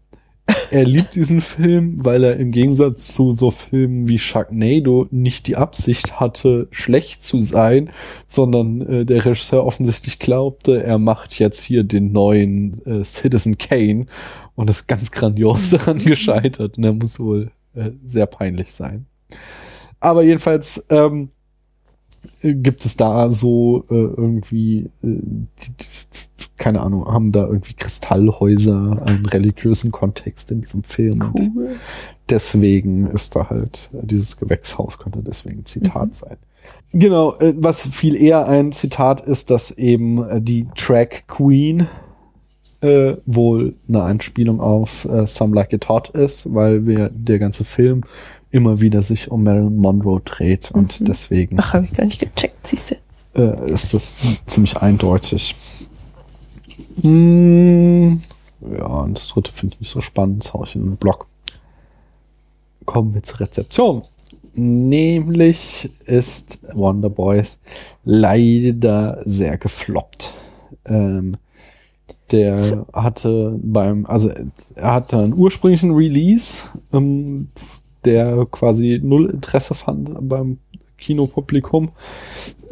er 0.70 0.86
liebt 0.86 1.16
diesen 1.16 1.41
Film, 1.41 2.06
weil 2.06 2.24
er 2.24 2.38
im 2.38 2.51
Gegensatz 2.51 3.14
zu 3.16 3.36
so 3.36 3.49
Filmen 3.49 4.08
wie 4.08 4.20
Sharknado 4.20 5.08
nicht 5.10 5.47
die 5.47 5.56
Absicht 5.56 6.20
hatte, 6.20 6.68
schlecht 6.70 7.24
zu 7.24 7.39
sein, 7.39 7.89
sondern 8.28 8.82
äh, 8.82 9.06
der 9.06 9.26
Regisseur 9.26 9.66
offensichtlich 9.66 10.20
glaubte, 10.20 10.84
er 10.84 10.99
macht 10.99 11.39
jetzt 11.39 11.64
hier 11.64 11.84
den 11.84 12.12
neuen 12.12 12.86
äh, 12.86 13.03
Citizen 13.03 13.58
Kane 13.58 14.06
und 14.53 14.70
ist 14.70 14.88
ganz 14.88 15.12
grandios 15.12 15.70
daran 15.72 15.97
gescheitert 15.97 16.78
und 16.78 16.84
er 16.84 16.93
muss 16.93 17.20
wohl 17.20 17.51
äh, 17.74 17.91
sehr 18.06 18.28
peinlich 18.28 18.72
sein. 18.72 19.08
Aber 19.99 20.22
jedenfalls 20.22 20.86
ähm, 20.89 21.30
äh, 21.30 21.35
gibt 22.42 22.86
es 22.86 22.98
da 22.98 23.30
so 23.30 23.86
äh, 23.90 23.94
irgendwie, 23.96 24.90
äh, 25.04 25.20
keine 26.58 26.82
Ahnung, 26.82 27.06
haben 27.06 27.32
da 27.32 27.46
irgendwie 27.46 27.74
Kristallhäuser 27.74 29.02
einen 29.06 29.26
religiösen 29.26 29.92
Kontext 29.92 30.52
in 30.52 30.62
diesem 30.62 30.84
Film. 30.84 31.24
Cool. 31.38 31.76
deswegen 32.30 33.08
ist 33.08 33.36
da 33.36 33.50
halt 33.50 33.90
äh, 33.94 34.06
dieses 34.06 34.38
Gewächshaus 34.38 34.98
könnte 34.98 35.20
deswegen 35.22 35.60
ein 35.60 35.66
Zitat 35.66 36.08
Mhm. 36.08 36.14
sein. 36.14 36.38
Genau, 36.94 37.36
äh, 37.38 37.54
was 37.58 37.86
viel 37.88 38.16
eher 38.16 38.48
ein 38.48 38.72
Zitat 38.72 39.22
ist, 39.22 39.50
dass 39.52 39.72
eben 39.72 40.24
äh, 40.28 40.42
die 40.42 40.68
Track 40.76 41.28
Queen 41.28 41.88
äh, 42.82 43.16
wohl 43.26 43.76
eine 43.88 44.04
Anspielung 44.04 44.60
auf 44.60 45.08
Some 45.26 45.56
Like 45.56 45.74
It 45.74 45.90
Hot 45.90 46.10
ist, 46.10 46.54
weil 46.54 46.86
wir 46.86 47.10
der 47.10 47.40
ganze 47.40 47.64
Film 47.64 48.04
immer 48.56 48.82
wieder 48.82 49.01
sich 49.03 49.30
um 49.30 49.43
Marilyn 49.43 49.78
Monroe 49.78 50.22
dreht 50.24 50.72
und 50.72 50.99
Mhm. 51.01 51.06
deswegen 51.06 51.58
Ach, 51.60 51.74
habe 51.74 51.86
ich 51.86 51.93
gar 51.93 52.06
nicht 52.06 52.20
gecheckt, 52.20 52.66
siehst 52.68 52.91
du. 52.91 53.41
äh, 53.41 53.72
ist 53.72 53.93
das 53.93 54.16
ziemlich 54.47 54.78
eindeutig. 54.78 55.56
Hm, 57.01 58.22
ja, 58.78 58.86
und 58.86 59.18
das 59.18 59.28
dritte 59.28 59.51
finde 59.51 59.76
ich 59.76 59.82
nicht 59.82 59.89
so 59.91 60.01
spannend, 60.01 60.45
das 60.45 60.53
hau 60.53 60.64
ich 60.64 60.76
in 60.76 60.84
den 60.84 60.97
Blog. 60.97 61.28
Kommen 62.86 63.14
wir 63.14 63.24
zur 63.24 63.41
Rezeption. 63.41 64.03
Nämlich 64.53 65.89
ist 66.06 66.60
Wonder 66.74 67.10
Boys 67.10 67.60
leider 68.06 69.22
sehr 69.26 69.58
gefloppt. 69.58 70.34
Ähm, 70.86 71.36
der 72.32 72.86
hatte 72.93 73.60
beim, 73.62 74.06
also 74.06 74.32
er 74.76 74.93
hatte 74.93 75.18
einen 75.20 75.34
ursprünglichen 75.34 75.91
Release, 75.93 76.64
ähm, 76.93 77.49
der 78.06 78.45
quasi 78.51 78.99
null 79.03 79.30
Interesse 79.30 79.74
fand 79.74 80.12
beim 80.28 80.60
Kinopublikum, 80.97 81.89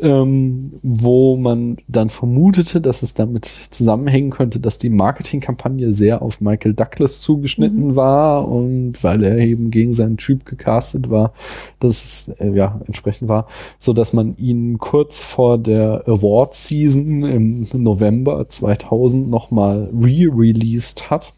ähm, 0.02 0.74
wo 0.82 1.38
man 1.38 1.78
dann 1.88 2.10
vermutete, 2.10 2.82
dass 2.82 3.04
es 3.04 3.14
damit 3.14 3.46
zusammenhängen 3.46 4.32
könnte, 4.32 4.60
dass 4.60 4.78
die 4.78 4.90
Marketingkampagne 4.90 5.94
sehr 5.94 6.22
auf 6.22 6.42
Michael 6.42 6.74
Douglas 6.74 7.22
zugeschnitten 7.22 7.96
war 7.96 8.48
und 8.48 9.04
weil 9.04 9.24
er 9.24 9.38
eben 9.38 9.72
gegen 9.72 9.94
seinen 9.94 10.18
Typ 10.18 10.46
gecastet 10.46 11.10
war, 11.10 11.34
dass 11.80 12.04
es 12.04 12.28
äh, 12.40 12.52
ja 12.52 12.82
entsprechend 12.88 13.30
war, 13.30 13.48
so 13.78 13.94
dass 13.94 14.14
man 14.14 14.36
ihn 14.38 14.78
kurz 14.78 15.24
vor 15.24 15.58
der 15.58 16.04
Award 16.08 16.54
Season 16.54 17.24
im 17.24 17.68
November 17.74 18.48
2000 18.48 19.30
nochmal 19.30 19.90
re-released 19.94 21.10
hat 21.10 21.34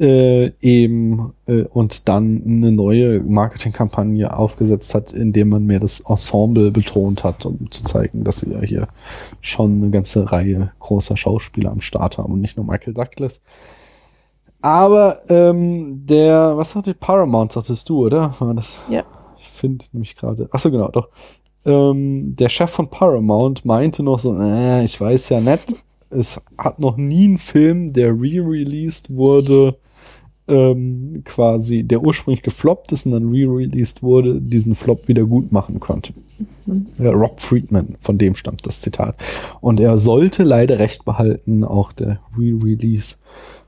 äh, 0.00 0.52
eben 0.62 1.34
äh, 1.46 1.64
und 1.64 2.08
dann 2.08 2.42
eine 2.46 2.72
neue 2.72 3.20
Marketingkampagne 3.20 4.34
aufgesetzt 4.34 4.94
hat, 4.94 5.12
indem 5.12 5.50
man 5.50 5.66
mehr 5.66 5.78
das 5.78 6.00
Ensemble 6.00 6.70
betont 6.70 7.22
hat, 7.22 7.44
um 7.44 7.70
zu 7.70 7.84
zeigen, 7.84 8.24
dass 8.24 8.38
sie 8.38 8.50
ja 8.50 8.60
hier 8.62 8.88
schon 9.42 9.82
eine 9.82 9.90
ganze 9.90 10.32
Reihe 10.32 10.72
großer 10.80 11.18
Schauspieler 11.18 11.70
am 11.70 11.82
Start 11.82 12.16
haben 12.16 12.32
und 12.32 12.40
nicht 12.40 12.56
nur 12.56 12.64
Michael 12.64 12.94
Douglas. 12.94 13.42
Aber 14.62 15.18
ähm, 15.28 16.06
der, 16.06 16.56
was 16.56 16.74
hat 16.74 16.86
die 16.86 16.94
Paramount, 16.94 17.52
sagtest 17.52 17.88
du, 17.88 18.06
oder? 18.06 18.34
War 18.38 18.54
das? 18.54 18.78
Ja. 18.88 19.04
Ich 19.38 19.48
finde 19.48 19.84
nämlich 19.92 20.16
gerade. 20.16 20.48
Achso, 20.50 20.70
genau, 20.70 20.88
doch. 20.88 21.08
Ähm, 21.64 22.36
der 22.36 22.48
Chef 22.48 22.70
von 22.70 22.88
Paramount 22.88 23.66
meinte 23.66 24.02
noch 24.02 24.18
so, 24.18 24.38
äh, 24.38 24.82
ich 24.82 24.98
weiß 24.98 25.28
ja 25.28 25.40
nicht, 25.40 25.76
es 26.08 26.42
hat 26.58 26.78
noch 26.78 26.96
nie 26.96 27.24
einen 27.24 27.38
Film, 27.38 27.92
der 27.92 28.12
re-released 28.12 29.14
wurde, 29.14 29.76
ähm, 30.50 31.22
quasi, 31.24 31.82
der 31.84 32.02
ursprünglich 32.02 32.42
gefloppt 32.42 32.92
ist 32.92 33.06
und 33.06 33.12
dann 33.12 33.30
re-released 33.30 34.02
wurde, 34.02 34.40
diesen 34.40 34.74
Flop 34.74 35.08
wieder 35.08 35.24
gut 35.24 35.52
machen 35.52 35.80
konnte. 35.80 36.12
Ja, 36.98 37.12
Rob 37.12 37.40
Friedman, 37.40 37.96
von 38.00 38.18
dem 38.18 38.34
stammt 38.34 38.66
das 38.66 38.80
Zitat. 38.80 39.16
Und 39.60 39.80
er 39.80 39.98
sollte 39.98 40.42
leider 40.42 40.78
recht 40.78 41.04
behalten, 41.04 41.64
auch 41.64 41.92
der 41.92 42.20
Re-Release 42.36 43.16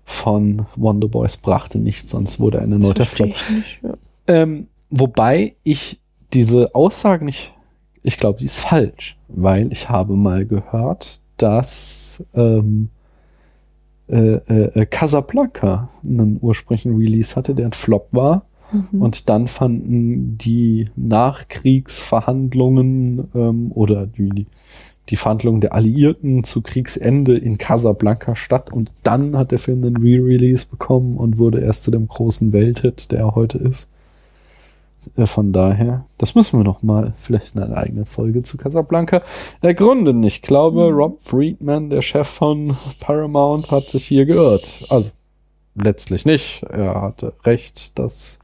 von 0.05 0.67
Wonder 0.77 1.09
Boys 1.09 1.37
brachte 1.37 1.79
nichts, 1.79 2.11
sonst 2.11 2.41
wurde 2.41 2.61
ein 2.61 2.73
erneuter 2.73 3.05
Flop. 3.05 3.29
ich 3.29 3.51
nicht. 3.51 3.81
Ja. 3.83 3.95
Ähm, 4.27 4.67
wobei 4.91 5.55
ich 5.63 6.01
diese 6.33 6.75
Aussage 6.75 7.25
nicht, 7.25 7.55
ich 8.03 8.19
glaube, 8.19 8.41
die 8.41 8.47
ist 8.47 8.59
falsch, 8.59 9.17
weil 9.29 9.71
ich 9.73 9.89
habe 9.89 10.17
mal 10.17 10.45
gehört, 10.45 11.21
dass 11.37 12.25
ähm, 12.35 12.89
äh, 14.13 14.81
äh, 14.81 14.87
Casablanca 14.87 15.89
einen 16.05 16.39
ursprünglichen 16.41 16.97
Release 16.97 17.35
hatte, 17.35 17.55
der 17.55 17.67
ein 17.67 17.73
Flop 17.73 18.09
war. 18.13 18.45
Mhm. 18.71 19.03
Und 19.03 19.31
dann 19.31 19.49
fanden 19.49 20.37
die 20.37 20.91
Nachkriegsverhandlungen 20.97 23.31
ähm, 23.35 23.73
oder 23.73 24.07
die, 24.07 24.47
die 25.09 25.17
Verhandlungen 25.17 25.63
der 25.63 25.75
Alliierten 25.75 26.45
zu 26.45 26.61
Kriegsende 26.61 27.39
in 27.39 27.57
Casablanca 27.57 28.37
statt. 28.37 28.71
Und 28.73 28.93
dann 29.03 29.35
hat 29.37 29.51
der 29.51 29.59
Film 29.59 29.83
einen 29.83 29.97
Re-Release 29.97 30.67
bekommen 30.67 31.17
und 31.17 31.39
wurde 31.39 31.61
erst 31.61 31.85
zu 31.85 31.91
dem 31.91 32.07
großen 32.07 32.53
Welthit, 32.53 33.13
der 33.13 33.21
er 33.21 33.35
heute 33.35 33.57
ist. 33.59 33.89
Äh, 35.17 35.27
Von 35.27 35.53
daher, 35.53 36.05
das 36.19 36.35
müssen 36.35 36.59
wir 36.59 36.65
noch 36.65 36.83
mal 36.83 37.13
vielleicht 37.17 37.55
in 37.55 37.63
einer 37.63 37.77
eigenen 37.77 38.07
Folge 38.07 38.43
zu 38.43 38.57
Casablanca 38.57 39.23
ergründen. 39.61 40.23
Ich 40.23 40.43
glaube, 40.43 40.91
Rob 40.91 41.21
Friedman, 41.21 41.91
der 41.91 42.03
Chef 42.03 42.29
von 42.29 42.75
Paramount, 43.01 43.71
hat 43.71 43.85
sich 43.85 44.05
hier 44.05 44.27
geirrt. 44.27 44.87
Also 44.89 45.11
letztlich 45.75 46.25
nicht. 46.25 46.63
Er 46.65 47.01
hatte 47.01 47.35
recht, 47.45 47.99
dass 47.99 48.39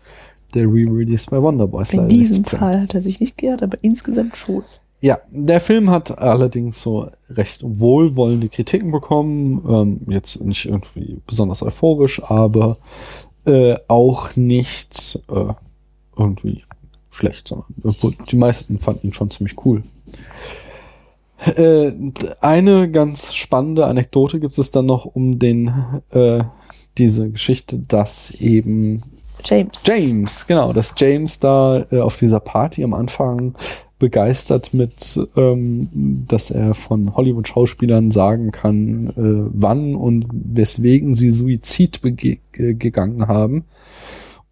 der 0.55 0.65
Re-Release 0.65 1.27
bei 1.31 1.41
Wonder 1.43 1.67
Boys 1.67 1.93
In 1.93 2.09
diesem. 2.09 2.45
Fall 2.45 2.83
hat 2.83 2.95
er 2.95 3.03
sich 3.03 3.21
nicht 3.21 3.37
geirrt, 3.37 3.63
aber 3.63 3.79
insgesamt 3.83 4.37
schon. 4.37 4.65
Ja, 5.01 5.19
der 5.31 5.61
Film 5.61 5.91
hat 5.91 6.19
allerdings 6.19 6.83
so 6.83 7.09
recht 7.31 7.63
wohlwollende 7.63 8.49
Kritiken 8.49 8.91
bekommen. 8.91 9.65
Ähm, 9.69 10.13
jetzt 10.13 10.41
nicht 10.43 10.65
irgendwie 10.65 11.21
besonders 11.27 11.63
euphorisch, 11.63 12.21
aber 12.25 12.79
äh, 13.45 13.77
auch 13.87 14.35
nicht 14.35 15.21
äh, 15.31 15.53
irgendwie 16.19 16.65
schlecht, 17.11 17.49
sondern 17.49 17.67
obwohl 17.83 18.15
die 18.31 18.37
meisten 18.37 18.79
fanden 18.79 19.09
ihn 19.09 19.13
schon 19.13 19.31
ziemlich 19.31 19.65
cool. 19.65 19.83
Äh, 21.57 21.93
eine 22.41 22.91
ganz 22.91 23.35
spannende 23.35 23.87
Anekdote 23.87 24.41
gibt 24.41 24.59
es 24.59 24.71
dann 24.71 24.87
noch 24.87 25.05
um 25.05 25.39
den 25.39 25.73
äh, 26.11 26.45
diese 26.99 27.31
Geschichte, 27.31 27.79
dass 27.79 28.41
eben 28.41 29.03
James. 29.45 29.83
James, 29.87 30.47
genau, 30.49 30.73
dass 30.73 30.95
James 30.97 31.39
da 31.39 31.87
äh, 31.93 32.01
auf 32.01 32.19
dieser 32.19 32.41
Party 32.41 32.83
am 32.83 32.93
Anfang 32.93 33.55
begeistert 34.01 34.75
mit, 34.75 35.21
ähm, 35.37 35.89
dass 36.29 36.51
er 36.51 36.75
von 36.75 37.17
Hollywood-Schauspielern 37.17 38.11
sagen 38.11 38.53
kann, 38.53 39.09
äh, 39.09 39.51
wann 39.53 39.95
und 39.95 40.27
weswegen 40.31 41.15
sie 41.15 41.31
Suizid 41.31 42.01
ge- 42.03 42.39
gegangen 42.53 43.29
haben. 43.29 43.65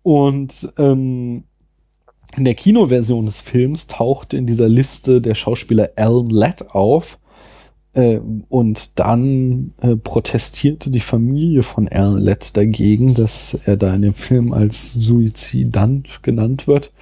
Und 0.03 0.73
ähm, 0.79 1.45
in 2.37 2.45
der 2.45 2.55
Kinoversion 2.55 3.27
des 3.27 3.41
Films 3.41 3.87
tauchte 3.87 4.37
in 4.37 4.47
dieser 4.47 4.69
Liste 4.69 5.21
der 5.21 5.35
Schauspieler 5.35 5.91
Alan 5.97 6.31
Ladd 6.31 6.71
auf. 6.71 7.19
Äh, 7.93 8.21
und 8.49 8.99
dann 8.99 9.73
äh, 9.81 9.97
protestierte 9.97 10.91
die 10.91 11.01
Familie 11.01 11.63
von 11.63 11.89
Alan 11.89 12.21
Ladd 12.21 12.57
dagegen, 12.57 13.15
dass 13.15 13.55
er 13.65 13.77
da 13.77 13.95
in 13.95 14.03
dem 14.03 14.15
Film 14.15 14.53
als 14.53 14.93
Suizidant 14.93 16.23
genannt 16.23 16.67
wird. 16.69 16.93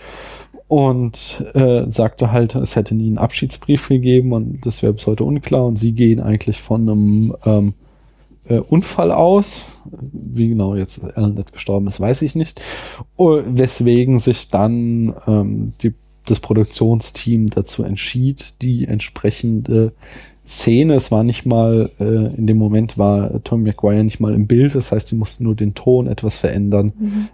Und 0.66 1.44
äh, 1.54 1.90
sagte 1.90 2.32
halt, 2.32 2.54
es 2.54 2.74
hätte 2.74 2.94
nie 2.94 3.08
einen 3.08 3.18
Abschiedsbrief 3.18 3.88
gegeben 3.88 4.32
und 4.32 4.64
das 4.64 4.82
wäre 4.82 4.94
bis 4.94 5.06
heute 5.06 5.24
unklar. 5.24 5.66
Und 5.66 5.78
sie 5.78 5.92
gehen 5.92 6.20
eigentlich 6.20 6.60
von 6.60 6.88
einem 6.88 7.36
ähm, 7.44 7.74
äh, 8.48 8.58
Unfall 8.58 9.12
aus. 9.12 9.64
Wie 10.00 10.48
genau 10.48 10.74
jetzt 10.74 11.04
Alan 11.16 11.36
Ladd 11.36 11.52
gestorben 11.52 11.86
ist, 11.86 12.00
weiß 12.00 12.22
ich 12.22 12.34
nicht. 12.34 12.60
Oh, 13.16 13.40
weswegen 13.46 14.18
sich 14.18 14.48
dann 14.48 15.14
ähm, 15.26 15.72
die, 15.82 15.92
das 16.26 16.40
Produktionsteam 16.40 17.46
dazu 17.46 17.84
entschied, 17.84 18.62
die 18.62 18.86
entsprechende 18.86 19.92
Szene, 20.46 20.94
es 20.94 21.10
war 21.10 21.24
nicht 21.24 21.46
mal, 21.46 21.90
äh, 21.98 22.36
in 22.36 22.46
dem 22.46 22.58
Moment 22.58 22.98
war 22.98 23.42
Tom 23.44 23.62
McGuire 23.62 24.04
nicht 24.04 24.20
mal 24.20 24.34
im 24.34 24.46
Bild, 24.46 24.74
das 24.74 24.92
heißt, 24.92 25.08
sie 25.08 25.16
mussten 25.16 25.44
nur 25.44 25.54
den 25.54 25.74
Ton 25.74 26.06
etwas 26.06 26.36
verändern, 26.36 26.92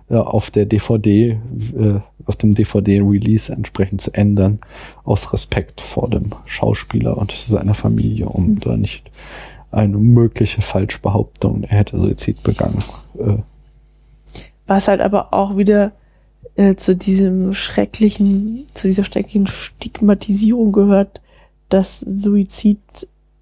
äh, 0.08 0.14
auf 0.14 0.52
der 0.52 0.64
DVD, 0.64 1.30
äh, 1.30 2.00
auf 2.24 2.36
dem 2.36 2.54
DVD-Release 2.54 3.52
entsprechend 3.52 4.00
zu 4.00 4.14
ändern, 4.14 4.60
aus 5.02 5.32
Respekt 5.32 5.80
vor 5.80 6.08
dem 6.08 6.30
Schauspieler 6.44 7.18
und 7.18 7.32
seiner 7.32 7.74
Familie, 7.74 8.28
um 8.28 8.60
da 8.60 8.76
nicht 8.76 9.10
eine 9.70 9.96
mögliche 9.98 10.62
Falschbehauptung, 10.62 11.62
er 11.64 11.78
hätte 11.78 11.98
Suizid 11.98 12.42
begangen. 12.42 12.82
Äh, 13.18 13.36
Was 14.66 14.88
halt 14.88 15.00
aber 15.00 15.32
auch 15.32 15.56
wieder 15.56 15.92
äh, 16.56 16.74
zu 16.74 16.96
diesem 16.96 17.54
schrecklichen, 17.54 18.66
zu 18.74 18.88
dieser 18.88 19.04
schrecklichen 19.04 19.46
Stigmatisierung 19.46 20.72
gehört, 20.72 21.20
dass 21.68 22.00
Suizid 22.00 22.78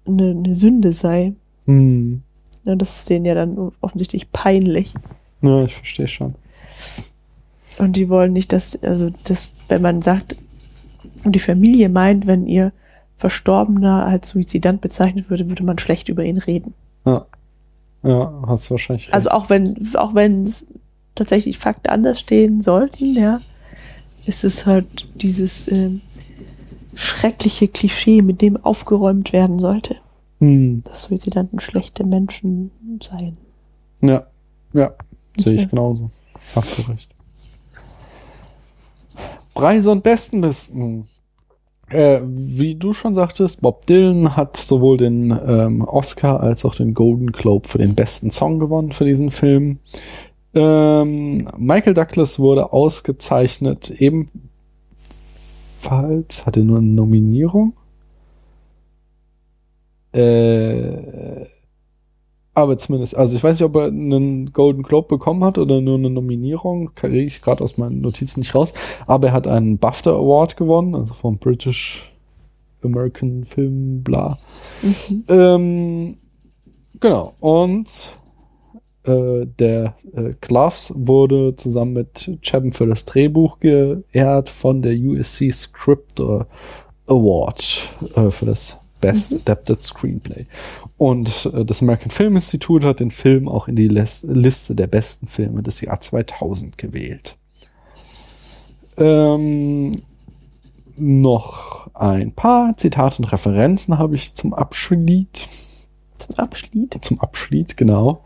eine, 0.05 0.31
eine 0.31 0.55
Sünde 0.55 0.93
sei. 0.93 1.33
hm, 1.65 2.21
Ja, 2.63 2.75
das 2.75 2.99
ist 2.99 3.09
denen 3.09 3.25
ja 3.25 3.33
dann 3.35 3.71
offensichtlich 3.81 4.31
peinlich. 4.31 4.93
ja, 5.41 5.63
ich 5.63 5.75
verstehe 5.75 6.07
schon. 6.07 6.35
Und 7.77 7.95
die 7.95 8.09
wollen 8.09 8.33
nicht, 8.33 8.51
dass, 8.51 8.81
also, 8.83 9.09
dass, 9.23 9.53
wenn 9.69 9.81
man 9.81 10.01
sagt, 10.01 10.35
und 11.23 11.33
die 11.33 11.39
Familie 11.39 11.89
meint, 11.89 12.27
wenn 12.27 12.45
ihr 12.45 12.71
Verstorbener 13.19 14.05
als 14.05 14.29
Suizidant 14.29 14.79
bezeichnet 14.79 15.29
würde, 15.29 15.49
würde 15.49 15.65
man 15.65 15.77
schlecht 15.77 16.07
über 16.07 16.23
ihn 16.23 16.37
reden. 16.37 16.73
Ja, 17.05 17.25
ja 18.01 18.33
hast 18.47 18.67
du 18.67 18.71
wahrscheinlich 18.71 19.07
recht. 19.07 19.13
Also 19.13 19.29
auch 19.31 19.49
wenn, 19.49 19.93
auch 19.95 20.15
wenn 20.15 20.51
tatsächlich 21.15 21.57
Fakten 21.57 21.89
anders 21.89 22.21
stehen 22.21 22.61
sollten, 22.61 23.13
ja, 23.13 23.41
ist 24.25 24.45
es 24.45 24.65
halt 24.65 25.09
dieses 25.21 25.69
ähm, 25.69 25.99
schreckliche 26.95 27.67
Klischee, 27.67 28.21
mit 28.21 28.41
dem 28.41 28.55
aufgeräumt 28.55 29.33
werden 29.33 29.59
sollte, 29.59 29.97
hm, 30.39 30.83
dass 30.85 31.03
Suizidanten 31.03 31.59
schlechte 31.59 32.05
Menschen 32.05 32.71
seien. 33.03 33.35
ja, 33.99 34.27
ja, 34.71 34.93
sehe 35.37 35.55
ich 35.55 35.61
Okay. 35.63 35.69
genauso. 35.71 36.09
Hast 36.55 36.77
du 36.77 36.91
recht. 36.91 37.13
Preise 39.53 39.91
und 39.91 40.03
Bestenlisten. 40.03 41.05
Äh, 41.89 42.21
wie 42.23 42.75
du 42.75 42.93
schon 42.93 43.15
sagtest, 43.15 43.61
Bob 43.61 43.85
Dylan 43.87 44.35
hat 44.35 44.57
sowohl 44.57 44.97
den 44.97 45.31
ähm, 45.45 45.81
Oscar 45.81 46.39
als 46.39 46.63
auch 46.63 46.75
den 46.75 46.93
Golden 46.93 47.31
Globe 47.31 47.67
für 47.67 47.79
den 47.79 47.95
besten 47.95 48.29
Song 48.29 48.59
gewonnen 48.59 48.91
für 48.91 49.05
diesen 49.05 49.31
Film. 49.31 49.79
Ähm, 50.53 51.47
Michael 51.57 51.93
Douglas 51.95 52.39
wurde 52.39 52.73
ausgezeichnet, 52.73 53.91
ebenfalls 53.91 54.29
hatte 56.45 56.63
nur 56.63 56.77
eine 56.77 56.87
Nominierung. 56.87 57.73
Äh, 60.11 61.45
aber 62.61 62.77
zumindest, 62.77 63.15
also 63.17 63.35
ich 63.35 63.43
weiß 63.43 63.59
nicht, 63.59 63.65
ob 63.65 63.75
er 63.75 63.85
einen 63.85 64.53
Golden 64.53 64.83
Globe 64.83 65.07
bekommen 65.07 65.43
hat 65.43 65.57
oder 65.57 65.81
nur 65.81 65.97
eine 65.97 66.09
Nominierung, 66.09 66.93
kriege 66.95 67.21
ich 67.21 67.41
gerade 67.41 67.63
aus 67.63 67.77
meinen 67.77 68.01
Notizen 68.01 68.39
nicht 68.41 68.55
raus. 68.55 68.73
Aber 69.07 69.27
er 69.27 69.33
hat 69.33 69.47
einen 69.47 69.77
BAFTA 69.77 70.11
Award 70.11 70.57
gewonnen, 70.57 70.95
also 70.95 71.13
vom 71.13 71.37
British 71.37 72.13
American 72.83 73.43
Film, 73.43 74.03
bla. 74.03 74.37
Ähm, 75.27 76.17
genau. 76.99 77.33
Und 77.39 78.17
äh, 79.03 79.45
der 79.59 79.95
äh, 80.13 80.33
Gloves 80.41 80.93
wurde 80.95 81.55
zusammen 81.55 81.93
mit 81.93 82.37
Chapman 82.41 82.71
für 82.71 82.87
das 82.87 83.05
Drehbuch 83.05 83.59
geehrt 83.59 84.49
von 84.49 84.81
der 84.81 84.93
USC 84.93 85.51
Script 85.51 86.19
äh, 86.19 86.43
Award 87.07 87.89
äh, 88.15 88.29
für 88.29 88.45
das 88.45 88.77
Best 89.01 89.33
Adapted 89.33 89.81
Screenplay. 89.81 90.45
Und 90.97 91.49
äh, 91.53 91.65
das 91.65 91.81
American 91.81 92.11
Film 92.11 92.35
Institute 92.35 92.85
hat 92.85 92.99
den 92.99 93.11
Film 93.11 93.47
auch 93.47 93.67
in 93.67 93.75
die 93.75 93.87
Les 93.87 94.23
Liste 94.23 94.75
der 94.75 94.87
besten 94.87 95.27
Filme 95.27 95.63
des 95.63 95.81
Jahr 95.81 95.99
2000 95.99 96.77
gewählt. 96.77 97.37
Ähm, 98.97 99.93
noch 100.97 101.89
ein 101.93 102.33
paar 102.33 102.75
Zitate 102.77 103.19
und 103.19 103.31
Referenzen 103.31 103.97
habe 103.97 104.15
ich 104.15 104.33
zum 104.35 104.53
Abschied. 104.53 105.47
Zum 106.17 106.35
Abschnitt. 106.35 106.97
Zum 107.01 107.21
Abschied, 107.21 107.77
genau. 107.77 108.25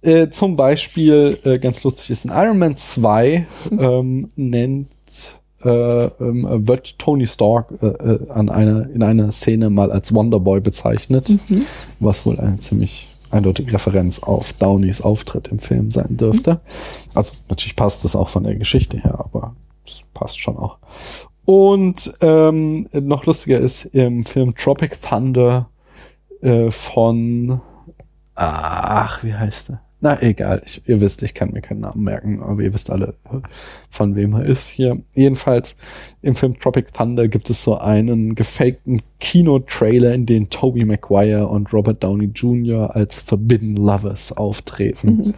Äh, 0.00 0.28
zum 0.28 0.54
Beispiel, 0.54 1.38
äh, 1.44 1.58
ganz 1.58 1.82
lustig 1.82 2.10
ist, 2.10 2.24
in 2.24 2.30
Iron 2.30 2.58
Man 2.58 2.76
2 2.76 3.46
ähm, 3.72 4.28
nennt, 4.36 5.41
äh, 5.64 6.04
ähm, 6.04 6.66
wird 6.66 6.98
Tony 6.98 7.26
Stark 7.26 7.72
äh, 7.80 7.86
äh, 7.86 8.30
an 8.30 8.48
einer, 8.48 8.88
in 8.90 9.02
einer 9.02 9.32
Szene 9.32 9.70
mal 9.70 9.90
als 9.90 10.14
Wonderboy 10.14 10.60
bezeichnet, 10.60 11.32
was 12.00 12.26
wohl 12.26 12.38
eine 12.38 12.58
ziemlich 12.58 13.08
eindeutige 13.30 13.72
Referenz 13.72 14.18
auf 14.18 14.52
Downeys 14.54 15.00
Auftritt 15.00 15.48
im 15.48 15.58
Film 15.58 15.90
sein 15.90 16.16
dürfte. 16.16 16.60
Also 17.14 17.32
natürlich 17.48 17.76
passt 17.76 18.04
das 18.04 18.14
auch 18.14 18.28
von 18.28 18.44
der 18.44 18.56
Geschichte 18.56 18.98
her, 18.98 19.18
aber 19.18 19.56
es 19.86 20.02
passt 20.12 20.40
schon 20.40 20.56
auch. 20.56 20.78
Und 21.44 22.12
ähm, 22.20 22.88
noch 22.92 23.26
lustiger 23.26 23.58
ist 23.58 23.86
im 23.86 24.24
Film 24.24 24.54
Tropic 24.54 25.00
Thunder 25.00 25.68
äh, 26.40 26.70
von 26.70 27.60
ach, 28.34 29.22
wie 29.24 29.34
heißt 29.34 29.70
er? 29.70 29.80
Na, 30.04 30.20
egal, 30.20 30.62
ich, 30.66 30.82
ihr 30.88 31.00
wisst, 31.00 31.22
ich 31.22 31.32
kann 31.32 31.52
mir 31.52 31.60
keinen 31.60 31.78
Namen 31.78 32.02
merken, 32.02 32.42
aber 32.42 32.60
ihr 32.60 32.74
wisst 32.74 32.90
alle, 32.90 33.14
von 33.88 34.16
wem 34.16 34.32
er 34.34 34.44
ist 34.44 34.68
hier. 34.68 35.00
Jedenfalls, 35.14 35.76
im 36.22 36.34
Film 36.34 36.58
Tropic 36.58 36.92
Thunder 36.92 37.28
gibt 37.28 37.48
es 37.50 37.62
so 37.62 37.78
einen 37.78 38.34
gefakten 38.34 39.00
Kinotrailer, 39.20 40.12
in 40.12 40.26
dem 40.26 40.50
Tobey 40.50 40.84
Maguire 40.84 41.46
und 41.46 41.72
Robert 41.72 42.02
Downey 42.02 42.32
Jr. 42.34 42.96
als 42.96 43.20
Forbidden 43.20 43.76
Lovers 43.76 44.36
auftreten. 44.36 45.34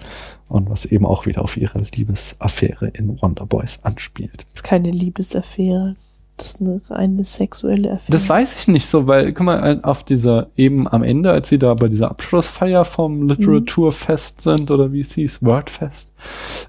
Und 0.48 0.70
was 0.70 0.86
eben 0.86 1.04
auch 1.04 1.26
wieder 1.26 1.42
auf 1.42 1.58
ihre 1.58 1.84
Liebesaffäre 1.94 2.88
in 2.88 3.20
Wonder 3.20 3.44
Boys 3.44 3.80
anspielt. 3.82 4.46
Das 4.52 4.60
ist 4.60 4.64
keine 4.64 4.90
Liebesaffäre. 4.90 5.96
Das 6.36 6.48
ist 6.48 6.60
eine 6.60 6.80
reine 6.90 7.24
sexuelle 7.24 7.92
Affäre. 7.92 8.10
Das 8.10 8.28
weiß 8.28 8.58
ich 8.58 8.68
nicht 8.68 8.86
so, 8.86 9.06
weil, 9.06 9.32
guck 9.32 9.46
mal, 9.46 9.80
auf 9.82 10.02
dieser, 10.02 10.48
eben 10.56 10.88
am 10.88 11.04
Ende, 11.04 11.30
als 11.30 11.48
sie 11.48 11.58
da 11.58 11.74
bei 11.74 11.88
dieser 11.88 12.10
Abschlussfeier 12.10 12.84
vom 12.84 13.28
Literaturfest 13.28 14.40
sind, 14.40 14.70
oder 14.70 14.92
wie 14.92 15.00
es 15.00 15.14
hieß, 15.14 15.44
Wordfest, 15.44 16.12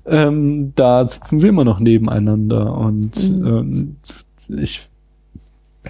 ähm, 0.05 0.73
da 0.75 1.05
sitzen 1.07 1.39
sie 1.39 1.47
immer 1.47 1.65
noch 1.65 1.79
nebeneinander 1.79 2.77
und 2.77 3.17
ähm, 3.29 3.95
ich 4.49 4.87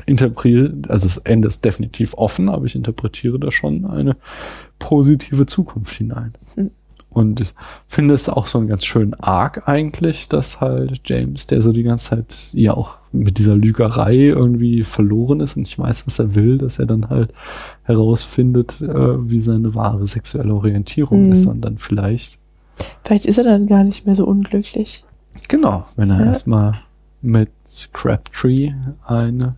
interpretiere, 0.06 0.74
also 0.88 1.08
das 1.08 1.18
Ende 1.18 1.48
ist 1.50 1.66
definitiv 1.66 2.14
offen, 2.16 2.50
aber 2.50 2.66
ich 2.66 2.76
interpretiere 2.76 3.40
da 3.40 3.52
schon 3.52 3.86
eine 3.86 4.16
positive 4.80 5.46
Zukunft 5.46 5.96
hinein. 5.96 6.34
Mhm. 6.56 6.72
Und 7.10 7.40
ich 7.40 7.54
finde 7.88 8.14
es 8.14 8.28
auch 8.28 8.46
so 8.46 8.58
einen 8.58 8.68
ganz 8.68 8.84
schönen 8.84 9.14
Arc 9.14 9.70
eigentlich, 9.70 10.28
dass 10.28 10.60
halt 10.60 11.00
James, 11.06 11.48
der 11.48 11.62
so 11.62 11.72
die 11.72 11.84
ganze 11.84 12.10
Zeit 12.10 12.50
ja 12.52 12.74
auch 12.74 12.98
mit 13.20 13.38
dieser 13.38 13.56
Lügerei 13.56 14.14
irgendwie 14.16 14.84
verloren 14.84 15.40
ist 15.40 15.56
und 15.56 15.64
nicht 15.64 15.80
weiß, 15.80 16.06
was 16.08 16.20
er 16.20 16.36
will, 16.36 16.58
dass 16.58 16.80
er 16.80 16.86
dann 16.86 17.10
halt 17.10 17.34
herausfindet, 17.84 18.82
äh, 18.82 19.30
wie 19.30 19.40
seine 19.40 19.76
wahre 19.76 20.08
sexuelle 20.08 20.54
Orientierung 20.54 21.26
Mhm. 21.28 21.32
ist 21.32 21.46
und 21.46 21.62
dann 21.62 21.78
vielleicht, 21.78 22.38
Vielleicht 23.06 23.26
ist 23.26 23.38
er 23.38 23.46
dann 23.46 23.68
gar 23.68 23.84
nicht 23.84 24.06
mehr 24.06 24.16
so 24.16 24.26
unglücklich. 24.26 25.04
genau, 25.48 25.86
wenn 25.96 26.10
er 26.10 26.20
Ja. 26.20 26.26
erstmal 26.26 26.74
mit 27.22 27.50
Crabtree 27.94 28.74
eine 29.06 29.56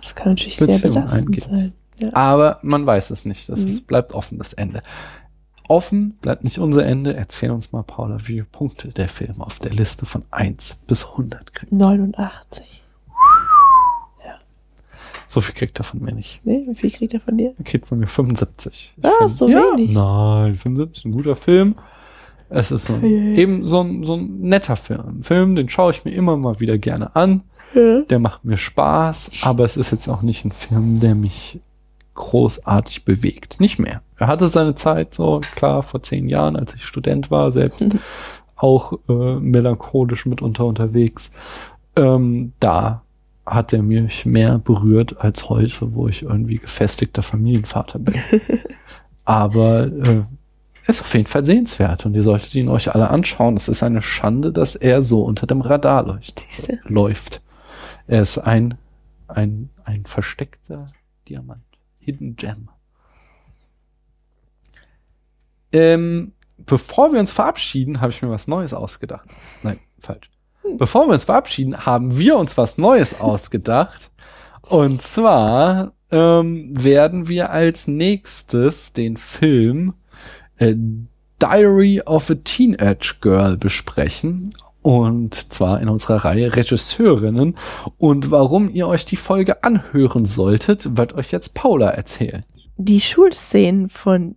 Das 0.00 0.14
kann 0.14 0.30
natürlich 0.32 0.56
sehr 0.56 0.66
Beziehung 0.66 0.94
belastend 0.94 1.26
eingeht. 1.26 1.42
sein. 1.44 1.72
Ja. 2.00 2.10
Aber 2.14 2.58
man 2.62 2.84
weiß 2.86 3.10
es 3.10 3.24
nicht. 3.24 3.48
Das 3.48 3.60
Mhm. 3.62 3.68
ist, 3.68 3.86
bleibt 3.86 4.12
offen, 4.14 4.38
das 4.38 4.52
Ende. 4.52 4.82
Offen 5.68 6.12
bleibt 6.20 6.44
nicht 6.44 6.58
unser 6.58 6.84
Ende. 6.86 7.14
Erzähl 7.14 7.50
uns 7.50 7.72
mal, 7.72 7.82
Paula, 7.82 8.18
wie 8.20 8.24
viele 8.34 8.44
Punkte 8.44 8.88
der 8.88 9.08
Film 9.08 9.40
auf 9.40 9.58
der 9.58 9.72
Liste 9.72 10.06
von 10.06 10.22
1 10.30 10.80
bis 10.86 11.06
100 11.16 11.54
kriegt. 11.54 11.72
89. 11.72 12.82
So 15.28 15.40
viel 15.40 15.54
kriegt 15.54 15.78
er 15.80 15.84
von 15.84 16.00
mir 16.00 16.12
nicht. 16.12 16.40
Nee, 16.44 16.64
wie 16.68 16.74
viel 16.74 16.90
kriegt 16.90 17.12
er 17.14 17.20
von 17.20 17.36
dir? 17.36 17.52
Er 17.58 17.64
kriegt 17.64 17.86
von 17.86 17.98
mir 17.98 18.06
75. 18.06 18.94
Ich 18.96 19.04
Ah, 19.04 19.10
find- 19.18 19.30
so 19.30 19.48
ja, 19.48 19.56
wenig. 19.76 19.92
Nein, 19.92 20.54
75 20.54 20.98
ist 20.98 21.04
ein 21.04 21.12
guter 21.12 21.36
Film. 21.36 21.74
Es 22.48 22.70
ist 22.70 22.84
so 22.84 22.92
ein, 22.94 23.02
Eieiei. 23.04 23.36
eben 23.38 23.64
so 23.64 23.80
ein, 23.80 24.04
so 24.04 24.14
ein 24.14 24.40
netter 24.40 24.76
Film. 24.76 25.18
Ein 25.18 25.22
Film, 25.24 25.56
den 25.56 25.68
schaue 25.68 25.90
ich 25.90 26.04
mir 26.04 26.12
immer 26.12 26.36
mal 26.36 26.60
wieder 26.60 26.78
gerne 26.78 27.16
an. 27.16 27.42
Ja. 27.74 28.02
Der 28.02 28.20
macht 28.20 28.44
mir 28.44 28.56
Spaß, 28.56 29.32
aber 29.42 29.64
es 29.64 29.76
ist 29.76 29.90
jetzt 29.90 30.08
auch 30.08 30.22
nicht 30.22 30.44
ein 30.44 30.52
Film, 30.52 31.00
der 31.00 31.14
mich 31.16 31.60
großartig 32.14 33.04
bewegt. 33.04 33.60
Nicht 33.60 33.78
mehr. 33.78 34.00
Er 34.16 34.28
hatte 34.28 34.46
seine 34.48 34.74
Zeit, 34.74 35.12
so 35.12 35.40
klar, 35.56 35.82
vor 35.82 36.02
zehn 36.02 36.28
Jahren, 36.28 36.56
als 36.56 36.74
ich 36.74 36.84
Student 36.84 37.30
war, 37.30 37.52
selbst 37.52 37.86
auch 38.54 38.94
äh, 39.08 39.34
melancholisch 39.40 40.24
mitunter 40.24 40.64
unterwegs. 40.64 41.32
Ähm, 41.96 42.52
da 42.60 43.02
hat 43.46 43.72
er 43.72 43.82
mich 43.82 44.26
mehr 44.26 44.58
berührt 44.58 45.20
als 45.20 45.48
heute, 45.48 45.94
wo 45.94 46.08
ich 46.08 46.22
irgendwie 46.22 46.58
gefestigter 46.58 47.22
Familienvater 47.22 47.98
bin. 47.98 48.20
Aber 49.24 49.86
äh, 49.86 50.22
ist 50.86 51.00
auf 51.00 51.14
jeden 51.14 51.26
Fall 51.26 51.44
sehenswert 51.44 52.06
und 52.06 52.14
ihr 52.14 52.22
solltet 52.22 52.54
ihn 52.54 52.68
euch 52.68 52.94
alle 52.94 53.10
anschauen. 53.10 53.56
Es 53.56 53.68
ist 53.68 53.82
eine 53.82 54.02
Schande, 54.02 54.52
dass 54.52 54.76
er 54.76 55.02
so 55.02 55.22
unter 55.22 55.46
dem 55.46 55.60
Radar 55.60 56.04
leucht, 56.04 56.44
läuft. 56.84 57.42
Er 58.06 58.22
ist 58.22 58.38
ein, 58.38 58.74
ein, 59.26 59.70
ein 59.84 60.06
versteckter 60.06 60.86
Diamant. 61.28 61.62
Hidden 61.98 62.36
Gem. 62.36 62.68
Ähm, 65.72 66.32
bevor 66.56 67.12
wir 67.12 67.18
uns 67.18 67.32
verabschieden, 67.32 68.00
habe 68.00 68.12
ich 68.12 68.22
mir 68.22 68.30
was 68.30 68.46
Neues 68.46 68.72
ausgedacht. 68.72 69.28
Nein, 69.64 69.80
falsch. 69.98 70.30
Bevor 70.76 71.06
wir 71.06 71.14
uns 71.14 71.24
verabschieden, 71.24 71.86
haben 71.86 72.18
wir 72.18 72.36
uns 72.36 72.56
was 72.56 72.78
Neues 72.78 73.20
ausgedacht. 73.20 74.10
Und 74.62 75.02
zwar 75.02 75.92
ähm, 76.10 76.70
werden 76.72 77.28
wir 77.28 77.50
als 77.50 77.88
nächstes 77.88 78.92
den 78.92 79.16
Film 79.16 79.94
äh, 80.58 80.74
Diary 81.40 82.02
of 82.02 82.30
a 82.30 82.34
Teenage 82.34 83.16
Girl 83.20 83.56
besprechen. 83.56 84.54
Und 84.82 85.34
zwar 85.52 85.80
in 85.80 85.88
unserer 85.88 86.24
Reihe 86.24 86.54
Regisseurinnen. 86.54 87.56
Und 87.98 88.30
warum 88.30 88.70
ihr 88.70 88.86
euch 88.86 89.04
die 89.04 89.16
Folge 89.16 89.64
anhören 89.64 90.24
solltet, 90.24 90.96
wird 90.96 91.14
euch 91.14 91.32
jetzt 91.32 91.54
Paula 91.54 91.88
erzählen. 91.90 92.44
Die 92.76 93.00
Schulszenen 93.00 93.88
von 93.88 94.36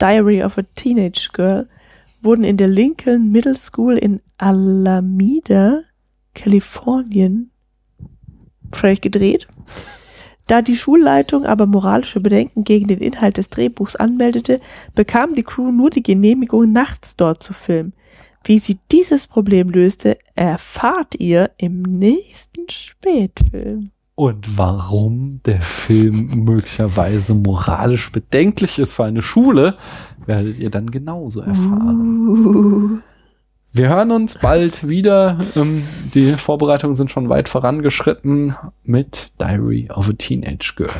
Diary 0.00 0.44
of 0.44 0.58
a 0.58 0.62
Teenage 0.74 1.30
Girl 1.32 1.66
wurden 2.22 2.44
in 2.44 2.56
der 2.56 2.68
Lincoln 2.68 3.30
Middle 3.30 3.56
School 3.56 3.96
in 3.96 4.20
Alameda, 4.38 5.82
Kalifornien, 6.34 7.50
wahrscheinlich 8.62 9.00
gedreht. 9.00 9.46
Da 10.46 10.60
die 10.60 10.76
Schulleitung 10.76 11.46
aber 11.46 11.66
moralische 11.66 12.20
Bedenken 12.20 12.64
gegen 12.64 12.88
den 12.88 12.98
Inhalt 12.98 13.36
des 13.36 13.48
Drehbuchs 13.48 13.96
anmeldete, 13.96 14.60
bekam 14.94 15.34
die 15.34 15.44
Crew 15.44 15.70
nur 15.70 15.90
die 15.90 16.02
Genehmigung, 16.02 16.72
nachts 16.72 17.16
dort 17.16 17.42
zu 17.42 17.52
filmen. 17.52 17.92
Wie 18.44 18.58
sie 18.58 18.78
dieses 18.90 19.28
Problem 19.28 19.68
löste, 19.68 20.18
erfahrt 20.34 21.14
ihr 21.20 21.52
im 21.58 21.82
nächsten 21.82 22.68
Spätfilm. 22.68 23.91
Und 24.14 24.58
warum 24.58 25.40
der 25.44 25.62
Film 25.62 26.44
möglicherweise 26.44 27.34
moralisch 27.34 28.12
bedenklich 28.12 28.78
ist 28.78 28.94
für 28.94 29.04
eine 29.04 29.22
Schule, 29.22 29.76
werdet 30.26 30.58
ihr 30.58 30.70
dann 30.70 30.90
genauso 30.90 31.40
erfahren. 31.40 32.28
Uh. 32.28 32.98
Wir 33.74 33.88
hören 33.88 34.10
uns 34.10 34.38
bald 34.38 34.86
wieder. 34.86 35.38
Ähm, 35.56 35.82
die 36.12 36.32
Vorbereitungen 36.32 36.94
sind 36.94 37.10
schon 37.10 37.30
weit 37.30 37.48
vorangeschritten 37.48 38.54
mit 38.84 39.32
Diary 39.40 39.88
of 39.90 40.10
a 40.10 40.12
Teenage 40.12 40.74
Girl. 40.76 40.90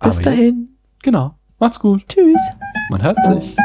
Bis 0.00 0.16
Aber 0.16 0.22
dahin. 0.22 0.70
Genau. 1.02 1.36
Macht's 1.60 1.78
gut. 1.78 2.04
Tschüss. 2.08 2.40
Man 2.90 3.02
hört 3.02 3.18
sich. 3.24 3.56